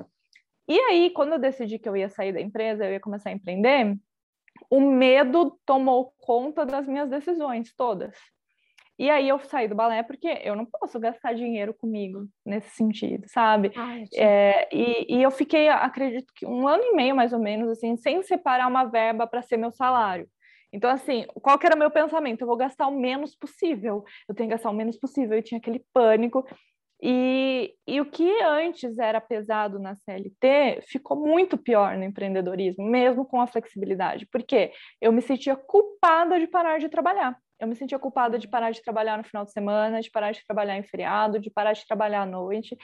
E 0.68 0.80
aí, 0.80 1.10
quando 1.12 1.34
eu 1.34 1.40
decidi 1.40 1.78
que 1.78 1.88
eu 1.88 1.96
ia 1.96 2.10
sair 2.10 2.32
da 2.32 2.42
empresa, 2.42 2.86
eu 2.86 2.94
ia 2.94 3.00
começar 3.00 3.30
a 3.30 3.34
empreender, 3.34 3.98
o 4.70 4.80
medo 4.80 5.60
tomou 5.66 6.14
conta 6.18 6.66
das 6.66 6.88
minhas 6.88 7.10
decisões 7.10 7.74
todas. 7.76 8.18
E 9.00 9.10
aí 9.10 9.30
eu 9.30 9.40
saí 9.40 9.68
do 9.68 9.76
balé 9.76 10.02
porque 10.02 10.28
eu 10.44 10.56
não 10.56 10.66
posso 10.66 11.00
gastar 11.00 11.34
dinheiro 11.34 11.74
comigo 11.74 12.28
nesse 12.44 12.70
sentido, 12.72 13.28
sabe? 13.28 13.72
Ai, 13.76 14.06
é, 14.16 14.68
e, 14.76 15.18
e, 15.18 15.22
eu 15.22 15.30
fiquei, 15.30 15.70
acredito 15.70 16.34
que 16.36 16.46
um 16.46 16.68
ano 16.68 16.84
e 16.84 16.96
meio 16.96 17.16
mais 17.16 17.32
ou 17.32 17.40
menos, 17.40 17.70
assim, 17.70 17.96
sem 17.98 18.24
separar 18.24 18.68
uma 18.68 18.86
verba 18.86 19.28
para 19.28 19.44
ser 19.44 19.58
meu 19.58 19.72
salário. 19.72 20.28
Então, 20.74 20.90
assim, 20.90 21.26
qual 21.42 21.58
que 21.60 21.66
era 21.66 21.76
o 21.76 21.80
meu 21.80 21.92
pensamento? 21.92 22.42
Eu 22.42 22.48
vou 22.48 22.58
gastar 22.58 22.88
o 22.88 22.92
menos 22.92 23.36
possível, 23.36 24.04
eu 24.28 24.36
tenho 24.36 24.50
que 24.50 24.56
gastar 24.56 24.70
o 24.70 24.74
menos 24.74 24.98
possível, 24.98 25.38
eu 25.38 25.44
tinha 25.44 25.60
aquele 25.60 25.86
pânico. 25.94 26.46
E, 27.02 27.76
e 27.86 28.02
o 28.02 28.10
que 28.10 28.28
antes 28.42 28.98
era 28.98 29.22
pesado 29.22 29.78
na 29.78 29.96
CLT 29.96 30.82
ficou 30.88 31.16
muito 31.16 31.56
pior 31.56 31.96
no 31.96 32.04
empreendedorismo, 32.04 32.84
mesmo 32.84 33.24
com 33.24 33.40
a 33.40 33.46
flexibilidade, 33.46 34.26
porque 34.32 34.72
eu 35.00 35.12
me 35.12 35.22
sentia 35.22 35.56
culpada 35.56 36.40
de 36.40 36.48
parar 36.48 36.80
de 36.80 36.90
trabalhar. 36.90 37.38
Eu 37.60 37.68
me 37.68 37.76
sentia 37.76 37.98
culpada 37.98 38.38
de 38.38 38.48
parar 38.48 38.72
de 38.72 38.82
trabalhar 38.82 39.18
no 39.18 39.24
final 39.24 39.44
de 39.46 39.52
semana, 39.52 40.02
de 40.02 40.12
parar 40.12 40.32
de 40.32 40.46
trabalhar 40.46 40.78
em 40.78 40.84
feriado, 40.84 41.40
de 41.40 41.50
parar 41.50 41.74
de 41.74 41.86
trabalhar 41.86 42.22
à 42.22 42.26
noite. 42.26 42.78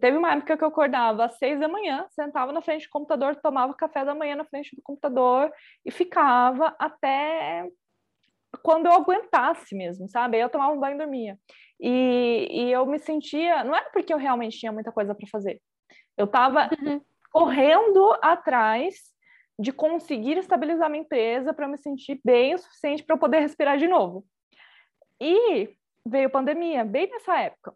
Teve 0.00 0.16
uma 0.16 0.32
época 0.32 0.56
que 0.56 0.62
eu 0.62 0.68
acordava 0.68 1.24
às 1.24 1.38
seis 1.38 1.58
da 1.58 1.66
manhã, 1.66 2.06
sentava 2.10 2.52
na 2.52 2.62
frente 2.62 2.86
do 2.86 2.90
computador, 2.90 3.36
tomava 3.36 3.74
café 3.74 4.04
da 4.04 4.14
manhã 4.14 4.36
na 4.36 4.44
frente 4.44 4.76
do 4.76 4.82
computador 4.82 5.52
e 5.84 5.90
ficava 5.90 6.74
até 6.78 7.68
quando 8.62 8.86
eu 8.86 8.92
aguentasse 8.92 9.74
mesmo, 9.74 10.08
sabe? 10.08 10.36
Aí 10.36 10.42
eu 10.42 10.50
tomava 10.50 10.72
um 10.72 10.78
banho 10.78 10.94
e 10.94 10.98
dormia. 10.98 11.38
E, 11.80 12.48
e 12.50 12.72
eu 12.72 12.86
me 12.86 12.98
sentia, 12.98 13.64
não 13.64 13.74
era 13.74 13.90
porque 13.90 14.12
eu 14.12 14.18
realmente 14.18 14.58
tinha 14.58 14.70
muita 14.70 14.92
coisa 14.92 15.14
para 15.14 15.26
fazer. 15.28 15.60
Eu 16.16 16.26
estava 16.26 16.70
uhum. 16.80 17.00
correndo 17.32 18.16
atrás 18.22 19.11
de 19.58 19.72
conseguir 19.72 20.38
estabilizar 20.38 20.90
minha 20.90 21.02
empresa 21.02 21.52
para 21.52 21.68
me 21.68 21.78
sentir 21.78 22.20
bem 22.24 22.54
o 22.54 22.58
suficiente 22.58 23.02
para 23.02 23.14
eu 23.14 23.20
poder 23.20 23.40
respirar 23.40 23.78
de 23.78 23.86
novo. 23.86 24.24
E 25.20 25.70
veio 26.06 26.30
pandemia, 26.30 26.84
bem 26.84 27.08
nessa 27.08 27.38
época 27.38 27.72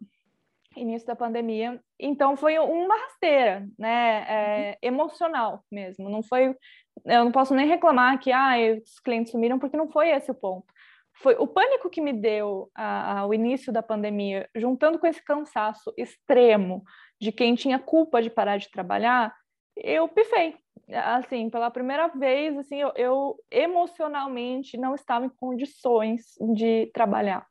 início 0.79 1.07
da 1.07 1.15
pandemia. 1.15 1.79
Então 1.99 2.37
foi 2.37 2.57
uma 2.59 2.95
rasteira, 2.95 3.67
né? 3.77 4.25
É, 4.27 4.77
emocional 4.81 5.63
mesmo. 5.71 6.09
Não 6.09 6.23
foi. 6.23 6.55
Eu 7.05 7.25
não 7.25 7.31
posso 7.31 7.53
nem 7.53 7.67
reclamar 7.67 8.19
que 8.19 8.31
ah, 8.31 8.55
os 8.83 8.99
clientes 8.99 9.31
sumiram, 9.31 9.59
porque 9.59 9.77
não 9.77 9.89
foi 9.89 10.09
esse 10.09 10.31
o 10.31 10.35
ponto. 10.35 10.65
Foi 11.15 11.35
o 11.35 11.47
pânico 11.47 11.89
que 11.89 11.99
me 11.99 12.13
deu 12.13 12.69
ao 12.75 13.33
início 13.33 13.73
da 13.73 13.81
pandemia, 13.81 14.47
juntando 14.55 14.99
com 14.99 15.07
esse 15.07 15.23
cansaço 15.23 15.91
extremo 15.97 16.83
de 17.19 17.31
quem 17.31 17.55
tinha 17.55 17.79
culpa 17.79 18.21
de 18.21 18.29
parar 18.29 18.57
de 18.57 18.69
trabalhar, 18.69 19.33
eu 19.83 20.07
pifei. 20.07 20.55
Assim, 20.93 21.49
pela 21.49 21.69
primeira 21.69 22.07
vez, 22.07 22.57
assim, 22.57 22.79
eu, 22.79 22.91
eu 22.95 23.35
emocionalmente 23.51 24.77
não 24.77 24.95
estava 24.95 25.25
em 25.25 25.29
condições 25.29 26.21
de 26.53 26.89
trabalhar. 26.93 27.45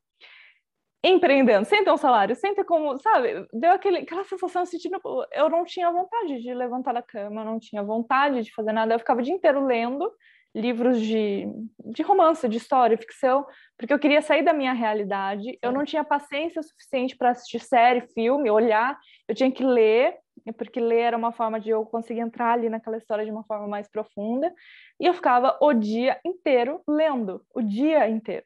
Empreendendo, 1.05 1.65
sem 1.65 1.85
ter 1.85 1.93
um 1.93 1.97
salário, 1.97 2.35
sem 2.35 2.55
ter 2.55 2.65
como, 2.65 2.99
sabe? 2.99 3.47
Deu 3.53 3.73
aquele, 3.73 3.99
aquela 3.99 4.25
sensação 4.25 4.62
assim, 4.62 4.79
tipo, 4.79 5.25
eu 5.33 5.49
não 5.49 5.65
tinha 5.65 5.91
vontade 5.93 6.41
de 6.41 6.55
levantar 6.55 6.95
da 6.95 7.03
cama, 7.03 7.45
não 7.45 7.61
tinha 7.61 7.83
vontade 7.83 8.43
de 8.43 8.53
fazer 8.55 8.73
nada, 8.73 8.95
eu 8.95 8.99
ficava 8.99 9.21
o 9.21 9.23
dia 9.23 9.35
inteiro 9.35 9.65
lendo 9.65 10.11
livros 10.57 10.99
de, 11.01 11.47
de 11.85 12.03
romance, 12.03 12.49
de 12.49 12.57
história, 12.57 12.97
ficção, 12.97 13.47
porque 13.77 13.93
eu 13.93 13.99
queria 13.99 14.23
sair 14.23 14.43
da 14.43 14.55
minha 14.55 14.73
realidade, 14.73 15.59
eu 15.61 15.71
não 15.71 15.85
tinha 15.85 16.03
paciência 16.03 16.62
suficiente 16.62 17.15
para 17.15 17.31
assistir 17.31 17.61
série, 17.61 18.09
filme, 18.15 18.51
olhar, 18.51 18.99
eu 19.29 19.35
tinha 19.35 19.53
que 19.53 19.62
ler, 19.62 20.17
porque 20.53 20.81
ler 20.81 21.01
era 21.01 21.17
uma 21.17 21.33
forma 21.33 21.61
de 21.61 21.71
eu 21.71 21.85
conseguir 21.85 22.21
entrar 22.21 22.53
ali 22.53 22.69
naquela 22.69 22.97
história 22.97 23.25
de 23.25 23.31
uma 23.31 23.45
forma 23.45 23.67
mais 23.67 23.89
profunda, 23.89 24.53
e 25.01 25.07
eu 25.07 25.15
ficava 25.15 25.57
o 25.61 25.73
dia 25.73 26.19
inteiro 26.25 26.81
lendo, 26.87 27.43
o 27.55 27.63
dia 27.63 28.09
inteiro. 28.09 28.45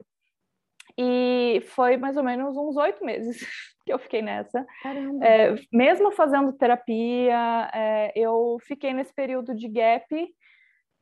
E 0.99 1.63
foi 1.69 1.97
mais 1.97 2.17
ou 2.17 2.23
menos 2.23 2.57
uns 2.57 2.77
oito 2.77 3.05
meses 3.05 3.41
que 3.85 3.93
eu 3.93 3.99
fiquei 3.99 4.23
nessa. 4.23 4.67
É, 5.23 5.55
mesmo 5.73 6.11
fazendo 6.11 6.53
terapia, 6.53 7.71
é, 7.73 8.13
eu 8.15 8.59
fiquei 8.63 8.93
nesse 8.93 9.15
período 9.15 9.55
de 9.55 9.69
gap 9.69 10.35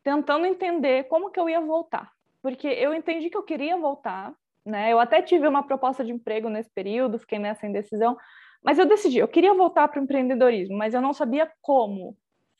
tentando 0.03 0.47
entender 0.47 1.05
como 1.05 1.31
que 1.31 1.41
eu 1.41 1.49
ia 1.49 1.61
voltar. 1.61 2.11
Porque 2.43 2.69
eu 2.69 2.95
entendi 2.95 3.29
que 3.29 3.37
eu 3.37 3.43
queria 3.43 3.77
voltar, 3.77 4.33
né? 4.65 4.93
Eu 4.93 5.01
até 5.01 5.21
tive 5.21 5.49
uma 5.49 5.67
proposta 5.67 6.05
de 6.05 6.13
emprego 6.13 6.49
nesse 6.49 6.71
período, 6.73 7.19
fiquei 7.19 7.39
nessa 7.39 7.67
indecisão, 7.67 8.17
mas 8.63 8.79
eu 8.79 8.87
decidi, 8.87 9.19
eu 9.19 9.29
queria 9.29 9.55
voltar 9.55 9.89
para 9.89 10.01
o 10.01 10.05
empreendedorismo, 10.05 10.77
mas 10.77 10.95
eu 10.95 11.01
não 11.01 11.13
sabia 11.13 11.51
como 11.61 12.17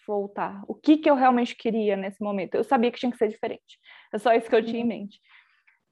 voltar, 0.07 0.63
o 0.67 0.75
que 0.75 0.97
que 0.97 1.11
eu 1.11 1.15
realmente 1.15 1.55
queria 1.55 1.97
nesse 1.97 2.23
momento. 2.23 2.55
Eu 2.55 2.65
sabia 2.65 2.91
que 2.91 2.99
tinha 2.99 3.13
que 3.13 3.19
ser 3.19 3.29
diferente. 3.29 3.79
É 4.13 4.19
só 4.19 4.33
isso 4.33 4.49
que 4.49 4.57
eu 4.57 4.65
tinha 4.65 4.81
em 4.81 4.83
uhum. 4.83 4.89
mente. 4.89 5.21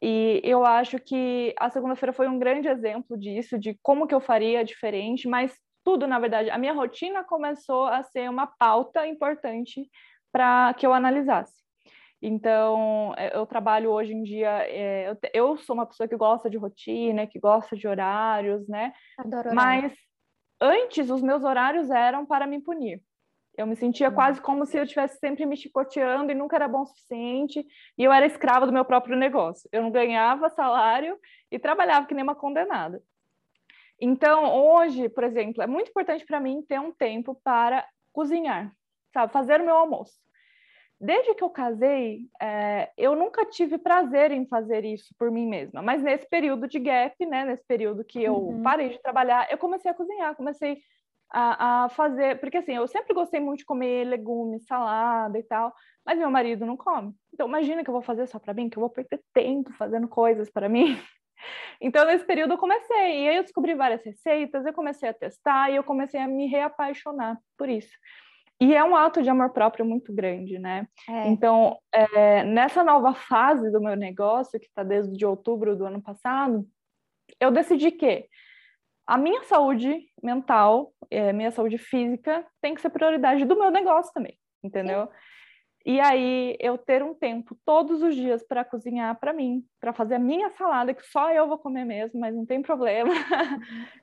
E 0.00 0.40
eu 0.42 0.64
acho 0.64 0.98
que 0.98 1.54
a 1.58 1.68
segunda-feira 1.68 2.12
foi 2.12 2.28
um 2.28 2.38
grande 2.38 2.68
exemplo 2.68 3.16
disso, 3.18 3.58
de 3.58 3.78
como 3.82 4.06
que 4.06 4.14
eu 4.14 4.20
faria 4.20 4.64
diferente, 4.64 5.28
mas 5.28 5.58
tudo, 5.84 6.06
na 6.06 6.18
verdade, 6.18 6.50
a 6.50 6.58
minha 6.58 6.72
rotina 6.72 7.24
começou 7.24 7.84
a 7.84 8.02
ser 8.02 8.28
uma 8.28 8.46
pauta 8.46 9.06
importante 9.06 9.88
para 10.32 10.74
que 10.74 10.86
eu 10.86 10.92
analisasse. 10.92 11.65
Então, 12.28 13.14
é, 13.16 13.36
eu 13.36 13.46
trabalho 13.46 13.88
hoje 13.92 14.12
em 14.12 14.24
dia, 14.24 14.50
é, 14.68 15.10
eu, 15.10 15.16
eu, 15.32 15.56
sou 15.58 15.74
uma 15.74 15.86
pessoa 15.86 16.08
que 16.08 16.16
gosta 16.16 16.50
de 16.50 16.56
rotina, 16.56 17.24
que 17.24 17.38
gosta 17.38 17.76
de 17.76 17.86
horários, 17.86 18.66
né? 18.66 18.92
Adoro 19.16 19.54
Mas 19.54 19.92
antes, 20.60 21.08
os 21.08 21.22
meus 21.22 21.44
horários 21.44 21.88
eram 21.88 22.26
para 22.26 22.44
me 22.44 22.60
punir. 22.60 23.00
Eu 23.56 23.64
me 23.64 23.76
sentia 23.76 24.08
uhum. 24.08 24.14
quase 24.16 24.40
como 24.40 24.66
se 24.66 24.76
eu 24.76 24.82
estivesse 24.82 25.20
sempre 25.20 25.46
me 25.46 25.56
chicoteando 25.56 26.32
e 26.32 26.34
nunca 26.34 26.56
era 26.56 26.66
bom 26.66 26.82
o 26.82 26.86
suficiente, 26.86 27.64
e 27.96 28.02
eu 28.02 28.12
era 28.12 28.26
escrava 28.26 28.66
do 28.66 28.72
meu 28.72 28.84
próprio 28.84 29.16
negócio. 29.16 29.68
Eu 29.70 29.82
não 29.82 29.92
ganhava 29.92 30.50
salário 30.50 31.16
e 31.48 31.60
trabalhava 31.60 32.06
que 32.06 32.14
nem 32.14 32.24
uma 32.24 32.34
condenada. 32.34 33.00
Então, 34.00 34.52
hoje, 34.52 35.08
por 35.08 35.22
exemplo, 35.22 35.62
é 35.62 35.66
muito 35.68 35.90
importante 35.90 36.26
para 36.26 36.40
mim 36.40 36.60
ter 36.60 36.80
um 36.80 36.90
tempo 36.90 37.40
para 37.44 37.86
cozinhar, 38.12 38.74
sabe? 39.12 39.32
Fazer 39.32 39.60
o 39.60 39.64
meu 39.64 39.76
almoço. 39.76 40.26
Desde 40.98 41.34
que 41.34 41.44
eu 41.44 41.50
casei, 41.50 42.22
é, 42.40 42.90
eu 42.96 43.14
nunca 43.14 43.44
tive 43.44 43.76
prazer 43.76 44.30
em 44.30 44.46
fazer 44.46 44.82
isso 44.84 45.14
por 45.18 45.30
mim 45.30 45.46
mesma. 45.46 45.82
Mas 45.82 46.02
nesse 46.02 46.26
período 46.26 46.66
de 46.66 46.78
gap, 46.78 47.14
né, 47.26 47.44
nesse 47.44 47.64
período 47.66 48.02
que 48.02 48.22
eu 48.22 48.34
uhum. 48.34 48.62
parei 48.62 48.88
de 48.88 49.02
trabalhar, 49.02 49.46
eu 49.50 49.58
comecei 49.58 49.90
a 49.90 49.94
cozinhar, 49.94 50.34
comecei 50.34 50.78
a, 51.30 51.84
a, 51.84 51.88
fazer, 51.90 52.40
porque 52.40 52.56
assim, 52.56 52.72
eu 52.72 52.86
sempre 52.88 53.12
gostei 53.12 53.40
muito 53.40 53.58
de 53.58 53.66
comer 53.66 54.04
legumes, 54.04 54.64
salada 54.64 55.38
e 55.38 55.42
tal, 55.42 55.74
mas 56.04 56.18
meu 56.18 56.30
marido 56.30 56.64
não 56.64 56.76
come. 56.76 57.12
Então 57.32 57.46
imagina 57.46 57.84
que 57.84 57.90
eu 57.90 57.94
vou 57.94 58.02
fazer 58.02 58.26
só 58.26 58.38
para 58.38 58.54
mim, 58.54 58.70
que 58.70 58.78
eu 58.78 58.80
vou 58.80 58.90
perder 58.90 59.20
tempo 59.34 59.72
fazendo 59.74 60.08
coisas 60.08 60.50
para 60.50 60.68
mim. 60.68 60.96
Então 61.78 62.06
nesse 62.06 62.24
período 62.24 62.54
eu 62.54 62.58
comecei, 62.58 63.24
e 63.24 63.28
aí 63.28 63.36
eu 63.36 63.42
descobri 63.42 63.74
várias 63.74 64.02
receitas, 64.02 64.64
eu 64.64 64.72
comecei 64.72 65.10
a 65.10 65.12
testar 65.12 65.70
e 65.70 65.76
eu 65.76 65.84
comecei 65.84 66.18
a 66.18 66.26
me 66.26 66.46
reapaixonar 66.46 67.38
por 67.58 67.68
isso. 67.68 67.92
E 68.60 68.74
é 68.74 68.82
um 68.82 68.96
ato 68.96 69.22
de 69.22 69.28
amor 69.28 69.50
próprio 69.50 69.84
muito 69.84 70.12
grande, 70.12 70.58
né? 70.58 70.88
É. 71.08 71.28
Então, 71.28 71.78
é, 71.92 72.42
nessa 72.44 72.82
nova 72.82 73.12
fase 73.12 73.70
do 73.70 73.80
meu 73.80 73.94
negócio, 73.94 74.58
que 74.58 74.66
está 74.66 74.82
desde 74.82 75.26
outubro 75.26 75.76
do 75.76 75.84
ano 75.84 76.00
passado, 76.00 76.66
eu 77.38 77.50
decidi 77.50 77.90
que 77.90 78.26
a 79.06 79.18
minha 79.18 79.42
saúde 79.44 80.00
mental, 80.22 80.92
é, 81.10 81.32
minha 81.32 81.50
saúde 81.50 81.76
física, 81.76 82.44
tem 82.60 82.74
que 82.74 82.80
ser 82.80 82.90
prioridade 82.90 83.44
do 83.44 83.58
meu 83.58 83.70
negócio 83.70 84.12
também, 84.12 84.36
entendeu? 84.64 85.06
Sim. 85.06 85.12
E 85.86 86.00
aí 86.00 86.56
eu 86.58 86.76
ter 86.76 87.00
um 87.00 87.14
tempo 87.14 87.56
todos 87.64 88.02
os 88.02 88.16
dias 88.16 88.42
para 88.42 88.64
cozinhar 88.64 89.16
para 89.20 89.32
mim, 89.32 89.64
para 89.80 89.92
fazer 89.92 90.16
a 90.16 90.18
minha 90.18 90.50
salada, 90.50 90.92
que 90.92 91.06
só 91.06 91.30
eu 91.30 91.46
vou 91.46 91.56
comer 91.56 91.84
mesmo, 91.84 92.18
mas 92.18 92.34
não 92.34 92.44
tem 92.44 92.60
problema. 92.60 93.14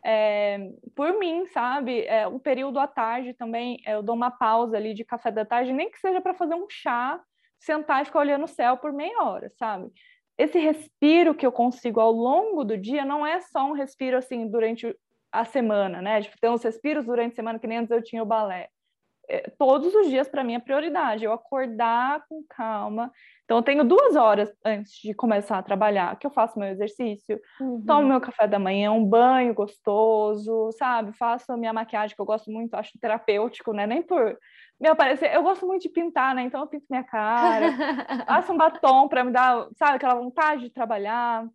É, 0.01 0.69
por 0.95 1.19
mim, 1.19 1.45
sabe? 1.47 2.05
É, 2.05 2.25
um 2.25 2.39
período 2.39 2.79
à 2.79 2.87
tarde 2.87 3.33
também, 3.33 3.81
eu 3.85 4.01
dou 4.01 4.15
uma 4.15 4.31
pausa 4.31 4.77
ali 4.77 4.93
de 4.93 5.03
café 5.03 5.29
da 5.29 5.43
tarde, 5.43 5.73
nem 5.73 5.91
que 5.91 5.99
seja 5.99 6.21
para 6.21 6.33
fazer 6.33 6.55
um 6.55 6.67
chá, 6.69 7.21
sentar 7.59 8.01
e 8.01 8.05
ficar 8.05 8.19
olhando 8.19 8.45
o 8.45 8.47
céu 8.47 8.77
por 8.77 8.93
meia 8.93 9.21
hora, 9.21 9.51
sabe? 9.59 9.91
Esse 10.37 10.59
respiro 10.59 11.35
que 11.35 11.45
eu 11.45 11.51
consigo 11.51 11.99
ao 11.99 12.13
longo 12.13 12.63
do 12.63 12.77
dia 12.77 13.03
não 13.03 13.27
é 13.27 13.41
só 13.41 13.65
um 13.65 13.73
respiro 13.73 14.15
assim 14.15 14.47
durante 14.47 14.95
a 15.29 15.43
semana, 15.43 16.01
né? 16.01 16.21
Tipo, 16.21 16.39
ter 16.39 16.49
uns 16.49 16.63
respiros 16.63 17.05
durante 17.05 17.33
a 17.33 17.35
semana, 17.35 17.59
que 17.59 17.67
nem 17.67 17.79
antes 17.79 17.91
eu 17.91 18.01
tinha 18.01 18.23
o 18.23 18.25
balé 18.25 18.69
todos 19.57 19.93
os 19.95 20.09
dias 20.09 20.27
para 20.27 20.43
mim 20.43 20.55
é 20.55 20.59
prioridade, 20.59 21.23
eu 21.23 21.31
acordar 21.31 22.25
com 22.27 22.43
calma. 22.47 23.11
Então, 23.43 23.57
eu 23.57 23.63
tenho 23.63 23.83
duas 23.83 24.15
horas 24.15 24.53
antes 24.63 24.93
de 25.01 25.13
começar 25.13 25.57
a 25.57 25.63
trabalhar, 25.63 26.17
que 26.17 26.25
eu 26.25 26.31
faço 26.31 26.57
meu 26.59 26.69
exercício, 26.69 27.39
uhum. 27.59 27.83
tomo 27.85 28.07
meu 28.07 28.21
café 28.21 28.47
da 28.47 28.59
manhã, 28.59 28.91
um 28.91 29.05
banho 29.05 29.53
gostoso, 29.53 30.71
sabe? 30.73 31.13
Faço 31.13 31.51
a 31.51 31.57
minha 31.57 31.73
maquiagem, 31.73 32.15
que 32.15 32.21
eu 32.21 32.25
gosto 32.25 32.51
muito, 32.51 32.73
acho 32.75 32.97
terapêutico, 32.99 33.73
né? 33.73 33.85
Nem 33.85 34.01
por 34.01 34.37
me 34.79 34.87
aparecer. 34.87 35.33
Eu 35.33 35.43
gosto 35.43 35.65
muito 35.65 35.83
de 35.83 35.89
pintar, 35.89 36.33
né? 36.35 36.43
Então, 36.43 36.61
eu 36.61 36.67
pinto 36.67 36.85
minha 36.89 37.03
cara, 37.03 37.67
faço 38.27 38.53
um 38.53 38.57
batom 38.57 39.07
para 39.07 39.23
me 39.23 39.31
dar, 39.31 39.67
sabe, 39.77 39.95
aquela 39.95 40.15
vontade 40.15 40.63
de 40.63 40.69
trabalhar. 40.69 41.45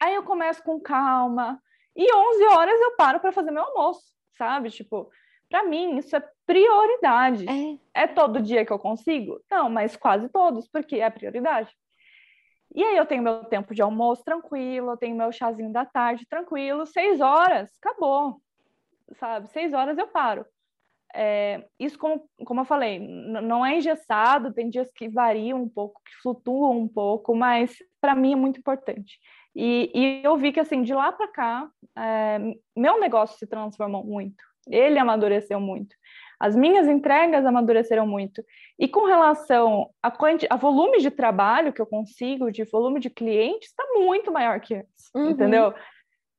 Aí 0.00 0.14
eu 0.14 0.22
começo 0.22 0.62
com 0.62 0.80
calma, 0.80 1.60
e 1.94 2.12
11 2.12 2.44
horas 2.56 2.80
eu 2.80 2.96
paro 2.96 3.20
para 3.20 3.32
fazer 3.32 3.50
meu 3.50 3.62
almoço, 3.62 4.02
sabe? 4.36 4.70
Tipo, 4.70 5.10
para 5.48 5.64
mim, 5.64 5.98
isso 5.98 6.16
é 6.16 6.24
prioridade. 6.46 7.46
É. 7.94 8.02
é 8.04 8.06
todo 8.06 8.42
dia 8.42 8.64
que 8.64 8.72
eu 8.72 8.78
consigo? 8.78 9.40
Não, 9.50 9.70
mas 9.70 9.96
quase 9.96 10.28
todos, 10.28 10.68
porque 10.68 10.96
é 10.96 11.10
prioridade. 11.10 11.70
E 12.74 12.82
aí 12.82 12.96
eu 12.96 13.06
tenho 13.06 13.22
meu 13.22 13.44
tempo 13.44 13.74
de 13.74 13.82
almoço 13.82 14.24
tranquilo, 14.24 14.92
eu 14.92 14.96
tenho 14.96 15.16
meu 15.16 15.30
chazinho 15.30 15.72
da 15.72 15.84
tarde 15.84 16.26
tranquilo, 16.26 16.86
seis 16.86 17.20
horas, 17.20 17.70
acabou, 17.82 18.40
sabe? 19.18 19.48
Seis 19.50 19.74
horas 19.74 19.98
eu 19.98 20.08
paro. 20.08 20.46
É, 21.14 21.66
isso, 21.78 21.98
como, 21.98 22.26
como 22.46 22.60
eu 22.60 22.64
falei, 22.64 22.98
não 22.98 23.64
é 23.64 23.76
engessado, 23.76 24.54
tem 24.54 24.70
dias 24.70 24.90
que 24.90 25.08
variam 25.08 25.62
um 25.62 25.68
pouco, 25.68 26.00
que 26.04 26.22
flutuam 26.22 26.78
um 26.78 26.88
pouco, 26.88 27.34
mas 27.34 27.76
para 28.00 28.14
mim 28.14 28.32
é 28.32 28.36
muito 28.36 28.58
importante. 28.58 29.18
E, 29.54 29.90
e, 29.94 30.24
eu 30.24 30.36
vi 30.38 30.50
que, 30.50 30.60
assim, 30.60 30.82
de 30.82 30.94
lá 30.94 31.12
para 31.12 31.28
cá, 31.28 31.70
é, 31.96 32.38
meu 32.74 32.98
negócio 32.98 33.38
se 33.38 33.46
transformou 33.46 34.02
muito. 34.02 34.42
Ele 34.66 34.98
amadureceu 34.98 35.60
muito. 35.60 35.94
As 36.42 36.56
minhas 36.56 36.88
entregas 36.88 37.46
amadureceram 37.46 38.04
muito. 38.04 38.44
E 38.76 38.88
com 38.88 39.06
relação 39.06 39.88
a, 40.02 40.12
a 40.50 40.56
volume 40.56 40.98
de 40.98 41.08
trabalho 41.08 41.72
que 41.72 41.80
eu 41.80 41.86
consigo, 41.86 42.50
de 42.50 42.64
volume 42.64 42.98
de 42.98 43.08
clientes, 43.08 43.68
está 43.68 43.84
muito 43.94 44.32
maior 44.32 44.58
que 44.58 44.74
antes, 44.74 45.10
uhum. 45.14 45.30
entendeu? 45.30 45.72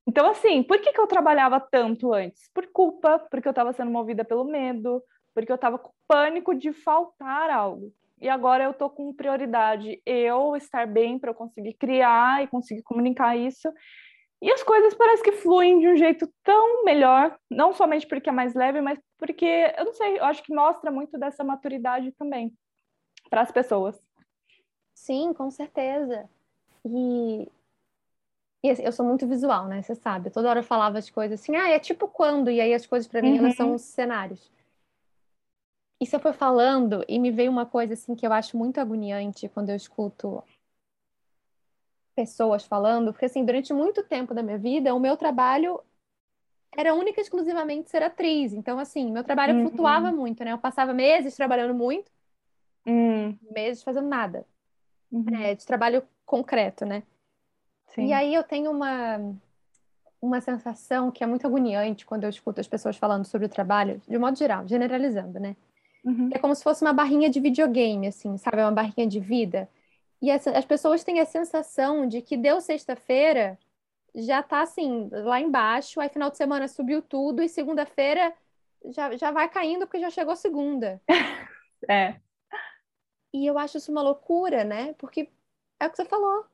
Então, 0.06 0.30
assim, 0.30 0.62
por 0.62 0.82
que, 0.82 0.92
que 0.92 1.00
eu 1.00 1.08
trabalhava 1.08 1.58
tanto 1.58 2.13
antes? 2.13 2.50
Por 2.54 2.68
culpa, 2.68 3.18
porque 3.32 3.48
eu 3.48 3.52
estava 3.52 3.72
sendo 3.72 3.92
movida 3.92 4.26
pelo 4.26 4.44
medo, 4.44 5.02
porque 5.34 5.50
eu 5.50 5.56
estava 5.56 5.80
com 5.80 5.94
pânico 6.06 6.54
de 6.54 6.74
faltar 6.74 7.50
algo. 7.50 7.89
E 8.20 8.28
agora 8.28 8.66
eu 8.66 8.72
estou 8.72 8.89
com 8.89 9.13
prioridade 9.13 10.02
eu 10.06 10.58
estar 10.58 10.86
bem 10.86 11.18
para 11.18 11.32
eu 11.32 11.34
conseguir 11.34 11.76
criar 11.76 12.44
e 12.44 12.48
conseguir 12.48 12.84
comunicar 12.84 13.38
isso. 13.38 13.72
E 14.43 14.51
as 14.51 14.62
coisas 14.62 14.93
parecem 14.93 15.23
que 15.23 15.32
fluem 15.32 15.79
de 15.79 15.88
um 15.88 15.95
jeito 15.95 16.29
tão 16.43 16.84
melhor, 16.84 17.34
não 17.49 17.71
somente 17.71 18.06
porque 18.06 18.27
é 18.27 18.34
mais 18.34 18.53
leve, 18.53 18.82
mas 18.82 18.99
porque, 19.17 19.45
eu 19.77 19.86
não 19.86 19.93
sei, 19.93 20.19
eu 20.19 20.25
acho 20.25 20.43
que 20.43 20.53
mostra 20.53 20.91
muito 20.91 21.17
dessa 21.17 21.45
maturidade 21.45 22.12
também 22.12 22.53
para 23.29 23.39
as 23.39 23.53
pessoas. 23.53 23.97
Sim, 24.93 25.34
com 25.34 25.49
certeza. 25.49 26.29
E, 26.86 27.47
e 28.62 28.69
assim, 28.69 28.84
eu 28.84 28.91
sou 28.91 29.06
muito 29.06 29.25
visual, 29.25 29.65
né? 29.65 29.82
Você 29.82 29.95
sabe. 29.95 30.29
Toda 30.29 30.49
hora 30.49 30.60
eu 30.60 30.63
falava 30.63 30.97
as 30.97 31.10
coisas 31.10 31.39
assim, 31.39 31.56
ah, 31.56 31.69
é 31.69 31.79
tipo 31.79 32.10
quando? 32.10 32.51
E 32.51 32.60
aí 32.60 32.73
as 32.73 32.86
coisas 32.86 33.08
para 33.08 33.21
mim, 33.21 33.38
uhum. 33.38 33.45
elas 33.45 33.56
são 33.56 33.73
os 33.73 33.84
cenários. 33.84 34.51
E 36.01 36.06
você 36.06 36.19
foi 36.19 36.34
falando 36.34 37.06
e 37.08 37.17
me 37.17 37.32
veio 37.32 37.49
uma 37.49 37.65
coisa 37.65 37.93
assim 37.93 38.13
que 38.13 38.27
eu 38.27 38.34
acho 38.34 38.58
muito 38.58 38.77
agoniante 38.82 39.47
quando 39.47 39.69
eu 39.69 39.75
escuto 39.77 40.43
pessoas 42.15 42.63
falando, 42.65 43.12
porque 43.12 43.26
assim, 43.26 43.43
durante 43.43 43.73
muito 43.73 44.04
tempo 44.04 44.34
da 44.34 44.43
minha 44.43 44.58
vida, 44.58 44.93
o 44.93 44.99
meu 44.99 45.17
trabalho 45.17 45.80
era 46.76 46.93
única 46.93 47.19
e 47.19 47.23
exclusivamente 47.23 47.89
ser 47.89 48.04
atriz. 48.04 48.54
Então, 48.54 48.80
assim, 48.80 49.12
meu 49.12 49.23
trabalho 49.23 49.56
uhum. 49.56 49.67
flutuava 49.67 50.12
muito, 50.12 50.43
né? 50.43 50.52
Eu 50.52 50.58
passava 50.58 50.93
meses 50.93 51.36
trabalhando 51.36 51.73
muito, 51.73 52.12
uhum. 52.86 53.38
meses 53.52 53.84
fazendo 53.84 54.08
nada. 54.08 54.45
Uhum. 55.12 55.36
É, 55.36 55.54
de 55.54 55.65
trabalho 55.65 56.04
concreto, 56.26 56.86
né? 56.86 57.04
Sim. 57.89 58.08
E 58.08 58.13
aí 58.13 58.34
eu 58.34 58.43
tenho 58.43 58.71
uma, 58.71 59.19
uma 60.19 60.41
sensação 60.41 61.12
que 61.12 61.23
é 61.23 61.28
muito 61.28 61.45
agoniante 61.45 62.06
quando 62.06 62.23
eu 62.23 62.30
escuto 62.30 62.60
as 62.60 62.67
pessoas 62.67 62.97
falando 62.97 63.26
sobre 63.26 63.45
o 63.45 63.49
trabalho, 63.49 64.02
de 64.08 64.17
modo 64.17 64.38
geral, 64.38 64.67
generalizando, 64.67 65.39
né? 65.39 65.56
Uhum. 66.04 66.30
É 66.34 66.39
como 66.39 66.56
se 66.56 66.63
fosse 66.63 66.84
uma 66.84 66.93
barrinha 66.93 67.30
de 67.30 67.39
videogame, 67.39 68.08
assim, 68.08 68.36
sabe? 68.38 68.58
Uma 68.58 68.71
barrinha 68.71 69.08
de 69.08 69.19
vida. 69.19 69.69
E 70.24 70.32
as, 70.32 70.48
as 70.48 70.64
pessoas 70.64 71.04
têm 71.04 71.20
a 71.20 71.26
sensação 71.26 72.08
de 72.08 72.22
que 72.22 72.38
deu 72.38 72.62
sexta-feira, 72.62 73.60
já 74.16 74.42
tá 74.42 74.62
assim, 74.62 75.10
lá 75.12 75.42
embaixo, 75.42 76.00
aí 76.00 76.08
final 76.08 76.32
de 76.32 76.38
semana 76.38 76.66
subiu 76.70 77.02
tudo, 77.02 77.44
e 77.44 77.50
segunda-feira 77.50 78.34
já, 78.86 79.18
já 79.18 79.32
vai 79.32 79.50
caindo 79.50 79.86
porque 79.86 80.00
já 80.00 80.10
chegou 80.10 80.34
segunda. 80.38 81.02
é. 81.90 82.16
E 83.34 83.46
eu 83.46 83.58
acho 83.58 83.76
isso 83.76 83.92
uma 83.92 84.02
loucura, 84.02 84.64
né? 84.64 84.94
Porque 84.94 85.30
é 85.78 85.88
o 85.88 85.90
que 85.90 85.98
você 85.98 86.06
falou. 86.06 86.46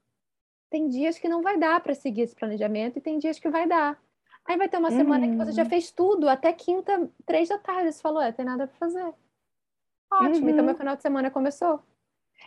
Tem 0.71 0.87
dias 0.87 1.19
que 1.19 1.29
não 1.29 1.43
vai 1.43 1.55
dar 1.55 1.79
para 1.79 1.93
seguir 1.93 2.21
esse 2.21 2.35
planejamento 2.35 2.97
e 2.97 3.01
tem 3.01 3.19
dias 3.19 3.37
que 3.37 3.49
vai 3.49 3.67
dar. 3.67 4.01
Aí 4.45 4.57
vai 4.57 4.67
ter 4.67 4.77
uma 4.77 4.89
uhum. 4.89 4.97
semana 4.97 5.27
que 5.27 5.35
você 5.35 5.51
já 5.51 5.61
uhum. 5.61 5.69
fez 5.69 5.91
tudo, 5.91 6.27
até 6.27 6.51
quinta, 6.53 7.07
três 7.23 7.49
da 7.49 7.59
tarde. 7.59 7.91
Você 7.91 8.01
falou, 8.01 8.19
é, 8.19 8.31
tem 8.31 8.45
nada 8.45 8.65
para 8.65 8.77
fazer. 8.77 9.13
Ótimo, 10.11 10.47
uhum. 10.47 10.49
então 10.49 10.65
meu 10.65 10.75
final 10.75 10.95
de 10.95 11.03
semana 11.03 11.29
começou. 11.29 11.83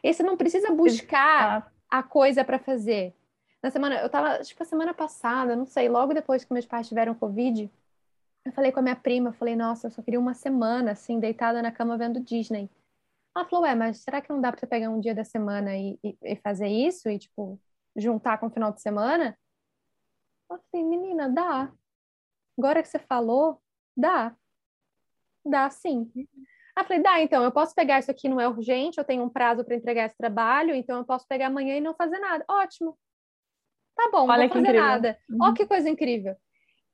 E 0.02 0.12
você 0.12 0.22
não 0.22 0.37
precisa 0.37 0.70
buscar 0.72 1.72
a 1.88 2.02
coisa 2.02 2.44
para 2.44 2.59
fazer. 2.59 3.14
Na 3.62 3.70
semana, 3.70 3.96
eu 3.96 4.09
tava, 4.09 4.40
acho 4.40 4.55
que 4.57 4.62
a 4.62 4.66
semana 4.66 4.92
passada, 4.92 5.55
não 5.55 5.66
sei, 5.66 5.88
logo 5.88 6.12
depois 6.12 6.44
que 6.44 6.52
meus 6.52 6.66
pais 6.66 6.88
tiveram 6.88 7.14
Covid, 7.14 7.70
eu 8.44 8.52
falei 8.52 8.72
com 8.72 8.81
a 8.81 8.83
minha 8.83 8.96
prima, 8.96 9.28
eu 9.28 9.33
falei, 9.33 9.55
nossa, 9.55 9.87
eu 9.87 9.90
só 9.90 10.02
queria 10.02 10.18
uma 10.18 10.35
semana, 10.35 10.92
assim, 10.92 11.20
deitada 11.20 11.62
na 11.62 11.70
cama 11.70 11.96
vendo 11.96 12.20
Disney. 12.20 12.68
Ela 13.35 13.46
falou, 13.46 13.64
ué, 13.64 13.74
mas 13.74 13.98
será 13.98 14.20
que 14.20 14.31
não 14.31 14.40
dá 14.40 14.50
pra 14.50 14.61
você 14.61 14.66
pegar 14.66 14.90
um 14.90 15.00
dia 15.00 15.14
da 15.14 15.24
semana 15.24 15.76
e, 15.76 15.98
e, 16.02 16.16
e 16.22 16.37
fazer 16.37 16.66
isso? 16.68 17.09
E, 17.09 17.18
tipo, 17.18 17.59
juntar 17.96 18.38
com 18.38 18.46
o 18.46 18.50
final 18.50 18.72
de 18.72 18.83
semana? 18.83 19.38
Eu 20.50 20.61
falei, 20.70 20.87
menina, 20.87 21.28
dá. 21.28 21.72
Agora 22.59 22.83
que 22.83 22.88
você 22.88 22.98
falou, 22.98 23.62
dá. 23.96 24.37
Dá 25.44 25.70
sim. 25.70 26.11
Ah, 26.75 26.85
falei, 26.85 27.03
dá, 27.03 27.21
então, 27.21 27.45
eu 27.45 27.53
posso 27.53 27.75
pegar 27.75 27.99
isso 27.99 28.11
aqui, 28.11 28.29
não 28.29 28.41
é 28.41 28.49
urgente, 28.49 28.99
eu 28.99 29.05
tenho 29.05 29.23
um 29.23 29.29
prazo 29.29 29.65
para 29.65 29.77
entregar 29.77 30.07
esse 30.07 30.17
trabalho, 30.17 30.75
então 30.75 30.99
eu 30.99 31.05
posso 31.05 31.27
pegar 31.29 31.49
amanhã 31.49 31.77
e 31.77 31.81
não 31.81 31.95
fazer 31.95 32.19
nada. 32.19 32.45
Ótimo. 32.49 32.99
Tá 33.95 34.09
bom, 34.11 34.23
Olha 34.23 34.45
não 34.45 34.49
vou 34.49 34.49
fazer 34.49 34.69
incrível. 34.69 34.83
nada. 34.83 35.19
Uhum. 35.29 35.39
Ó, 35.43 35.53
que 35.53 35.67
coisa 35.67 35.89
incrível. 35.89 36.35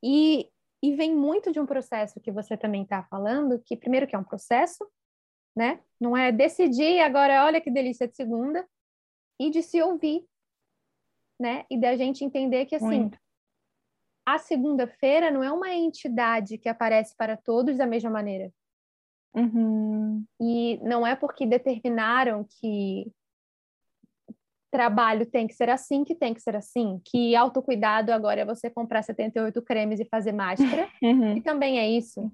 E, 0.02 0.50
e 0.82 0.96
vem 0.96 1.14
muito 1.14 1.52
de 1.52 1.60
um 1.60 1.66
processo 1.66 2.20
que 2.20 2.32
você 2.32 2.56
também 2.56 2.82
está 2.82 3.04
falando, 3.04 3.62
que 3.64 3.76
primeiro 3.76 4.06
que 4.06 4.16
é 4.16 4.18
um 4.18 4.24
processo, 4.24 4.84
né? 5.56 5.80
Não 6.00 6.16
é 6.16 6.32
decidir 6.32 7.00
agora, 7.00 7.44
olha 7.44 7.60
que 7.60 7.70
delícia 7.70 8.08
de 8.08 8.16
segunda, 8.16 8.68
e 9.40 9.50
de 9.50 9.62
se 9.62 9.80
ouvir, 9.80 10.26
né? 11.38 11.64
E 11.70 11.78
da 11.78 11.96
gente 11.96 12.24
entender 12.24 12.66
que 12.66 12.74
assim, 12.74 12.86
muito. 13.02 13.18
a 14.26 14.38
segunda-feira 14.38 15.30
não 15.30 15.42
é 15.42 15.52
uma 15.52 15.72
entidade 15.72 16.58
que 16.58 16.68
aparece 16.68 17.14
para 17.16 17.36
todos 17.36 17.76
da 17.76 17.86
mesma 17.86 18.10
maneira. 18.10 18.52
Uhum. 19.38 20.24
E 20.40 20.78
não 20.82 21.06
é 21.06 21.14
porque 21.14 21.46
determinaram 21.46 22.44
que 22.44 23.10
trabalho 24.70 25.24
tem 25.24 25.46
que 25.46 25.54
ser 25.54 25.70
assim, 25.70 26.04
que 26.04 26.14
tem 26.14 26.34
que 26.34 26.40
ser 26.40 26.54
assim, 26.54 27.00
que 27.04 27.34
autocuidado 27.34 28.12
agora 28.12 28.42
é 28.42 28.44
você 28.44 28.68
comprar 28.68 29.02
78 29.02 29.62
cremes 29.62 30.00
e 30.00 30.04
fazer 30.04 30.32
máscara, 30.32 30.88
uhum. 31.02 31.36
e 31.36 31.40
também 31.40 31.78
é 31.78 31.88
isso. 31.88 32.30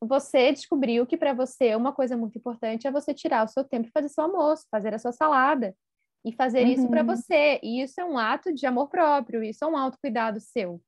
Você 0.00 0.50
descobriu 0.50 1.06
que 1.06 1.16
para 1.16 1.32
você 1.32 1.76
uma 1.76 1.92
coisa 1.92 2.16
muito 2.16 2.36
importante 2.36 2.88
é 2.88 2.90
você 2.90 3.14
tirar 3.14 3.44
o 3.44 3.48
seu 3.48 3.62
tempo 3.62 3.86
e 3.86 3.92
fazer 3.92 4.08
seu 4.08 4.24
almoço, 4.24 4.66
fazer 4.68 4.92
a 4.92 4.98
sua 4.98 5.12
salada 5.12 5.76
e 6.24 6.32
fazer 6.32 6.64
uhum. 6.64 6.72
isso 6.72 6.88
para 6.88 7.04
você. 7.04 7.60
E 7.62 7.82
isso 7.82 8.00
é 8.00 8.04
um 8.04 8.18
ato 8.18 8.52
de 8.52 8.66
amor 8.66 8.88
próprio, 8.88 9.44
isso 9.44 9.64
é 9.64 9.68
um 9.68 9.76
autocuidado 9.76 10.40
seu. 10.40 10.82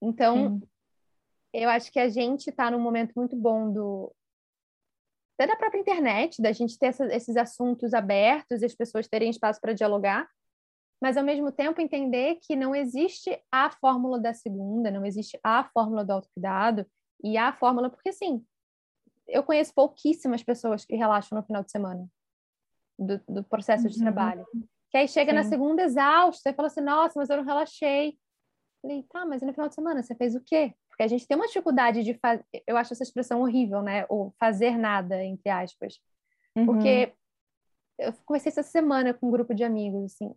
Então, 0.00 0.60
eu 1.52 1.68
acho 1.68 1.92
que 1.92 1.98
a 1.98 2.08
gente 2.08 2.48
está 2.48 2.70
num 2.70 2.80
momento 2.80 3.12
muito 3.14 3.36
bom 3.36 3.70
do, 3.70 4.14
até 5.38 5.46
da 5.46 5.56
própria 5.56 5.80
internet, 5.80 6.40
da 6.40 6.50
gente 6.50 6.78
ter 6.78 6.86
essa, 6.86 7.06
esses 7.14 7.36
assuntos 7.36 7.92
abertos 7.92 8.62
e 8.62 8.64
as 8.64 8.74
pessoas 8.74 9.06
terem 9.06 9.28
espaço 9.28 9.60
para 9.60 9.74
dialogar, 9.74 10.26
mas 11.00 11.16
ao 11.16 11.24
mesmo 11.24 11.52
tempo 11.52 11.80
entender 11.80 12.38
que 12.40 12.56
não 12.56 12.74
existe 12.74 13.38
a 13.52 13.70
fórmula 13.70 14.18
da 14.18 14.32
segunda, 14.32 14.90
não 14.90 15.04
existe 15.04 15.38
a 15.42 15.64
fórmula 15.64 16.04
do 16.04 16.12
autocuidado 16.12 16.86
e 17.22 17.36
a 17.36 17.52
fórmula, 17.52 17.90
porque 17.90 18.08
assim, 18.08 18.44
eu 19.28 19.42
conheço 19.42 19.74
pouquíssimas 19.74 20.42
pessoas 20.42 20.84
que 20.84 20.96
relaxam 20.96 21.36
no 21.36 21.44
final 21.44 21.62
de 21.62 21.70
semana 21.70 22.08
do, 22.98 23.20
do 23.28 23.44
processo 23.44 23.88
de 23.88 23.96
uhum. 23.96 24.02
trabalho. 24.02 24.46
Que 24.90 24.96
aí 24.96 25.08
chega 25.08 25.32
Sim. 25.32 25.36
na 25.36 25.44
segunda 25.44 25.82
exausta 25.82 26.48
e 26.48 26.54
fala 26.54 26.68
assim, 26.68 26.80
nossa, 26.80 27.18
mas 27.18 27.28
eu 27.28 27.36
não 27.36 27.44
relaxei. 27.44 28.18
Falei, 28.80 29.02
tá, 29.10 29.26
mas 29.26 29.42
no 29.42 29.52
final 29.52 29.68
de 29.68 29.74
semana 29.74 30.02
você 30.02 30.14
fez 30.14 30.34
o 30.34 30.40
quê? 30.40 30.72
Porque 30.96 31.02
a 31.02 31.08
gente 31.08 31.28
tem 31.28 31.36
uma 31.36 31.46
dificuldade 31.46 32.02
de 32.02 32.14
fazer, 32.14 32.42
eu 32.66 32.74
acho 32.74 32.94
essa 32.94 33.02
expressão 33.02 33.42
horrível, 33.42 33.82
né? 33.82 34.06
O 34.08 34.32
fazer 34.40 34.78
nada, 34.78 35.22
entre 35.22 35.50
aspas. 35.50 36.00
Uhum. 36.56 36.64
Porque 36.64 37.12
eu 37.98 38.14
conversei 38.24 38.48
essa 38.48 38.62
semana 38.62 39.12
com 39.12 39.28
um 39.28 39.30
grupo 39.30 39.54
de 39.54 39.62
amigos, 39.62 40.04
assim. 40.04 40.34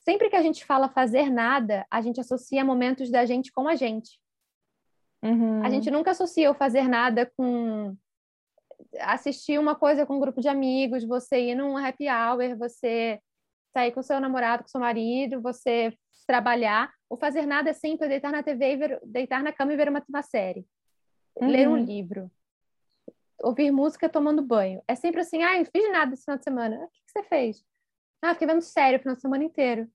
Sempre 0.00 0.28
que 0.28 0.36
a 0.36 0.42
gente 0.42 0.66
fala 0.66 0.90
fazer 0.90 1.30
nada, 1.30 1.86
a 1.90 2.02
gente 2.02 2.20
associa 2.20 2.62
momentos 2.62 3.10
da 3.10 3.24
gente 3.24 3.50
com 3.50 3.66
a 3.66 3.74
gente. 3.74 4.20
Uhum. 5.22 5.64
A 5.64 5.70
gente 5.70 5.90
nunca 5.90 6.10
associa 6.10 6.50
o 6.50 6.54
fazer 6.54 6.86
nada 6.86 7.32
com 7.34 7.96
assistir 9.00 9.58
uma 9.58 9.74
coisa 9.74 10.04
com 10.04 10.16
um 10.16 10.20
grupo 10.20 10.42
de 10.42 10.48
amigos, 10.48 11.04
você 11.04 11.40
ir 11.40 11.54
num 11.54 11.74
happy 11.74 12.06
hour, 12.06 12.54
você 12.58 13.18
sair 13.76 13.92
com 13.92 14.02
seu 14.02 14.18
namorado, 14.18 14.62
com 14.62 14.70
seu 14.70 14.80
marido, 14.80 15.42
você 15.42 15.92
trabalhar. 16.26 16.90
O 17.10 17.16
fazer 17.18 17.44
nada 17.44 17.68
é 17.68 17.72
sempre 17.74 18.08
deitar 18.08 18.32
na 18.32 18.42
TV 18.42 18.72
e 18.72 18.76
ver, 18.76 19.00
deitar 19.04 19.42
na 19.42 19.52
cama 19.52 19.74
e 19.74 19.76
ver 19.76 19.90
uma, 19.90 20.02
uma 20.08 20.22
série. 20.22 20.66
Uhum. 21.36 21.48
Ler 21.50 21.68
um 21.68 21.76
livro. 21.76 22.30
Ouvir 23.42 23.70
música 23.70 24.08
tomando 24.08 24.40
banho. 24.40 24.82
É 24.88 24.94
sempre 24.94 25.20
assim, 25.20 25.42
ah, 25.42 25.58
não 25.58 25.64
fiz 25.66 25.92
nada 25.92 26.14
esse 26.14 26.24
final 26.24 26.38
de 26.38 26.44
semana. 26.44 26.76
O 26.76 26.88
que, 26.88 27.04
que 27.04 27.12
você 27.12 27.22
fez? 27.24 27.62
Ah, 28.22 28.32
fiquei 28.32 28.48
vendo 28.48 28.62
série 28.62 28.96
o 28.96 29.00
final 29.00 29.14
de 29.14 29.20
semana 29.20 29.44
inteiro. 29.44 29.86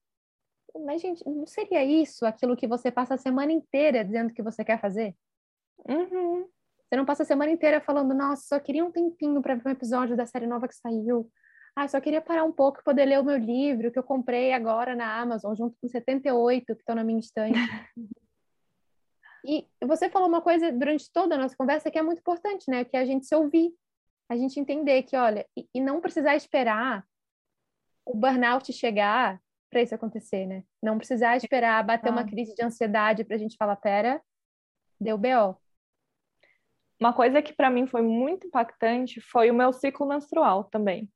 Mas, 0.85 1.01
gente, 1.01 1.27
não 1.27 1.47
seria 1.47 1.83
isso 1.83 2.23
aquilo 2.23 2.55
que 2.55 2.67
você 2.67 2.91
passa 2.91 3.15
a 3.15 3.17
semana 3.17 3.51
inteira 3.51 4.05
dizendo 4.05 4.31
que 4.31 4.43
você 4.43 4.63
quer 4.63 4.79
fazer? 4.79 5.15
Uhum. 5.89 6.47
Você 6.87 6.95
não 6.95 7.05
passa 7.05 7.23
a 7.23 7.25
semana 7.25 7.51
inteira 7.51 7.81
falando, 7.81 8.13
nossa, 8.13 8.43
só 8.43 8.59
queria 8.59 8.85
um 8.85 8.91
tempinho 8.91 9.41
para 9.41 9.55
ver 9.55 9.67
um 9.67 9.71
episódio 9.71 10.15
da 10.15 10.27
série 10.27 10.45
nova 10.45 10.67
que 10.67 10.75
saiu. 10.75 11.31
Ah, 11.75 11.87
só 11.87 12.01
queria 12.01 12.21
parar 12.21 12.43
um 12.43 12.51
pouco 12.51 12.79
e 12.79 12.83
poder 12.83 13.05
ler 13.05 13.19
o 13.19 13.23
meu 13.23 13.37
livro 13.37 13.91
que 13.91 13.97
eu 13.97 14.03
comprei 14.03 14.51
agora 14.51 14.93
na 14.93 15.19
Amazon, 15.21 15.55
junto 15.55 15.77
com 15.79 15.87
78 15.87 16.65
que 16.65 16.81
estão 16.81 16.95
na 16.95 17.03
minha 17.03 17.19
estante. 17.19 17.53
e 19.45 19.65
você 19.81 20.09
falou 20.09 20.27
uma 20.27 20.41
coisa 20.41 20.71
durante 20.71 21.11
toda 21.11 21.35
a 21.35 21.37
nossa 21.37 21.55
conversa 21.55 21.89
que 21.89 21.97
é 21.97 22.03
muito 22.03 22.19
importante, 22.19 22.69
né? 22.69 22.83
Que 22.83 22.97
é 22.97 22.99
a 22.99 23.05
gente 23.05 23.25
se 23.25 23.33
ouvir, 23.33 23.73
a 24.29 24.35
gente 24.35 24.59
entender 24.59 25.03
que, 25.03 25.15
olha, 25.15 25.47
e, 25.57 25.67
e 25.73 25.79
não 25.79 26.01
precisar 26.01 26.35
esperar 26.35 27.05
o 28.05 28.15
burnout 28.15 28.71
chegar 28.73 29.41
para 29.69 29.81
isso 29.81 29.95
acontecer, 29.95 30.45
né? 30.45 30.65
Não 30.83 30.97
precisar 30.97 31.37
esperar 31.37 31.85
bater 31.85 32.09
ah. 32.09 32.11
uma 32.11 32.25
crise 32.25 32.53
de 32.53 32.63
ansiedade 32.63 33.23
para 33.23 33.37
a 33.37 33.39
gente 33.39 33.55
falar, 33.55 33.77
pera, 33.77 34.21
deu 34.99 35.17
BO. 35.17 35.57
Uma 36.99 37.13
coisa 37.13 37.41
que 37.41 37.53
para 37.53 37.69
mim 37.69 37.87
foi 37.87 38.01
muito 38.01 38.47
impactante 38.47 39.21
foi 39.21 39.49
o 39.49 39.53
meu 39.53 39.71
ciclo 39.71 40.05
menstrual 40.05 40.65
também 40.65 41.09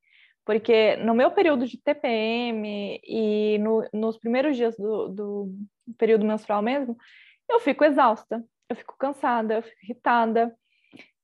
porque 0.46 0.96
no 0.98 1.16
meu 1.16 1.32
período 1.32 1.66
de 1.66 1.78
TPM 1.78 3.02
e 3.04 3.58
no, 3.58 3.84
nos 3.92 4.18
primeiros 4.18 4.56
dias 4.56 4.78
do, 4.78 5.10
do, 5.10 5.56
período 5.98 6.26
menstrual 6.26 6.62
mesmo, 6.62 6.96
eu 7.50 7.60
fico 7.60 7.84
exausta, 7.84 8.44
eu 8.70 8.76
fico 8.76 8.96
cansada, 8.98 9.56
eu 9.56 9.64
fico 9.64 9.84
irritada. 9.84 10.56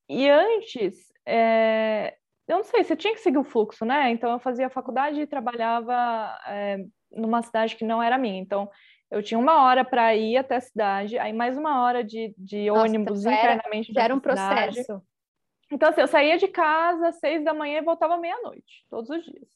E 0.10 0.28
antes, 0.28 1.12
é, 1.26 2.16
eu 2.48 2.58
não 2.58 2.64
sei, 2.64 2.84
você 2.84 2.96
tinha 2.96 3.14
que 3.14 3.22
seguir 3.22 3.38
o 3.38 3.44
fluxo, 3.44 3.86
né? 3.86 4.10
Então 4.10 4.32
eu 4.32 4.40
fazia 4.40 4.70
faculdade 4.70 5.22
e 5.22 5.28
trabalhava 5.28 6.38
é, 6.48 6.78
numa 7.12 7.44
cidade 7.44 7.76
que 7.76 7.86
não 7.86 8.02
era 8.02 8.18
minha. 8.18 8.42
Então 8.42 8.70
eu 9.12 9.22
tinha 9.22 9.40
uma 9.40 9.64
hora 9.64 9.86
para 9.86 10.16
ir 10.16 10.38
até 10.38 10.56
a 10.56 10.62
cidade, 10.62 11.20
aí 11.20 11.34
mais 11.34 11.58
uma 11.58 11.84
hora 11.84 12.04
de, 12.04 12.34
de 12.38 12.70
Nossa, 12.70 12.82
ônibus 12.84 13.22
então 13.22 13.34
internamente. 13.34 13.92
Era, 13.92 14.06
era 14.06 14.16
um 14.16 14.20
processo. 14.20 15.02
Então, 15.72 15.90
assim, 15.90 16.02
eu 16.02 16.08
saía 16.08 16.38
de 16.38 16.48
casa 16.48 17.08
às 17.08 17.20
seis 17.20 17.44
da 17.44 17.54
manhã 17.54 17.78
e 17.80 17.84
voltava 17.84 18.18
meia-noite, 18.18 18.86
todos 18.90 19.10
os 19.10 19.24
dias. 19.24 19.48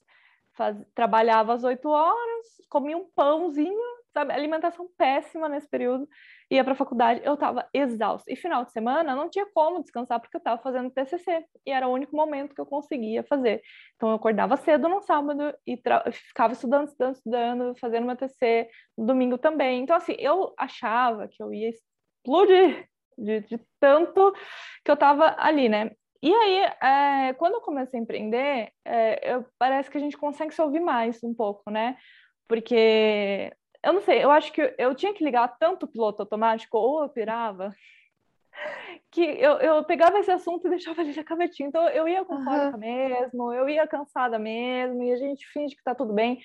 Faz... 0.53 0.77
Trabalhava 0.95 1.53
às 1.53 1.63
oito 1.63 1.89
horas, 1.89 2.47
comia 2.69 2.97
um 2.97 3.09
pãozinho, 3.13 3.95
sabe? 4.13 4.31
Alimentação 4.31 4.87
péssima 4.97 5.49
nesse 5.49 5.67
período. 5.67 6.07
Ia 6.49 6.63
para 6.63 6.71
a 6.71 6.77
faculdade, 6.77 7.21
eu 7.25 7.33
estava 7.33 7.67
exausta. 7.73 8.31
E 8.31 8.35
final 8.37 8.63
de 8.63 8.71
semana 8.71 9.13
não 9.13 9.29
tinha 9.29 9.45
como 9.53 9.81
descansar 9.81 10.21
porque 10.21 10.37
eu 10.37 10.39
estava 10.39 10.61
fazendo 10.61 10.89
TCC. 10.89 11.45
E 11.65 11.71
era 11.71 11.87
o 11.87 11.91
único 11.91 12.15
momento 12.15 12.55
que 12.55 12.61
eu 12.61 12.65
conseguia 12.65 13.23
fazer. 13.23 13.61
Então, 13.95 14.09
eu 14.09 14.15
acordava 14.15 14.55
cedo 14.55 14.87
no 14.87 15.01
sábado 15.01 15.53
e 15.67 15.75
tra... 15.75 16.09
ficava 16.11 16.53
estudando, 16.53 16.87
estudando, 16.87 17.15
estudando, 17.15 17.75
fazendo 17.77 18.07
meu 18.07 18.15
TCC 18.15 18.69
no 18.97 19.05
domingo 19.05 19.37
também. 19.37 19.81
Então, 19.83 19.97
assim, 19.97 20.15
eu 20.17 20.53
achava 20.57 21.27
que 21.27 21.43
eu 21.43 21.53
ia 21.53 21.69
explodir 21.69 22.87
de, 23.17 23.41
de 23.41 23.59
tanto 23.79 24.33
que 24.83 24.91
eu 24.91 24.95
estava 24.95 25.35
ali, 25.37 25.67
né? 25.67 25.91
E 26.25 26.33
aí, 26.33 27.29
é, 27.29 27.33
quando 27.33 27.53
eu 27.53 27.61
comecei 27.61 27.99
a 27.99 28.01
empreender, 28.01 28.71
é, 28.83 29.35
eu, 29.35 29.45
parece 29.59 29.91
que 29.91 29.97
a 29.97 30.01
gente 30.01 30.17
consegue 30.17 30.55
se 30.55 30.59
ouvir 30.59 30.79
mais 30.79 31.23
um 31.23 31.35
pouco, 31.35 31.69
né? 31.69 31.95
Porque, 32.47 33.53
eu 33.83 33.93
não 33.93 34.01
sei, 34.01 34.23
eu 34.23 34.31
acho 34.31 34.51
que 34.51 34.73
eu 34.79 34.95
tinha 34.95 35.13
que 35.13 35.23
ligar 35.23 35.55
tanto 35.59 35.83
o 35.83 35.87
piloto 35.87 36.23
automático, 36.23 36.79
ou 36.79 37.03
eu 37.03 37.09
pirava, 37.09 37.69
que 39.11 39.21
eu, 39.21 39.59
eu 39.59 39.83
pegava 39.83 40.17
esse 40.17 40.31
assunto 40.31 40.65
e 40.65 40.71
deixava 40.71 40.99
ele 41.01 41.15
na 41.15 41.23
cavetinha. 41.23 41.69
Então, 41.69 41.87
eu 41.89 42.07
ia 42.07 42.25
com 42.25 42.33
uhum. 42.33 42.77
mesmo, 42.79 43.53
eu 43.53 43.69
ia 43.69 43.85
cansada 43.85 44.39
mesmo, 44.39 45.03
e 45.03 45.11
a 45.13 45.17
gente 45.17 45.45
finge 45.49 45.75
que 45.75 45.83
tá 45.83 45.93
tudo 45.93 46.11
bem. 46.11 46.39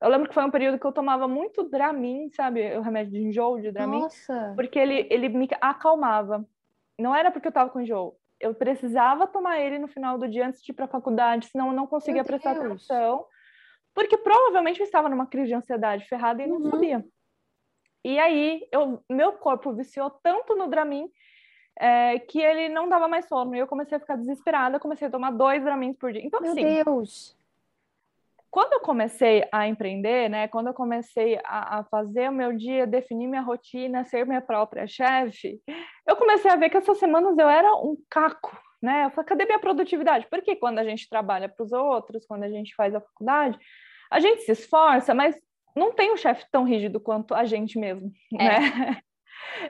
Eu 0.00 0.08
lembro 0.08 0.28
que 0.28 0.34
foi 0.34 0.46
um 0.46 0.50
período 0.50 0.78
que 0.78 0.86
eu 0.86 0.92
tomava 0.92 1.28
muito 1.28 1.68
Dramin, 1.68 2.30
sabe? 2.30 2.74
O 2.78 2.80
remédio 2.80 3.12
de 3.12 3.20
enjoo 3.20 3.60
de 3.60 3.70
Dramin. 3.70 4.00
Nossa. 4.00 4.54
Porque 4.56 4.78
ele, 4.78 5.06
ele 5.10 5.28
me 5.28 5.46
acalmava. 5.60 6.42
Não 6.98 7.14
era 7.14 7.30
porque 7.30 7.48
eu 7.48 7.52
tava 7.52 7.68
com 7.68 7.82
enjoo 7.82 8.16
eu 8.40 8.54
precisava 8.54 9.26
tomar 9.26 9.58
ele 9.60 9.78
no 9.78 9.88
final 9.88 10.18
do 10.18 10.28
dia 10.28 10.46
antes 10.46 10.62
de 10.62 10.72
ir 10.72 10.74
para 10.74 10.84
a 10.84 10.88
faculdade, 10.88 11.48
senão 11.48 11.68
eu 11.68 11.72
não 11.72 11.86
conseguia 11.86 12.22
Meu 12.22 12.26
prestar 12.26 12.54
Deus. 12.54 12.66
atenção, 12.66 13.24
porque 13.94 14.16
provavelmente 14.18 14.80
eu 14.80 14.84
estava 14.84 15.08
numa 15.08 15.26
crise 15.26 15.48
de 15.48 15.54
ansiedade 15.54 16.06
ferrada 16.06 16.42
e 16.42 16.46
não 16.46 16.56
uhum. 16.56 16.70
sabia. 16.70 17.04
E 18.04 18.18
aí, 18.18 18.66
eu, 18.70 19.02
meu 19.10 19.32
corpo 19.32 19.72
viciou 19.72 20.10
tanto 20.10 20.54
no 20.54 20.68
Dramin 20.68 21.10
é, 21.78 22.18
que 22.18 22.40
ele 22.40 22.68
não 22.68 22.88
dava 22.88 23.08
mais 23.08 23.26
sono. 23.26 23.54
E 23.54 23.58
eu 23.58 23.66
comecei 23.66 23.96
a 23.96 24.00
ficar 24.00 24.16
desesperada, 24.16 24.80
comecei 24.80 25.08
a 25.08 25.10
tomar 25.10 25.30
dois 25.30 25.62
Dramins 25.62 25.96
por 25.96 26.12
dia. 26.12 26.24
Então, 26.24 26.40
Meu 26.40 26.52
assim, 26.52 26.62
Deus! 26.84 27.36
Quando 28.56 28.72
eu 28.72 28.80
comecei 28.80 29.46
a 29.52 29.68
empreender, 29.68 30.30
né, 30.30 30.48
quando 30.48 30.68
eu 30.68 30.72
comecei 30.72 31.38
a, 31.44 31.80
a 31.80 31.84
fazer 31.84 32.30
o 32.30 32.32
meu 32.32 32.56
dia, 32.56 32.86
definir 32.86 33.26
minha 33.26 33.42
rotina, 33.42 34.02
ser 34.06 34.24
minha 34.24 34.40
própria 34.40 34.86
chefe, 34.86 35.60
eu 36.08 36.16
comecei 36.16 36.50
a 36.50 36.56
ver 36.56 36.70
que 36.70 36.78
essas 36.78 36.96
semanas 36.96 37.36
eu 37.36 37.50
era 37.50 37.70
um 37.74 37.98
caco, 38.08 38.58
né? 38.80 39.04
Eu 39.04 39.10
falei, 39.10 39.28
cadê 39.28 39.44
minha 39.44 39.58
produtividade? 39.58 40.26
Porque 40.30 40.56
quando 40.56 40.78
a 40.78 40.84
gente 40.84 41.06
trabalha 41.06 41.50
para 41.50 41.62
os 41.62 41.70
outros, 41.70 42.24
quando 42.24 42.44
a 42.44 42.48
gente 42.48 42.74
faz 42.74 42.94
a 42.94 43.00
faculdade, 43.02 43.58
a 44.10 44.20
gente 44.20 44.40
se 44.40 44.52
esforça, 44.52 45.14
mas 45.14 45.36
não 45.76 45.92
tem 45.92 46.10
um 46.10 46.16
chefe 46.16 46.46
tão 46.50 46.64
rígido 46.64 46.98
quanto 46.98 47.34
a 47.34 47.44
gente 47.44 47.78
mesmo, 47.78 48.10
é. 48.40 48.42
né? 48.42 49.00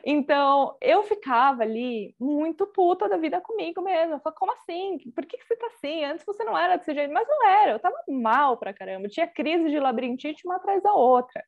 Então, 0.05 0.77
eu 0.81 1.03
ficava 1.03 1.63
ali 1.63 2.15
muito 2.19 2.67
puta 2.67 3.09
da 3.09 3.17
vida 3.17 3.41
comigo 3.41 3.83
mesmo. 3.83 4.15
Eu 4.15 4.21
falei, 4.21 4.37
como 4.39 4.53
assim? 4.53 4.99
Por 5.15 5.25
que, 5.27 5.39
que 5.39 5.45
você 5.45 5.57
tá 5.57 5.67
assim? 5.67 6.05
Antes 6.05 6.25
você 6.25 6.45
não 6.45 6.57
era 6.57 6.77
desse 6.77 6.95
jeito. 6.95 7.13
Mas 7.13 7.27
não 7.29 7.49
era, 7.49 7.73
eu 7.73 7.79
tava 7.79 7.97
mal 8.09 8.57
pra 8.57 8.75
caramba. 8.75 9.07
Eu 9.07 9.11
tinha 9.11 9.27
crise 9.27 9.71
de 9.71 9.79
labirintite 9.79 10.47
uma 10.47 10.57
atrás 10.57 10.83
da 10.83 10.93
outra. 10.93 11.43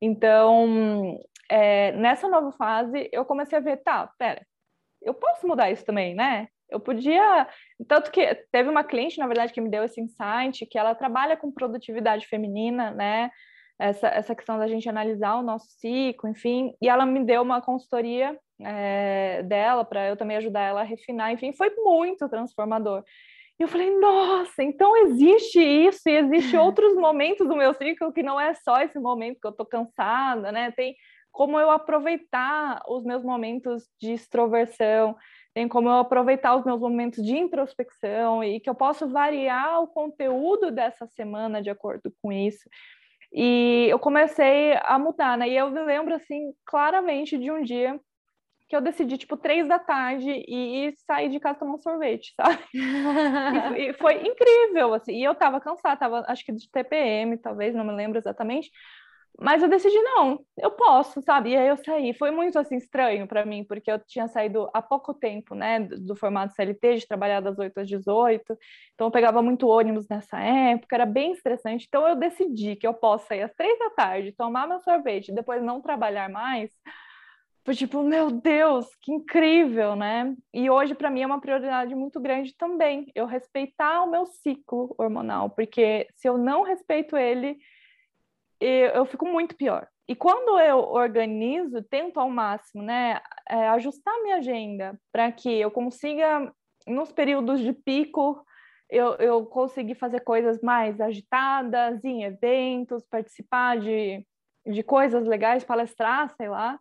Então, 0.00 1.18
é, 1.48 1.92
nessa 1.92 2.28
nova 2.28 2.52
fase, 2.52 3.08
eu 3.12 3.24
comecei 3.24 3.58
a 3.58 3.60
ver, 3.60 3.76
tá, 3.78 4.10
pera, 4.18 4.44
eu 5.00 5.14
posso 5.14 5.46
mudar 5.46 5.70
isso 5.70 5.84
também, 5.84 6.14
né? 6.14 6.48
Eu 6.68 6.80
podia. 6.80 7.46
Tanto 7.86 8.10
que 8.10 8.34
teve 8.50 8.68
uma 8.68 8.82
cliente, 8.82 9.18
na 9.18 9.26
verdade, 9.26 9.52
que 9.52 9.60
me 9.60 9.70
deu 9.70 9.84
esse 9.84 10.00
insight, 10.00 10.66
que 10.66 10.78
ela 10.78 10.94
trabalha 10.94 11.36
com 11.36 11.52
produtividade 11.52 12.26
feminina, 12.26 12.90
né? 12.90 13.30
Essa, 13.82 14.06
essa 14.06 14.34
questão 14.34 14.58
da 14.58 14.68
gente 14.68 14.88
analisar 14.88 15.34
o 15.34 15.42
nosso 15.42 15.66
ciclo, 15.80 16.30
enfim, 16.30 16.72
e 16.80 16.88
ela 16.88 17.04
me 17.04 17.24
deu 17.24 17.42
uma 17.42 17.60
consultoria 17.60 18.38
é, 18.60 19.42
dela 19.42 19.84
para 19.84 20.06
eu 20.08 20.16
também 20.16 20.36
ajudar 20.36 20.60
ela 20.60 20.82
a 20.82 20.84
refinar, 20.84 21.32
enfim, 21.32 21.52
foi 21.52 21.74
muito 21.76 22.28
transformador. 22.28 23.02
E 23.58 23.62
eu 23.64 23.68
falei, 23.68 23.90
nossa, 23.98 24.62
então 24.62 24.96
existe 24.96 25.60
isso 25.60 26.08
e 26.08 26.16
existe 26.16 26.56
outros 26.56 26.94
momentos 26.94 27.46
do 27.46 27.56
meu 27.56 27.74
ciclo 27.74 28.12
que 28.12 28.22
não 28.22 28.40
é 28.40 28.54
só 28.54 28.80
esse 28.80 29.00
momento 29.00 29.40
que 29.40 29.48
eu 29.48 29.52
tô 29.52 29.66
cansada, 29.66 30.52
né? 30.52 30.70
Tem 30.70 30.94
como 31.32 31.58
eu 31.58 31.70
aproveitar 31.70 32.82
os 32.86 33.02
meus 33.04 33.24
momentos 33.24 33.82
de 34.00 34.12
extroversão, 34.12 35.16
tem 35.52 35.66
como 35.66 35.88
eu 35.88 35.94
aproveitar 35.94 36.54
os 36.54 36.64
meus 36.64 36.80
momentos 36.80 37.24
de 37.24 37.36
introspecção 37.36 38.44
e 38.44 38.60
que 38.60 38.70
eu 38.70 38.74
posso 38.76 39.08
variar 39.08 39.82
o 39.82 39.88
conteúdo 39.88 40.70
dessa 40.70 41.06
semana 41.08 41.60
de 41.60 41.68
acordo 41.68 42.12
com 42.22 42.30
isso. 42.30 42.68
E 43.32 43.86
eu 43.88 43.98
comecei 43.98 44.74
a 44.82 44.98
mudar, 44.98 45.38
né? 45.38 45.48
E 45.48 45.56
eu 45.56 45.70
me 45.70 45.82
lembro, 45.82 46.14
assim, 46.14 46.52
claramente 46.66 47.38
de 47.38 47.50
um 47.50 47.62
dia 47.62 47.98
que 48.68 48.76
eu 48.76 48.80
decidi, 48.80 49.18
tipo, 49.18 49.36
três 49.36 49.68
da 49.68 49.78
tarde 49.78 50.30
e 50.30 50.94
sair 51.06 51.28
de 51.28 51.38
casa 51.38 51.58
tomar 51.58 51.74
um 51.74 51.78
sorvete, 51.78 52.32
sabe? 52.34 52.58
e, 52.72 52.78
e, 53.90 53.92
foi 53.94 54.26
incrível, 54.26 54.94
assim. 54.94 55.12
E 55.12 55.24
eu 55.24 55.34
tava 55.34 55.60
cansada, 55.60 55.98
tava, 55.98 56.24
acho 56.26 56.44
que 56.44 56.52
de 56.52 56.70
TPM, 56.70 57.36
talvez, 57.38 57.74
não 57.74 57.84
me 57.84 57.92
lembro 57.92 58.18
exatamente. 58.18 58.70
Mas 59.40 59.62
eu 59.62 59.68
decidi, 59.68 59.98
não, 60.02 60.44
eu 60.58 60.70
posso, 60.72 61.22
sabe? 61.22 61.50
E 61.50 61.56
aí 61.56 61.68
eu 61.68 61.76
saí. 61.76 62.12
Foi 62.14 62.30
muito, 62.30 62.58
assim, 62.58 62.76
estranho 62.76 63.26
para 63.26 63.44
mim, 63.44 63.64
porque 63.64 63.90
eu 63.90 63.98
tinha 63.98 64.28
saído 64.28 64.68
há 64.74 64.82
pouco 64.82 65.14
tempo, 65.14 65.54
né, 65.54 65.80
do, 65.80 65.98
do, 66.00 66.16
formato 66.16 66.54
CLT, 66.54 66.96
de 66.96 67.08
trabalhar 67.08 67.40
das 67.40 67.58
8 67.58 67.78
às 67.78 67.88
18. 67.88 68.56
Então 68.94 69.06
eu 69.06 69.10
pegava 69.10 69.42
muito 69.42 69.68
ônibus 69.68 70.06
nessa 70.08 70.38
época, 70.38 70.94
era 70.94 71.06
bem 71.06 71.32
estressante. 71.32 71.86
Então 71.88 72.06
eu 72.06 72.14
decidi 72.16 72.76
que 72.76 72.86
eu 72.86 72.94
posso 72.94 73.26
sair 73.26 73.42
às 73.42 73.54
três 73.54 73.78
da 73.78 73.90
tarde, 73.90 74.32
tomar 74.32 74.68
meu 74.68 74.80
sorvete 74.80 75.32
depois 75.32 75.62
não 75.62 75.80
trabalhar 75.80 76.28
mais. 76.28 76.70
Foi 77.64 77.74
tipo, 77.76 78.02
meu 78.02 78.30
Deus, 78.30 78.86
que 79.00 79.12
incrível, 79.12 79.94
né? 79.94 80.34
E 80.52 80.68
hoje, 80.68 80.96
para 80.96 81.08
mim, 81.10 81.22
é 81.22 81.26
uma 81.26 81.40
prioridade 81.40 81.94
muito 81.94 82.20
grande 82.20 82.56
também, 82.56 83.10
eu 83.14 83.24
respeitar 83.24 84.02
o 84.02 84.10
meu 84.10 84.26
ciclo 84.26 84.92
hormonal, 84.98 85.48
porque 85.48 86.08
se 86.16 86.28
eu 86.28 86.36
não 86.36 86.64
respeito 86.64 87.16
ele, 87.16 87.56
eu, 88.64 89.06
fico 89.06 89.26
muito 89.26 89.56
pior. 89.56 89.86
E 90.08 90.14
quando 90.14 90.58
eu 90.58 90.78
organizo, 90.78 91.82
tento 91.82 92.18
ao 92.18 92.28
máximo, 92.28 92.82
né, 92.82 93.20
é, 93.48 93.68
ajustar 93.68 94.14
minha 94.22 94.36
agenda 94.36 94.98
para 95.12 95.30
que 95.32 95.60
eu 95.60 95.70
consiga, 95.70 96.52
nos 96.86 97.12
períodos 97.12 97.60
de 97.60 97.72
pico, 97.72 98.44
eu, 98.90 99.14
eu 99.14 99.46
conseguir 99.46 99.94
fazer 99.94 100.20
coisas 100.20 100.60
mais 100.60 101.00
agitadas, 101.00 102.04
em 102.04 102.24
eventos, 102.24 103.04
participar 103.08 103.78
de, 103.78 104.26
de 104.66 104.82
coisas 104.82 105.26
legais, 105.26 105.64
palestrar, 105.64 106.34
sei 106.36 106.48
lá. 106.48 106.78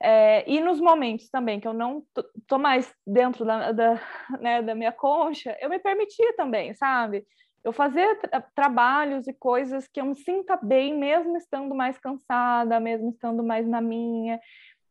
É, 0.00 0.48
e 0.48 0.60
nos 0.60 0.80
momentos 0.80 1.28
também 1.28 1.58
que 1.58 1.66
eu 1.66 1.72
não 1.72 2.04
tô 2.46 2.58
mais 2.58 2.92
dentro 3.06 3.44
da, 3.44 3.72
da, 3.72 4.00
né, 4.40 4.62
da 4.62 4.74
minha 4.74 4.92
concha, 4.92 5.56
eu 5.60 5.68
me 5.68 5.78
permitia 5.78 6.36
também, 6.36 6.74
sabe? 6.74 7.26
Eu 7.64 7.72
fazer 7.72 8.16
tra 8.20 8.40
trabalhos 8.40 9.26
e 9.26 9.32
coisas 9.32 9.88
que 9.88 10.00
eu 10.00 10.06
me 10.06 10.14
sinta 10.14 10.56
bem, 10.56 10.96
mesmo 10.96 11.36
estando 11.36 11.74
mais 11.74 11.98
cansada, 11.98 12.80
mesmo 12.80 13.10
estando 13.10 13.42
mais 13.42 13.66
na 13.66 13.80
minha. 13.80 14.40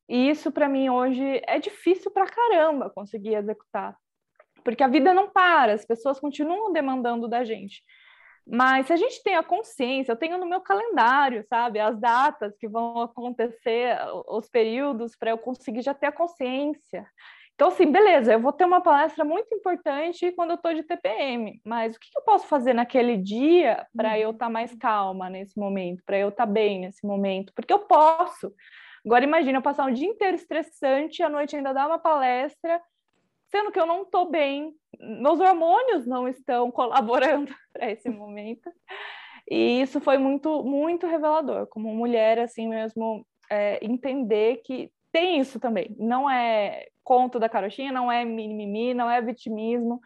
E 0.10 0.30
isso 0.30 0.52
para 0.52 0.70
mim 0.70 0.90
hoje 0.90 1.42
é 1.46 1.60
difícil 1.60 2.12
para 2.12 2.28
caramba 2.28 2.90
conseguir 2.90 3.36
executar, 3.36 3.96
porque 4.64 4.84
a 4.84 4.88
vida 4.88 5.14
não 5.14 5.30
para, 5.30 5.74
as 5.74 5.86
pessoas 5.86 6.20
continuam 6.20 6.72
demandando 6.72 7.28
da 7.28 7.44
gente. 7.44 7.84
Mas 8.50 8.88
se 8.88 8.94
a 8.94 8.96
gente 8.96 9.22
tem 9.24 9.36
a 9.36 9.44
consciência, 9.44 10.14
eu 10.14 10.16
tenho 10.16 10.38
no 10.38 10.46
meu 10.46 10.62
calendário, 10.62 11.44
sabe, 11.50 11.80
as 11.80 12.00
datas 12.00 12.56
que 12.58 12.68
vão 12.68 13.02
acontecer, 13.02 13.98
os 14.26 14.48
períodos, 14.48 15.18
para 15.18 15.32
eu 15.32 15.38
conseguir 15.38 15.82
já 15.82 15.94
ter 15.94 16.06
a 16.08 16.12
consciência. 16.14 17.06
Então, 17.58 17.70
assim, 17.70 17.92
beleza, 17.92 18.34
eu 18.34 18.40
vou 18.40 18.54
ter 18.54 18.66
uma 18.66 18.82
palestra 18.82 19.26
muito 19.26 19.52
importante 19.52 20.32
quando 20.34 20.52
eu 20.52 20.58
estou 20.58 20.76
de 20.76 20.84
TPM, 20.84 21.60
mas 21.66 21.96
o 21.96 22.00
que, 22.00 22.08
eu 22.16 22.22
posso 22.22 22.46
fazer 22.46 22.72
naquele 22.72 23.18
dia 23.18 23.84
para 23.96 24.18
eu 24.20 24.30
estar 24.30 24.46
tá 24.46 24.52
mais 24.52 24.76
calma 24.76 25.28
nesse 25.28 25.58
momento, 25.58 26.04
para 26.06 26.20
eu 26.20 26.30
estar 26.30 26.46
tá 26.46 26.52
bem 26.52 26.82
nesse 26.82 27.04
momento? 27.04 27.52
Porque 27.56 27.74
eu 27.74 27.80
posso. 27.80 28.54
Agora, 29.04 29.24
imagina 29.24 29.58
eu 29.58 29.62
passar 29.64 29.88
um 29.88 29.92
dia 29.92 30.08
inteiro 30.08 30.36
estressante, 30.36 31.24
à 31.24 31.30
noite 31.30 31.56
ainda 31.56 31.74
dar 31.74 31.88
uma 31.88 31.98
palestra, 31.98 32.80
sendo 33.50 33.72
que 33.72 33.80
eu 33.80 33.88
não 33.88 34.04
estou 34.04 34.30
bem, 34.30 34.72
meus 35.00 35.40
hormônios 35.40 36.06
não 36.06 36.28
estão 36.28 36.70
colaborando 36.72 37.52
para 37.74 37.90
esse 37.90 38.08
momento. 38.08 38.72
E 39.50 39.82
isso 39.82 40.00
foi 40.00 40.20
muito, 40.20 40.64
muito 40.64 41.08
revelador, 41.08 41.66
como 41.66 41.92
mulher, 41.92 42.38
assim 42.38 42.68
mesmo, 42.68 43.26
é, 43.50 43.84
entender 43.84 44.58
que 44.58 44.92
tem 45.12 45.40
isso 45.40 45.60
também. 45.60 45.96
Não 45.98 46.30
é 46.30 46.86
conto 47.08 47.40
da 47.40 47.48
carochinha, 47.48 47.90
não 47.90 48.12
é 48.12 48.26
mimimi, 48.26 48.94
não 48.94 49.10
é 49.10 49.22
vitimismo, 49.22 50.02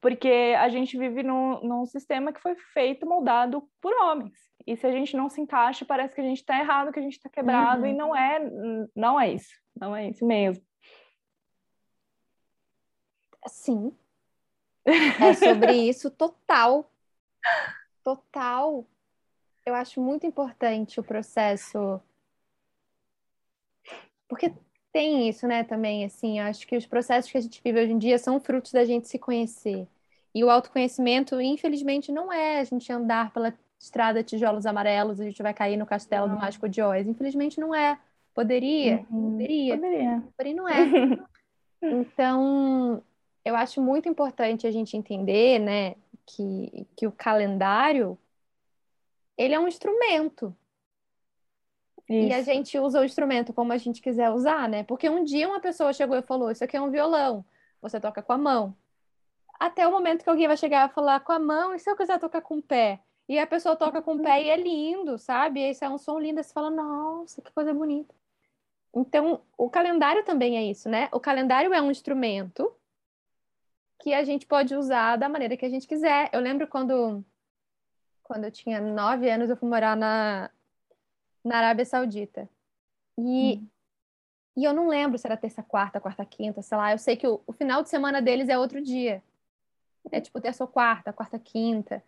porque 0.00 0.54
a 0.56 0.68
gente 0.68 0.96
vive 0.96 1.24
num, 1.24 1.60
num 1.64 1.84
sistema 1.84 2.32
que 2.32 2.40
foi 2.40 2.54
feito, 2.72 3.04
moldado 3.04 3.68
por 3.80 3.92
homens. 3.92 4.38
E 4.64 4.76
se 4.76 4.86
a 4.86 4.92
gente 4.92 5.16
não 5.16 5.28
se 5.28 5.40
encaixa, 5.40 5.84
parece 5.84 6.14
que 6.14 6.20
a 6.20 6.24
gente 6.24 6.38
está 6.38 6.56
errado, 6.56 6.92
que 6.92 7.00
a 7.00 7.02
gente 7.02 7.16
está 7.16 7.28
quebrado, 7.28 7.82
uhum. 7.82 7.88
e 7.88 7.92
não 7.92 8.14
é, 8.14 8.40
não 8.94 9.20
é 9.20 9.32
isso, 9.32 9.52
não 9.74 9.96
é 9.96 10.08
isso 10.08 10.24
mesmo. 10.24 10.64
Sim. 13.48 13.92
É 14.84 15.34
sobre 15.34 15.72
isso 15.90 16.08
total. 16.08 16.88
Total. 18.04 18.86
Eu 19.66 19.74
acho 19.74 20.00
muito 20.00 20.24
importante 20.24 21.00
o 21.00 21.02
processo 21.02 22.00
porque 24.28 24.52
tem 24.94 25.28
isso, 25.28 25.48
né, 25.48 25.64
também, 25.64 26.04
assim, 26.04 26.38
acho 26.38 26.64
que 26.68 26.76
os 26.76 26.86
processos 26.86 27.28
que 27.28 27.36
a 27.36 27.40
gente 27.40 27.60
vive 27.64 27.80
hoje 27.80 27.92
em 27.92 27.98
dia 27.98 28.16
são 28.16 28.38
frutos 28.38 28.70
da 28.70 28.84
gente 28.84 29.08
se 29.08 29.18
conhecer. 29.18 29.88
E 30.32 30.44
o 30.44 30.48
autoconhecimento, 30.48 31.40
infelizmente, 31.40 32.12
não 32.12 32.32
é 32.32 32.60
a 32.60 32.64
gente 32.64 32.92
andar 32.92 33.32
pela 33.32 33.52
estrada 33.76 34.22
tijolos 34.22 34.66
amarelos, 34.66 35.20
a 35.20 35.24
gente 35.24 35.42
vai 35.42 35.52
cair 35.52 35.76
no 35.76 35.84
castelo 35.84 36.28
não. 36.28 36.36
do 36.36 36.40
Mágico 36.40 36.68
de 36.68 36.80
Oz. 36.80 37.08
Infelizmente 37.08 37.58
não 37.58 37.74
é. 37.74 37.98
Poderia? 38.32 39.04
Uhum. 39.10 39.32
Poderia. 39.32 39.74
Poderia. 39.74 40.22
Porém 40.36 40.54
não 40.54 40.68
é. 40.68 40.76
então, 41.82 43.02
eu 43.44 43.56
acho 43.56 43.82
muito 43.82 44.08
importante 44.08 44.64
a 44.64 44.70
gente 44.70 44.96
entender, 44.96 45.58
né, 45.58 45.96
que, 46.24 46.86
que 46.94 47.04
o 47.04 47.10
calendário, 47.10 48.16
ele 49.36 49.54
é 49.54 49.58
um 49.58 49.66
instrumento. 49.66 50.54
Isso. 52.08 52.28
E 52.28 52.32
a 52.34 52.42
gente 52.42 52.78
usa 52.78 53.00
o 53.00 53.04
instrumento 53.04 53.52
como 53.52 53.72
a 53.72 53.78
gente 53.78 54.02
quiser 54.02 54.30
usar, 54.30 54.68
né? 54.68 54.82
Porque 54.84 55.08
um 55.08 55.24
dia 55.24 55.48
uma 55.48 55.60
pessoa 55.60 55.92
chegou 55.92 56.16
e 56.16 56.22
falou: 56.22 56.50
Isso 56.50 56.62
aqui 56.62 56.76
é 56.76 56.80
um 56.80 56.90
violão, 56.90 57.44
você 57.80 57.98
toca 57.98 58.22
com 58.22 58.32
a 58.32 58.38
mão. 58.38 58.76
Até 59.58 59.86
o 59.86 59.90
momento 59.90 60.22
que 60.24 60.30
alguém 60.30 60.46
vai 60.46 60.56
chegar 60.56 60.90
e 60.90 60.92
falar 60.92 61.20
com 61.20 61.32
a 61.32 61.38
mão, 61.38 61.74
e 61.74 61.78
se 61.78 61.88
eu 61.90 61.96
quiser 61.96 62.18
tocar 62.18 62.42
com 62.42 62.58
o 62.58 62.62
pé? 62.62 63.00
E 63.26 63.38
a 63.38 63.46
pessoa 63.46 63.74
toca 63.74 64.02
com 64.02 64.16
o 64.16 64.22
pé 64.22 64.42
e 64.42 64.50
é 64.50 64.56
lindo, 64.56 65.16
sabe? 65.18 65.60
E 65.60 65.70
isso 65.70 65.84
é 65.84 65.88
um 65.88 65.96
som 65.96 66.18
lindo, 66.18 66.42
você 66.42 66.52
fala: 66.52 66.70
Nossa, 66.70 67.40
que 67.40 67.52
coisa 67.52 67.72
bonita. 67.72 68.14
Então, 68.94 69.40
o 69.56 69.68
calendário 69.70 70.24
também 70.24 70.56
é 70.56 70.62
isso, 70.64 70.88
né? 70.88 71.08
O 71.10 71.18
calendário 71.18 71.72
é 71.72 71.80
um 71.80 71.90
instrumento 71.90 72.70
que 74.00 74.12
a 74.12 74.22
gente 74.22 74.46
pode 74.46 74.74
usar 74.76 75.16
da 75.16 75.28
maneira 75.28 75.56
que 75.56 75.64
a 75.64 75.68
gente 75.68 75.86
quiser. 75.86 76.28
Eu 76.32 76.40
lembro 76.40 76.68
quando, 76.68 77.24
quando 78.22 78.44
eu 78.44 78.52
tinha 78.52 78.80
nove 78.80 79.28
anos, 79.30 79.50
eu 79.50 79.56
fui 79.56 79.68
morar 79.68 79.96
na, 79.96 80.50
na 81.44 81.58
Arábia 81.58 81.84
Saudita. 81.84 82.48
E, 83.18 83.58
hum. 83.58 83.68
e 84.56 84.64
eu 84.64 84.72
não 84.72 84.88
lembro 84.88 85.18
se 85.18 85.26
era 85.26 85.36
terça, 85.36 85.62
quarta, 85.62 86.00
quarta, 86.00 86.24
quinta, 86.24 86.62
sei 86.62 86.76
lá. 86.78 86.92
Eu 86.92 86.98
sei 86.98 87.16
que 87.16 87.26
o, 87.26 87.40
o 87.46 87.52
final 87.52 87.82
de 87.82 87.90
semana 87.90 88.22
deles 88.22 88.48
é 88.48 88.58
outro 88.58 88.82
dia. 88.82 89.22
É 90.10 90.20
tipo 90.20 90.40
terça 90.40 90.64
ou 90.64 90.68
quarta, 90.68 91.12
quarta, 91.12 91.38
quinta. 91.38 92.02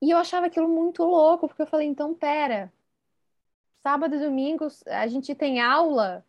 E 0.00 0.10
eu 0.10 0.18
achava 0.18 0.46
aquilo 0.46 0.68
muito 0.68 1.02
louco, 1.02 1.48
porque 1.48 1.62
eu 1.62 1.66
falei, 1.66 1.86
então, 1.86 2.14
pera, 2.14 2.72
sábado 3.82 4.14
e 4.16 4.18
domingo 4.18 4.68
a 4.86 5.06
gente 5.06 5.34
tem 5.34 5.60
aula? 5.60 6.24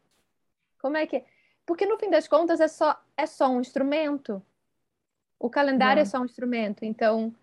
Como 0.79 0.95
é 0.95 1.05
que. 1.05 1.23
Porque 1.65 1.85
no 1.85 1.97
fim 1.97 2.09
das 2.09 2.27
contas 2.27 2.61
é 2.61 2.67
só, 2.67 2.99
é 3.17 3.25
só 3.25 3.49
um 3.49 3.59
instrumento. 3.59 4.41
O 5.39 5.49
calendário 5.49 5.99
é 5.99 6.03
não. 6.03 6.07
é 6.07 6.11
só 6.11 6.19
um 6.19 6.25
instrumento. 6.25 6.85
Então, 6.85 7.35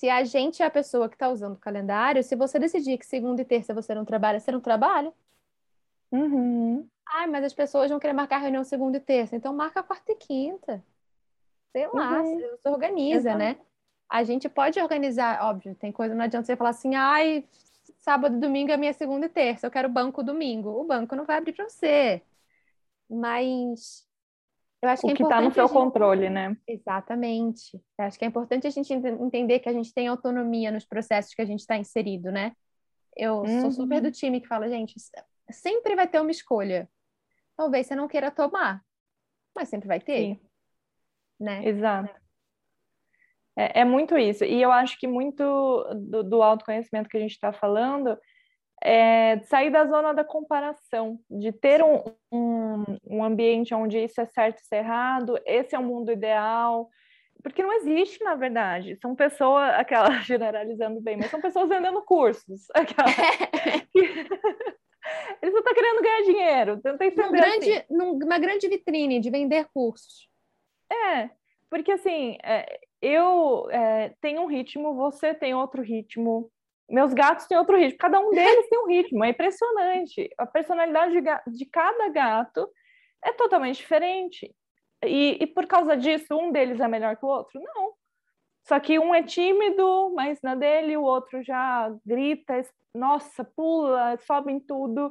se 0.00 0.08
a 0.08 0.24
gente 0.24 0.62
é 0.62 0.64
a 0.64 0.70
pessoa 0.70 1.10
que 1.10 1.14
está 1.14 1.28
usando 1.28 1.56
o 1.56 1.58
calendário, 1.58 2.24
se 2.24 2.34
você 2.34 2.58
decidir 2.58 2.96
que 2.96 3.04
segunda 3.04 3.42
e 3.42 3.44
terça 3.44 3.74
você 3.74 3.94
não 3.94 4.02
trabalha, 4.02 4.40
você 4.40 4.50
não 4.50 4.58
trabalha. 4.58 5.12
Uhum. 6.10 6.88
Ai, 7.06 7.26
mas 7.26 7.44
as 7.44 7.52
pessoas 7.52 7.90
vão 7.90 8.00
querer 8.00 8.14
marcar 8.14 8.38
reunião 8.38 8.64
segunda 8.64 8.96
e 8.96 9.00
terça, 9.00 9.36
então 9.36 9.52
marca 9.52 9.82
quarta 9.82 10.10
e 10.12 10.16
quinta. 10.16 10.82
Sei 11.70 11.86
lá, 11.92 12.22
uhum. 12.22 12.38
se 12.40 12.68
organiza, 12.70 13.28
Exato. 13.28 13.38
né? 13.38 13.58
A 14.08 14.24
gente 14.24 14.48
pode 14.48 14.80
organizar, 14.80 15.44
óbvio, 15.44 15.74
tem 15.74 15.92
coisa, 15.92 16.14
não 16.14 16.24
adianta 16.24 16.46
você 16.46 16.56
falar 16.56 16.70
assim, 16.70 16.94
ai, 16.94 17.44
sábado 17.98 18.36
e 18.36 18.40
domingo 18.40 18.72
é 18.72 18.78
minha 18.78 18.94
segunda 18.94 19.26
e 19.26 19.28
terça, 19.28 19.66
eu 19.66 19.70
quero 19.70 19.86
banco 19.86 20.22
domingo. 20.22 20.80
O 20.80 20.84
banco 20.84 21.14
não 21.14 21.26
vai 21.26 21.36
abrir 21.36 21.52
para 21.52 21.68
você. 21.68 22.22
Mas 23.06 24.08
eu 24.82 24.88
acho 24.88 25.02
que 25.02 25.08
o 25.08 25.10
é 25.10 25.14
que 25.14 25.22
está 25.22 25.40
no 25.40 25.52
seu 25.52 25.66
gente... 25.66 25.74
controle, 25.74 26.30
né? 26.30 26.56
Exatamente. 26.66 27.76
Eu 27.98 28.04
acho 28.04 28.18
que 28.18 28.24
é 28.24 28.28
importante 28.28 28.66
a 28.66 28.70
gente 28.70 28.92
entender 28.92 29.58
que 29.58 29.68
a 29.68 29.72
gente 29.72 29.92
tem 29.92 30.08
autonomia 30.08 30.70
nos 30.70 30.86
processos 30.86 31.34
que 31.34 31.42
a 31.42 31.44
gente 31.44 31.60
está 31.60 31.76
inserido, 31.76 32.32
né? 32.32 32.52
Eu 33.16 33.40
uhum. 33.40 33.60
sou 33.60 33.70
super 33.72 34.00
do 34.00 34.10
time 34.10 34.40
que 34.40 34.48
fala, 34.48 34.68
gente, 34.68 34.94
sempre 35.50 35.94
vai 35.94 36.08
ter 36.08 36.20
uma 36.20 36.30
escolha. 36.30 36.88
Talvez 37.56 37.86
você 37.86 37.94
não 37.94 38.08
queira 38.08 38.30
tomar, 38.30 38.82
mas 39.54 39.68
sempre 39.68 39.86
vai 39.86 40.00
ter. 40.00 40.34
Sim. 40.34 40.40
Né? 41.38 41.66
Exato. 41.66 42.14
É, 43.56 43.80
é, 43.80 43.84
muito 43.84 44.16
isso. 44.16 44.44
E 44.44 44.62
eu 44.62 44.72
acho 44.72 44.98
que 44.98 45.06
muito 45.06 45.42
do, 45.94 46.22
do 46.22 46.42
autoconhecimento 46.42 47.08
que 47.08 47.16
a 47.16 47.20
gente 47.20 47.32
está 47.32 47.52
falando 47.52 48.16
é 48.82 49.38
sair 49.40 49.70
da 49.70 49.84
zona 49.86 50.12
da 50.12 50.24
comparação, 50.24 51.18
de 51.30 51.52
ter 51.52 51.82
um, 51.82 52.02
um, 52.32 52.84
um, 53.06 53.24
ambiente 53.24 53.74
onde 53.74 53.98
isso 53.98 54.20
é 54.20 54.26
certo 54.26 54.58
e 54.58 54.62
isso 54.62 54.74
é 54.74 54.78
errado, 54.78 55.38
esse 55.44 55.74
é 55.74 55.78
o 55.78 55.82
mundo 55.82 56.10
ideal, 56.10 56.88
porque 57.42 57.62
não 57.62 57.72
existe, 57.74 58.22
na 58.22 58.34
verdade. 58.34 58.96
São 59.00 59.14
pessoas, 59.14 59.70
aquela 59.78 60.20
generalizando 60.20 61.00
bem, 61.00 61.16
mas 61.16 61.30
são 61.30 61.40
pessoas 61.40 61.68
vendendo 61.68 62.02
cursos. 62.02 62.68
Aquela... 62.74 63.08
Eles 65.42 65.52
não 65.54 65.60
estão 65.60 65.74
querendo 65.74 66.02
ganhar 66.02 66.22
dinheiro. 66.22 66.80
Tenta 66.80 67.04
entender 67.04 67.26
num 67.26 67.32
grande, 67.32 67.72
assim. 67.72 67.84
numa 67.90 68.38
grande 68.38 68.68
vitrine 68.68 69.18
de 69.18 69.30
vender 69.30 69.66
cursos. 69.72 70.28
É, 70.92 71.30
porque 71.70 71.92
assim, 71.92 72.36
é, 72.44 72.80
eu 73.00 73.68
é, 73.70 74.14
tenho 74.20 74.42
um 74.42 74.46
ritmo, 74.46 74.94
você 74.94 75.32
tem 75.32 75.54
outro 75.54 75.82
ritmo, 75.82 76.50
meus 76.90 77.14
gatos 77.14 77.46
têm 77.46 77.56
outro 77.56 77.76
ritmo, 77.76 77.98
cada 77.98 78.18
um 78.20 78.30
deles 78.30 78.68
tem 78.68 78.78
um 78.78 78.86
ritmo, 78.86 79.24
é 79.24 79.30
impressionante. 79.30 80.28
A 80.36 80.46
personalidade 80.46 81.20
de, 81.20 81.56
de 81.56 81.66
cada 81.66 82.08
gato 82.08 82.68
é 83.24 83.32
totalmente 83.32 83.76
diferente. 83.76 84.54
E, 85.04 85.38
e, 85.40 85.46
por 85.46 85.66
causa 85.66 85.96
disso, 85.96 86.36
um 86.36 86.52
deles 86.52 86.80
é 86.80 86.88
melhor 86.88 87.16
que 87.16 87.24
o 87.24 87.28
outro? 87.28 87.60
Não. 87.60 87.92
Só 88.66 88.78
que 88.78 88.98
um 88.98 89.14
é 89.14 89.22
tímido, 89.22 90.12
mas 90.14 90.40
na 90.42 90.54
dele 90.54 90.96
o 90.96 91.02
outro 91.02 91.42
já 91.42 91.90
grita, 92.04 92.60
nossa, 92.94 93.44
pula, 93.44 94.18
sobe 94.18 94.52
em 94.52 94.60
tudo. 94.60 95.10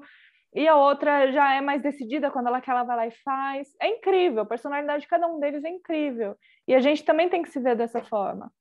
E 0.54 0.68
a 0.68 0.76
outra 0.76 1.32
já 1.32 1.54
é 1.56 1.62
mais 1.62 1.82
decidida 1.82 2.32
quando 2.32 2.48
ela 2.48 2.62
quer, 2.62 2.72
ela 2.72 2.84
vai 2.84 2.96
lá 2.96 3.08
e 3.08 3.12
faz. 3.12 3.70
É 3.82 3.88
incrível, 3.88 4.44
a 4.44 4.46
personalidade 4.46 5.04
de 5.04 5.08
cada 5.08 5.28
um 5.28 5.40
deles 5.40 5.64
é 5.64 5.70
incrível. 5.70 6.36
E 6.68 6.76
a 6.76 6.80
gente 6.80 7.04
também 7.04 7.30
tem 7.30 7.42
que 7.42 7.50
se 7.50 7.60
ver 7.60 7.76
dessa 7.76 8.04
forma. 8.04 8.52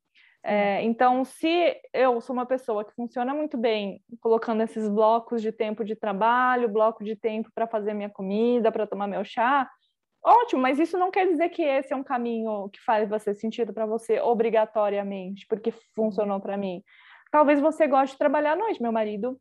É, 0.42 0.82
então, 0.82 1.24
se 1.24 1.76
eu 1.92 2.20
sou 2.20 2.32
uma 2.34 2.46
pessoa 2.46 2.84
que 2.84 2.94
funciona 2.94 3.34
muito 3.34 3.56
bem 3.56 4.00
colocando 4.20 4.62
esses 4.62 4.88
blocos 4.88 5.42
de 5.42 5.52
tempo 5.52 5.84
de 5.84 5.96
trabalho, 5.96 6.68
bloco 6.68 7.04
de 7.04 7.16
tempo 7.16 7.50
para 7.54 7.66
fazer 7.66 7.92
minha 7.92 8.08
comida, 8.08 8.70
para 8.70 8.86
tomar 8.86 9.08
meu 9.08 9.24
chá, 9.24 9.68
ótimo, 10.24 10.62
mas 10.62 10.78
isso 10.78 10.96
não 10.98 11.10
quer 11.10 11.26
dizer 11.26 11.48
que 11.48 11.62
esse 11.62 11.92
é 11.92 11.96
um 11.96 12.04
caminho 12.04 12.68
que 12.70 12.80
faz 12.84 13.08
você 13.08 13.34
sentido 13.34 13.72
para 13.72 13.86
você 13.86 14.20
obrigatoriamente, 14.20 15.46
porque 15.48 15.72
funcionou 15.94 16.40
para 16.40 16.56
mim. 16.56 16.82
Talvez 17.30 17.60
você 17.60 17.86
goste 17.86 18.14
de 18.14 18.18
trabalhar 18.18 18.52
à 18.52 18.56
noite. 18.56 18.80
Meu 18.80 18.92
marido, 18.92 19.38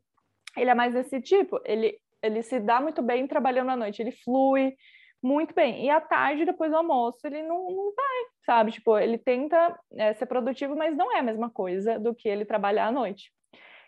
ele 0.57 0.69
é 0.69 0.75
mais 0.75 0.93
desse 0.93 1.21
tipo, 1.21 1.59
ele, 1.65 1.97
ele 2.21 2.41
se 2.41 2.59
dá 2.59 2.81
muito 2.81 3.01
bem 3.01 3.27
trabalhando 3.27 3.71
à 3.71 3.75
noite, 3.75 4.01
ele 4.01 4.11
flui, 4.11 4.75
muito 5.21 5.53
bem. 5.53 5.85
E 5.85 5.89
à 5.89 6.01
tarde, 6.01 6.45
depois 6.45 6.71
do 6.71 6.77
almoço, 6.77 7.19
ele 7.25 7.43
não, 7.43 7.63
não 7.65 7.93
vai, 7.95 8.25
sabe? 8.47 8.71
Tipo, 8.71 8.97
ele 8.97 9.17
tenta 9.17 9.77
é, 9.97 10.13
ser 10.13 10.25
produtivo, 10.25 10.73
mas 10.73 10.95
não 10.95 11.13
é 11.13 11.19
a 11.19 11.23
mesma 11.23 11.49
coisa 11.49 11.99
do 11.99 12.15
que 12.15 12.29
ele 12.29 12.45
trabalhar 12.45 12.87
à 12.87 12.91
noite. 12.91 13.29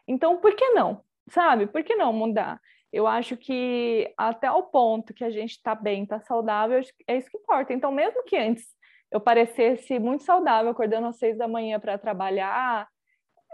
Então, 0.05 0.37
por 0.37 0.53
que 0.53 0.71
não? 0.71 1.01
Sabe? 1.29 1.65
Por 1.65 1.81
que 1.81 1.95
não 1.95 2.11
mudar? 2.11 2.59
Eu 2.91 3.07
acho 3.07 3.37
que 3.37 4.13
até 4.17 4.51
o 4.51 4.63
ponto 4.63 5.13
que 5.13 5.23
a 5.23 5.29
gente 5.29 5.51
está 5.51 5.73
bem, 5.73 6.03
está 6.03 6.19
saudável, 6.19 6.81
é 7.07 7.17
isso 7.17 7.29
que 7.31 7.37
importa. 7.37 7.73
Então, 7.73 7.89
mesmo 7.89 8.21
que 8.25 8.35
antes 8.35 8.65
eu 9.09 9.21
parecesse 9.21 9.97
muito 9.97 10.23
saudável, 10.23 10.71
acordando 10.71 11.07
às 11.07 11.17
seis 11.17 11.37
da 11.37 11.47
manhã 11.47 11.79
para 11.79 11.97
trabalhar, 11.97 12.85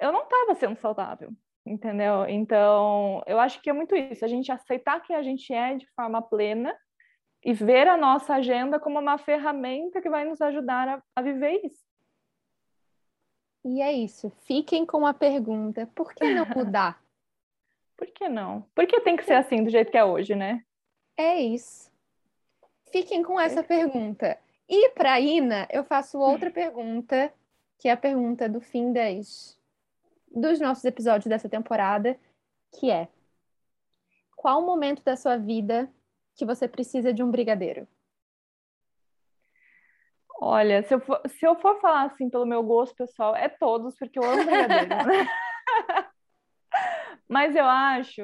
eu 0.02 0.12
não 0.12 0.24
estava 0.24 0.56
sendo 0.56 0.80
saudável, 0.80 1.30
entendeu? 1.66 2.26
Então, 2.28 3.22
eu 3.28 3.40
acho 3.40 3.62
que 3.62 3.70
é 3.70 3.74
muito 3.74 3.96
isso, 3.96 4.26
a 4.26 4.28
gente 4.28 4.52
aceitar 4.52 5.02
que 5.02 5.14
a 5.14 5.22
gente 5.22 5.54
é 5.54 5.76
de 5.76 5.88
forma 5.96 6.22
plena 6.22 6.76
e 7.46 7.54
ver 7.54 7.88
a 7.88 7.96
nossa 7.96 8.34
agenda 8.34 8.80
como 8.80 9.00
uma 9.00 9.20
ferramenta 9.20 10.02
que 10.02 10.10
vai 10.10 10.26
nos 10.26 10.42
ajudar 10.42 10.90
a, 10.90 11.04
a 11.16 11.22
viver 11.22 11.62
isso. 11.64 11.86
E 13.64 13.82
é 13.82 13.94
isso. 13.94 14.32
Fiquem 14.46 14.86
com 14.86 15.06
a 15.06 15.14
pergunta: 15.14 15.88
por 15.96 16.14
que 16.14 16.26
não 16.34 16.46
mudar? 16.58 17.00
por 17.98 18.08
que 18.08 18.28
não? 18.28 18.62
Por 18.74 18.86
que 18.86 19.00
tem 19.02 19.16
que 19.16 19.24
ser 19.24 19.36
assim 19.36 19.64
do 19.64 19.70
jeito 19.70 19.92
que 19.92 19.98
é 19.98 20.04
hoje, 20.04 20.36
né? 20.36 20.64
É 21.18 21.40
isso. 21.40 21.90
Fiquem 22.92 23.24
com 23.24 23.40
essa 23.40 23.64
pergunta. 23.64 24.38
E 24.68 24.90
para 24.90 25.20
Ina, 25.20 25.68
eu 25.72 25.84
faço 25.84 26.20
outra 26.20 26.52
pergunta, 26.52 27.32
que 27.80 27.88
é 27.88 27.92
a 27.92 27.98
pergunta 27.98 28.50
do 28.50 28.60
fim 28.60 28.92
das 28.92 29.58
dos 30.36 30.60
nossos 30.60 30.84
episódios 30.84 31.28
dessa 31.28 31.48
temporada, 31.48 32.20
que 32.78 32.92
é: 32.92 33.08
qual 34.36 34.62
o 34.62 34.66
momento 34.66 35.02
da 35.04 35.16
sua 35.16 35.38
vida 35.38 35.90
que 36.36 36.46
você 36.46 36.68
precisa 36.68 37.14
de 37.14 37.24
um 37.24 37.32
brigadeiro? 37.32 37.88
Olha, 40.40 40.84
se 40.84 40.94
eu 40.94 41.00
for, 41.00 41.22
se 41.28 41.46
eu 41.46 41.56
for 41.56 41.80
falar 41.80 42.04
assim 42.04 42.30
pelo 42.30 42.46
meu 42.46 42.62
gosto 42.62 42.96
pessoal, 42.96 43.36
é 43.36 43.48
todos, 43.48 43.96
porque 43.98 44.20
eu 44.20 44.24
amo 44.24 44.44
brigadeiro. 44.44 44.90
né? 44.90 45.28
Mas 47.28 47.56
eu 47.56 47.66
acho 47.66 48.22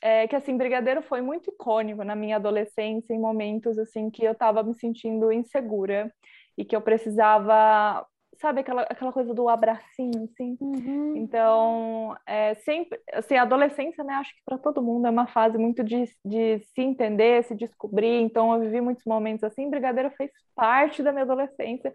é, 0.00 0.26
que 0.26 0.34
assim, 0.34 0.56
brigadeiro 0.56 1.02
foi 1.02 1.20
muito 1.20 1.50
icônico 1.50 2.02
na 2.02 2.16
minha 2.16 2.36
adolescência, 2.36 3.12
em 3.12 3.20
momentos 3.20 3.78
assim 3.78 4.10
que 4.10 4.24
eu 4.24 4.32
estava 4.32 4.62
me 4.62 4.74
sentindo 4.74 5.30
insegura 5.30 6.12
e 6.56 6.64
que 6.64 6.74
eu 6.74 6.80
precisava 6.80 8.06
sabe 8.40 8.60
aquela, 8.60 8.82
aquela 8.82 9.12
coisa 9.12 9.34
do 9.34 9.48
abracinho, 9.48 10.24
assim? 10.24 10.56
Uhum. 10.60 11.16
Então, 11.16 12.16
é, 12.26 12.54
sempre, 12.54 12.98
assim, 13.12 13.36
a 13.36 13.42
adolescência, 13.42 14.02
né, 14.02 14.14
acho 14.14 14.34
que 14.34 14.42
para 14.44 14.58
todo 14.58 14.82
mundo 14.82 15.06
é 15.06 15.10
uma 15.10 15.26
fase 15.26 15.58
muito 15.58 15.84
de, 15.84 16.04
de 16.24 16.58
se 16.58 16.80
entender, 16.80 17.44
se 17.44 17.54
descobrir, 17.54 18.20
então 18.22 18.54
eu 18.54 18.60
vivi 18.60 18.80
muitos 18.80 19.04
momentos 19.04 19.44
assim, 19.44 19.70
Brigadeiro 19.70 20.10
fez 20.16 20.30
parte 20.54 21.02
da 21.02 21.12
minha 21.12 21.24
adolescência, 21.24 21.92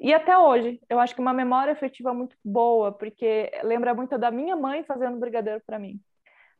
e 0.00 0.12
até 0.12 0.36
hoje, 0.36 0.80
eu 0.90 0.98
acho 0.98 1.14
que 1.14 1.20
uma 1.20 1.32
memória 1.32 1.72
afetiva 1.72 2.12
muito 2.12 2.36
boa, 2.44 2.92
porque 2.92 3.50
lembra 3.62 3.94
muito 3.94 4.18
da 4.18 4.30
minha 4.30 4.56
mãe 4.56 4.82
fazendo 4.84 5.18
brigadeiro 5.18 5.62
para 5.64 5.78
mim. 5.78 6.00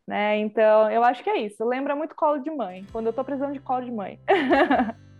Né? 0.06 0.38
Então, 0.38 0.90
eu 0.90 1.02
acho 1.02 1.22
que 1.22 1.30
é 1.30 1.38
isso. 1.38 1.64
Lembra 1.64 1.96
muito 1.96 2.14
colo 2.14 2.38
de 2.38 2.50
mãe, 2.50 2.86
quando 2.92 3.06
eu 3.06 3.12
tô 3.12 3.24
precisando 3.24 3.52
de 3.52 3.60
colo 3.60 3.84
de 3.84 3.92
mãe. 3.92 4.20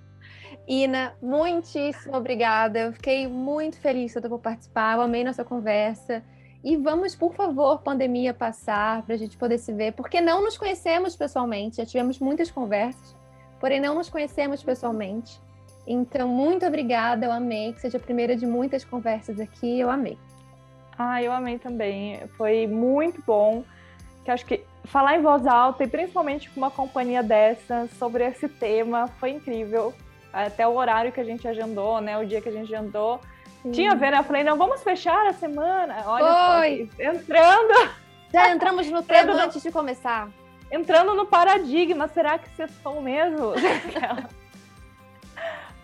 Ina, 0.67 1.15
muitíssimo 1.21 2.17
obrigada. 2.17 2.79
Eu 2.79 2.93
fiquei 2.93 3.29
muito 3.29 3.79
feliz 3.79 4.15
que 4.15 4.21
por 4.29 4.39
participar. 4.39 4.97
Eu 4.97 5.03
amei 5.03 5.23
nossa 5.23 5.45
conversa. 5.45 6.23
E 6.63 6.77
vamos, 6.77 7.15
por 7.15 7.35
favor, 7.35 7.83
pandemia 7.83 8.33
passar 8.33 9.03
para 9.03 9.15
a 9.15 9.19
gente 9.19 9.37
poder 9.37 9.59
se 9.59 9.71
ver, 9.71 9.93
porque 9.93 10.19
não 10.23 10.43
nos 10.43 10.57
conhecemos 10.57 11.15
pessoalmente. 11.15 11.77
Já 11.77 11.85
tivemos 11.85 12.19
muitas 12.19 12.51
conversas, 12.51 13.15
porém 13.61 13.79
não 13.79 13.97
nos 13.97 14.09
conhecemos 14.09 14.63
pessoalmente. 14.63 15.39
Então, 15.87 16.27
muito 16.27 16.65
obrigada. 16.65 17.27
Eu 17.27 17.33
amei 17.33 17.75
que 17.75 17.83
seja 17.83 17.99
a 17.99 18.01
primeira 18.01 18.35
de 18.35 18.47
muitas 18.47 18.83
conversas 18.83 19.39
aqui. 19.39 19.79
Eu 19.79 19.91
amei. 19.91 20.19
Ah, 20.97 21.23
eu 21.23 21.33
amei 21.33 21.59
também. 21.59 22.27
Foi 22.39 22.67
muito 22.67 23.23
bom. 23.27 23.63
Que 24.25 24.31
acho 24.31 24.47
que 24.47 24.65
falar 24.85 25.19
em 25.19 25.21
voz 25.21 25.47
alta 25.47 25.85
e 25.85 25.87
principalmente 25.87 26.49
com 26.49 26.61
uma 26.61 26.71
companhia 26.71 27.23
dessa 27.23 27.87
sobre 27.99 28.25
esse 28.25 28.49
tema 28.49 29.07
foi 29.19 29.33
incrível 29.33 29.93
até 30.35 30.67
o 30.67 30.75
horário 30.75 31.13
que 31.13 31.21
a 31.21 31.25
gente 31.25 31.47
agendou, 31.47 32.01
né? 32.01 32.19
O 32.19 32.27
dia 32.27 32.41
que 32.41 32.49
a 32.49 32.53
gente 32.53 32.75
agendou. 32.75 33.21
Sim. 33.63 33.71
Tinha 33.71 33.93
a 33.93 33.95
ver, 33.95 34.11
né? 34.11 34.19
Eu 34.19 34.25
falei, 34.25 34.43
não, 34.43 34.59
vamos 34.59 34.83
fechar 34.83 35.27
a 35.27 35.33
semana. 35.33 36.03
Olha 36.07 36.59
Foi. 36.59 36.91
Só, 36.97 37.03
entrando. 37.13 37.91
Já 38.33 38.51
entramos 38.51 38.91
no 38.91 39.03
tema 39.03 39.33
antes 39.35 39.63
de 39.63 39.71
começar. 39.71 40.29
Entrando 40.71 41.15
no 41.15 41.25
paradigma, 41.25 42.09
será 42.09 42.37
que 42.37 42.49
vocês 42.51 42.71
estão 42.71 43.01
mesmo? 43.01 43.53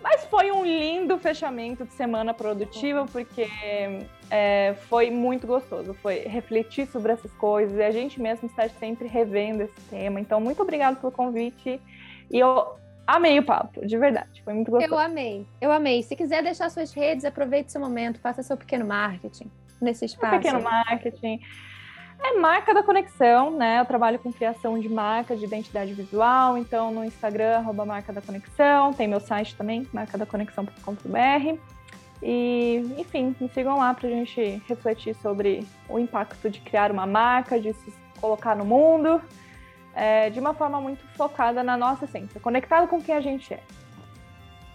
Mas 0.02 0.24
foi 0.24 0.50
um 0.50 0.64
lindo 0.64 1.16
fechamento 1.18 1.84
de 1.84 1.92
semana 1.92 2.32
produtiva, 2.32 3.06
porque 3.06 3.46
é, 4.30 4.74
foi 4.88 5.10
muito 5.10 5.46
gostoso. 5.46 5.94
Foi 5.94 6.20
refletir 6.20 6.86
sobre 6.88 7.12
essas 7.12 7.32
coisas 7.34 7.78
e 7.78 7.82
a 7.82 7.90
gente 7.90 8.20
mesmo 8.20 8.48
está 8.48 8.68
sempre 8.68 9.06
revendo 9.06 9.62
esse 9.62 9.80
tema. 9.90 10.18
Então, 10.18 10.40
muito 10.40 10.62
obrigada 10.62 10.96
pelo 10.96 11.12
convite. 11.12 11.80
E 12.30 12.38
eu 12.38 12.80
amei 13.06 13.38
o 13.38 13.42
papo, 13.42 13.84
de 13.86 13.98
verdade. 13.98 14.42
Foi 14.42 14.54
muito 14.54 14.70
gostoso. 14.70 14.92
Eu 14.92 14.98
amei, 14.98 15.46
eu 15.60 15.72
amei. 15.72 16.02
Se 16.02 16.14
quiser 16.14 16.42
deixar 16.42 16.70
suas 16.70 16.92
redes, 16.92 17.24
aproveite 17.24 17.72
seu 17.72 17.80
momento, 17.80 18.20
faça 18.20 18.42
seu 18.42 18.56
pequeno 18.56 18.86
marketing. 18.86 19.50
nesse 19.80 20.04
espaço? 20.04 20.36
Um 20.36 20.38
pequeno 20.38 20.62
marketing. 20.62 21.40
É 22.22 22.38
marca 22.38 22.74
da 22.74 22.82
conexão, 22.82 23.50
né? 23.56 23.80
Eu 23.80 23.86
trabalho 23.86 24.18
com 24.18 24.30
criação 24.30 24.78
de 24.78 24.88
marca, 24.90 25.34
de 25.34 25.44
identidade 25.44 25.94
visual, 25.94 26.58
então 26.58 26.92
no 26.92 27.02
Instagram, 27.02 27.56
arroba 27.56 27.86
marca 27.86 28.12
da 28.12 28.20
conexão, 28.20 28.92
tem 28.92 29.08
meu 29.08 29.20
site 29.20 29.56
também, 29.56 29.88
marcadaconexão.com.br. 29.90 31.58
E, 32.22 32.94
enfim, 32.98 33.34
me 33.40 33.48
sigam 33.48 33.78
lá 33.78 33.94
para 33.94 34.06
a 34.06 34.10
gente 34.10 34.62
refletir 34.68 35.14
sobre 35.16 35.66
o 35.88 35.98
impacto 35.98 36.50
de 36.50 36.60
criar 36.60 36.92
uma 36.92 37.06
marca, 37.06 37.58
de 37.58 37.72
se 37.72 37.92
colocar 38.20 38.54
no 38.54 38.66
mundo, 38.66 39.22
é, 39.94 40.30
de 40.30 40.38
uma 40.40 40.54
forma 40.54 40.80
muito 40.80 41.04
focada 41.16 41.62
na 41.62 41.76
nossa 41.76 42.04
essência, 42.04 42.40
conectado 42.40 42.88
com 42.88 43.00
quem 43.02 43.14
a 43.14 43.20
gente 43.20 43.54
é. 43.54 43.62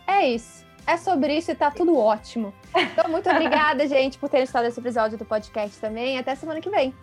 É 0.08 0.28
isso. 0.28 0.66
É 0.88 0.98
sobre 0.98 1.36
isso 1.36 1.52
e 1.52 1.56
tá 1.56 1.72
tudo 1.72 1.98
ótimo. 1.98 2.54
Então, 2.76 3.10
muito 3.10 3.28
obrigada, 3.32 3.88
gente, 3.88 4.20
por 4.20 4.30
terem 4.30 4.44
estado 4.44 4.68
esse 4.68 4.80
episódio 4.80 5.18
do 5.18 5.26
podcast 5.26 5.80
também. 5.80 6.20
Até 6.20 6.36
semana 6.36 6.62
que 6.62 6.70
vem. 6.70 6.94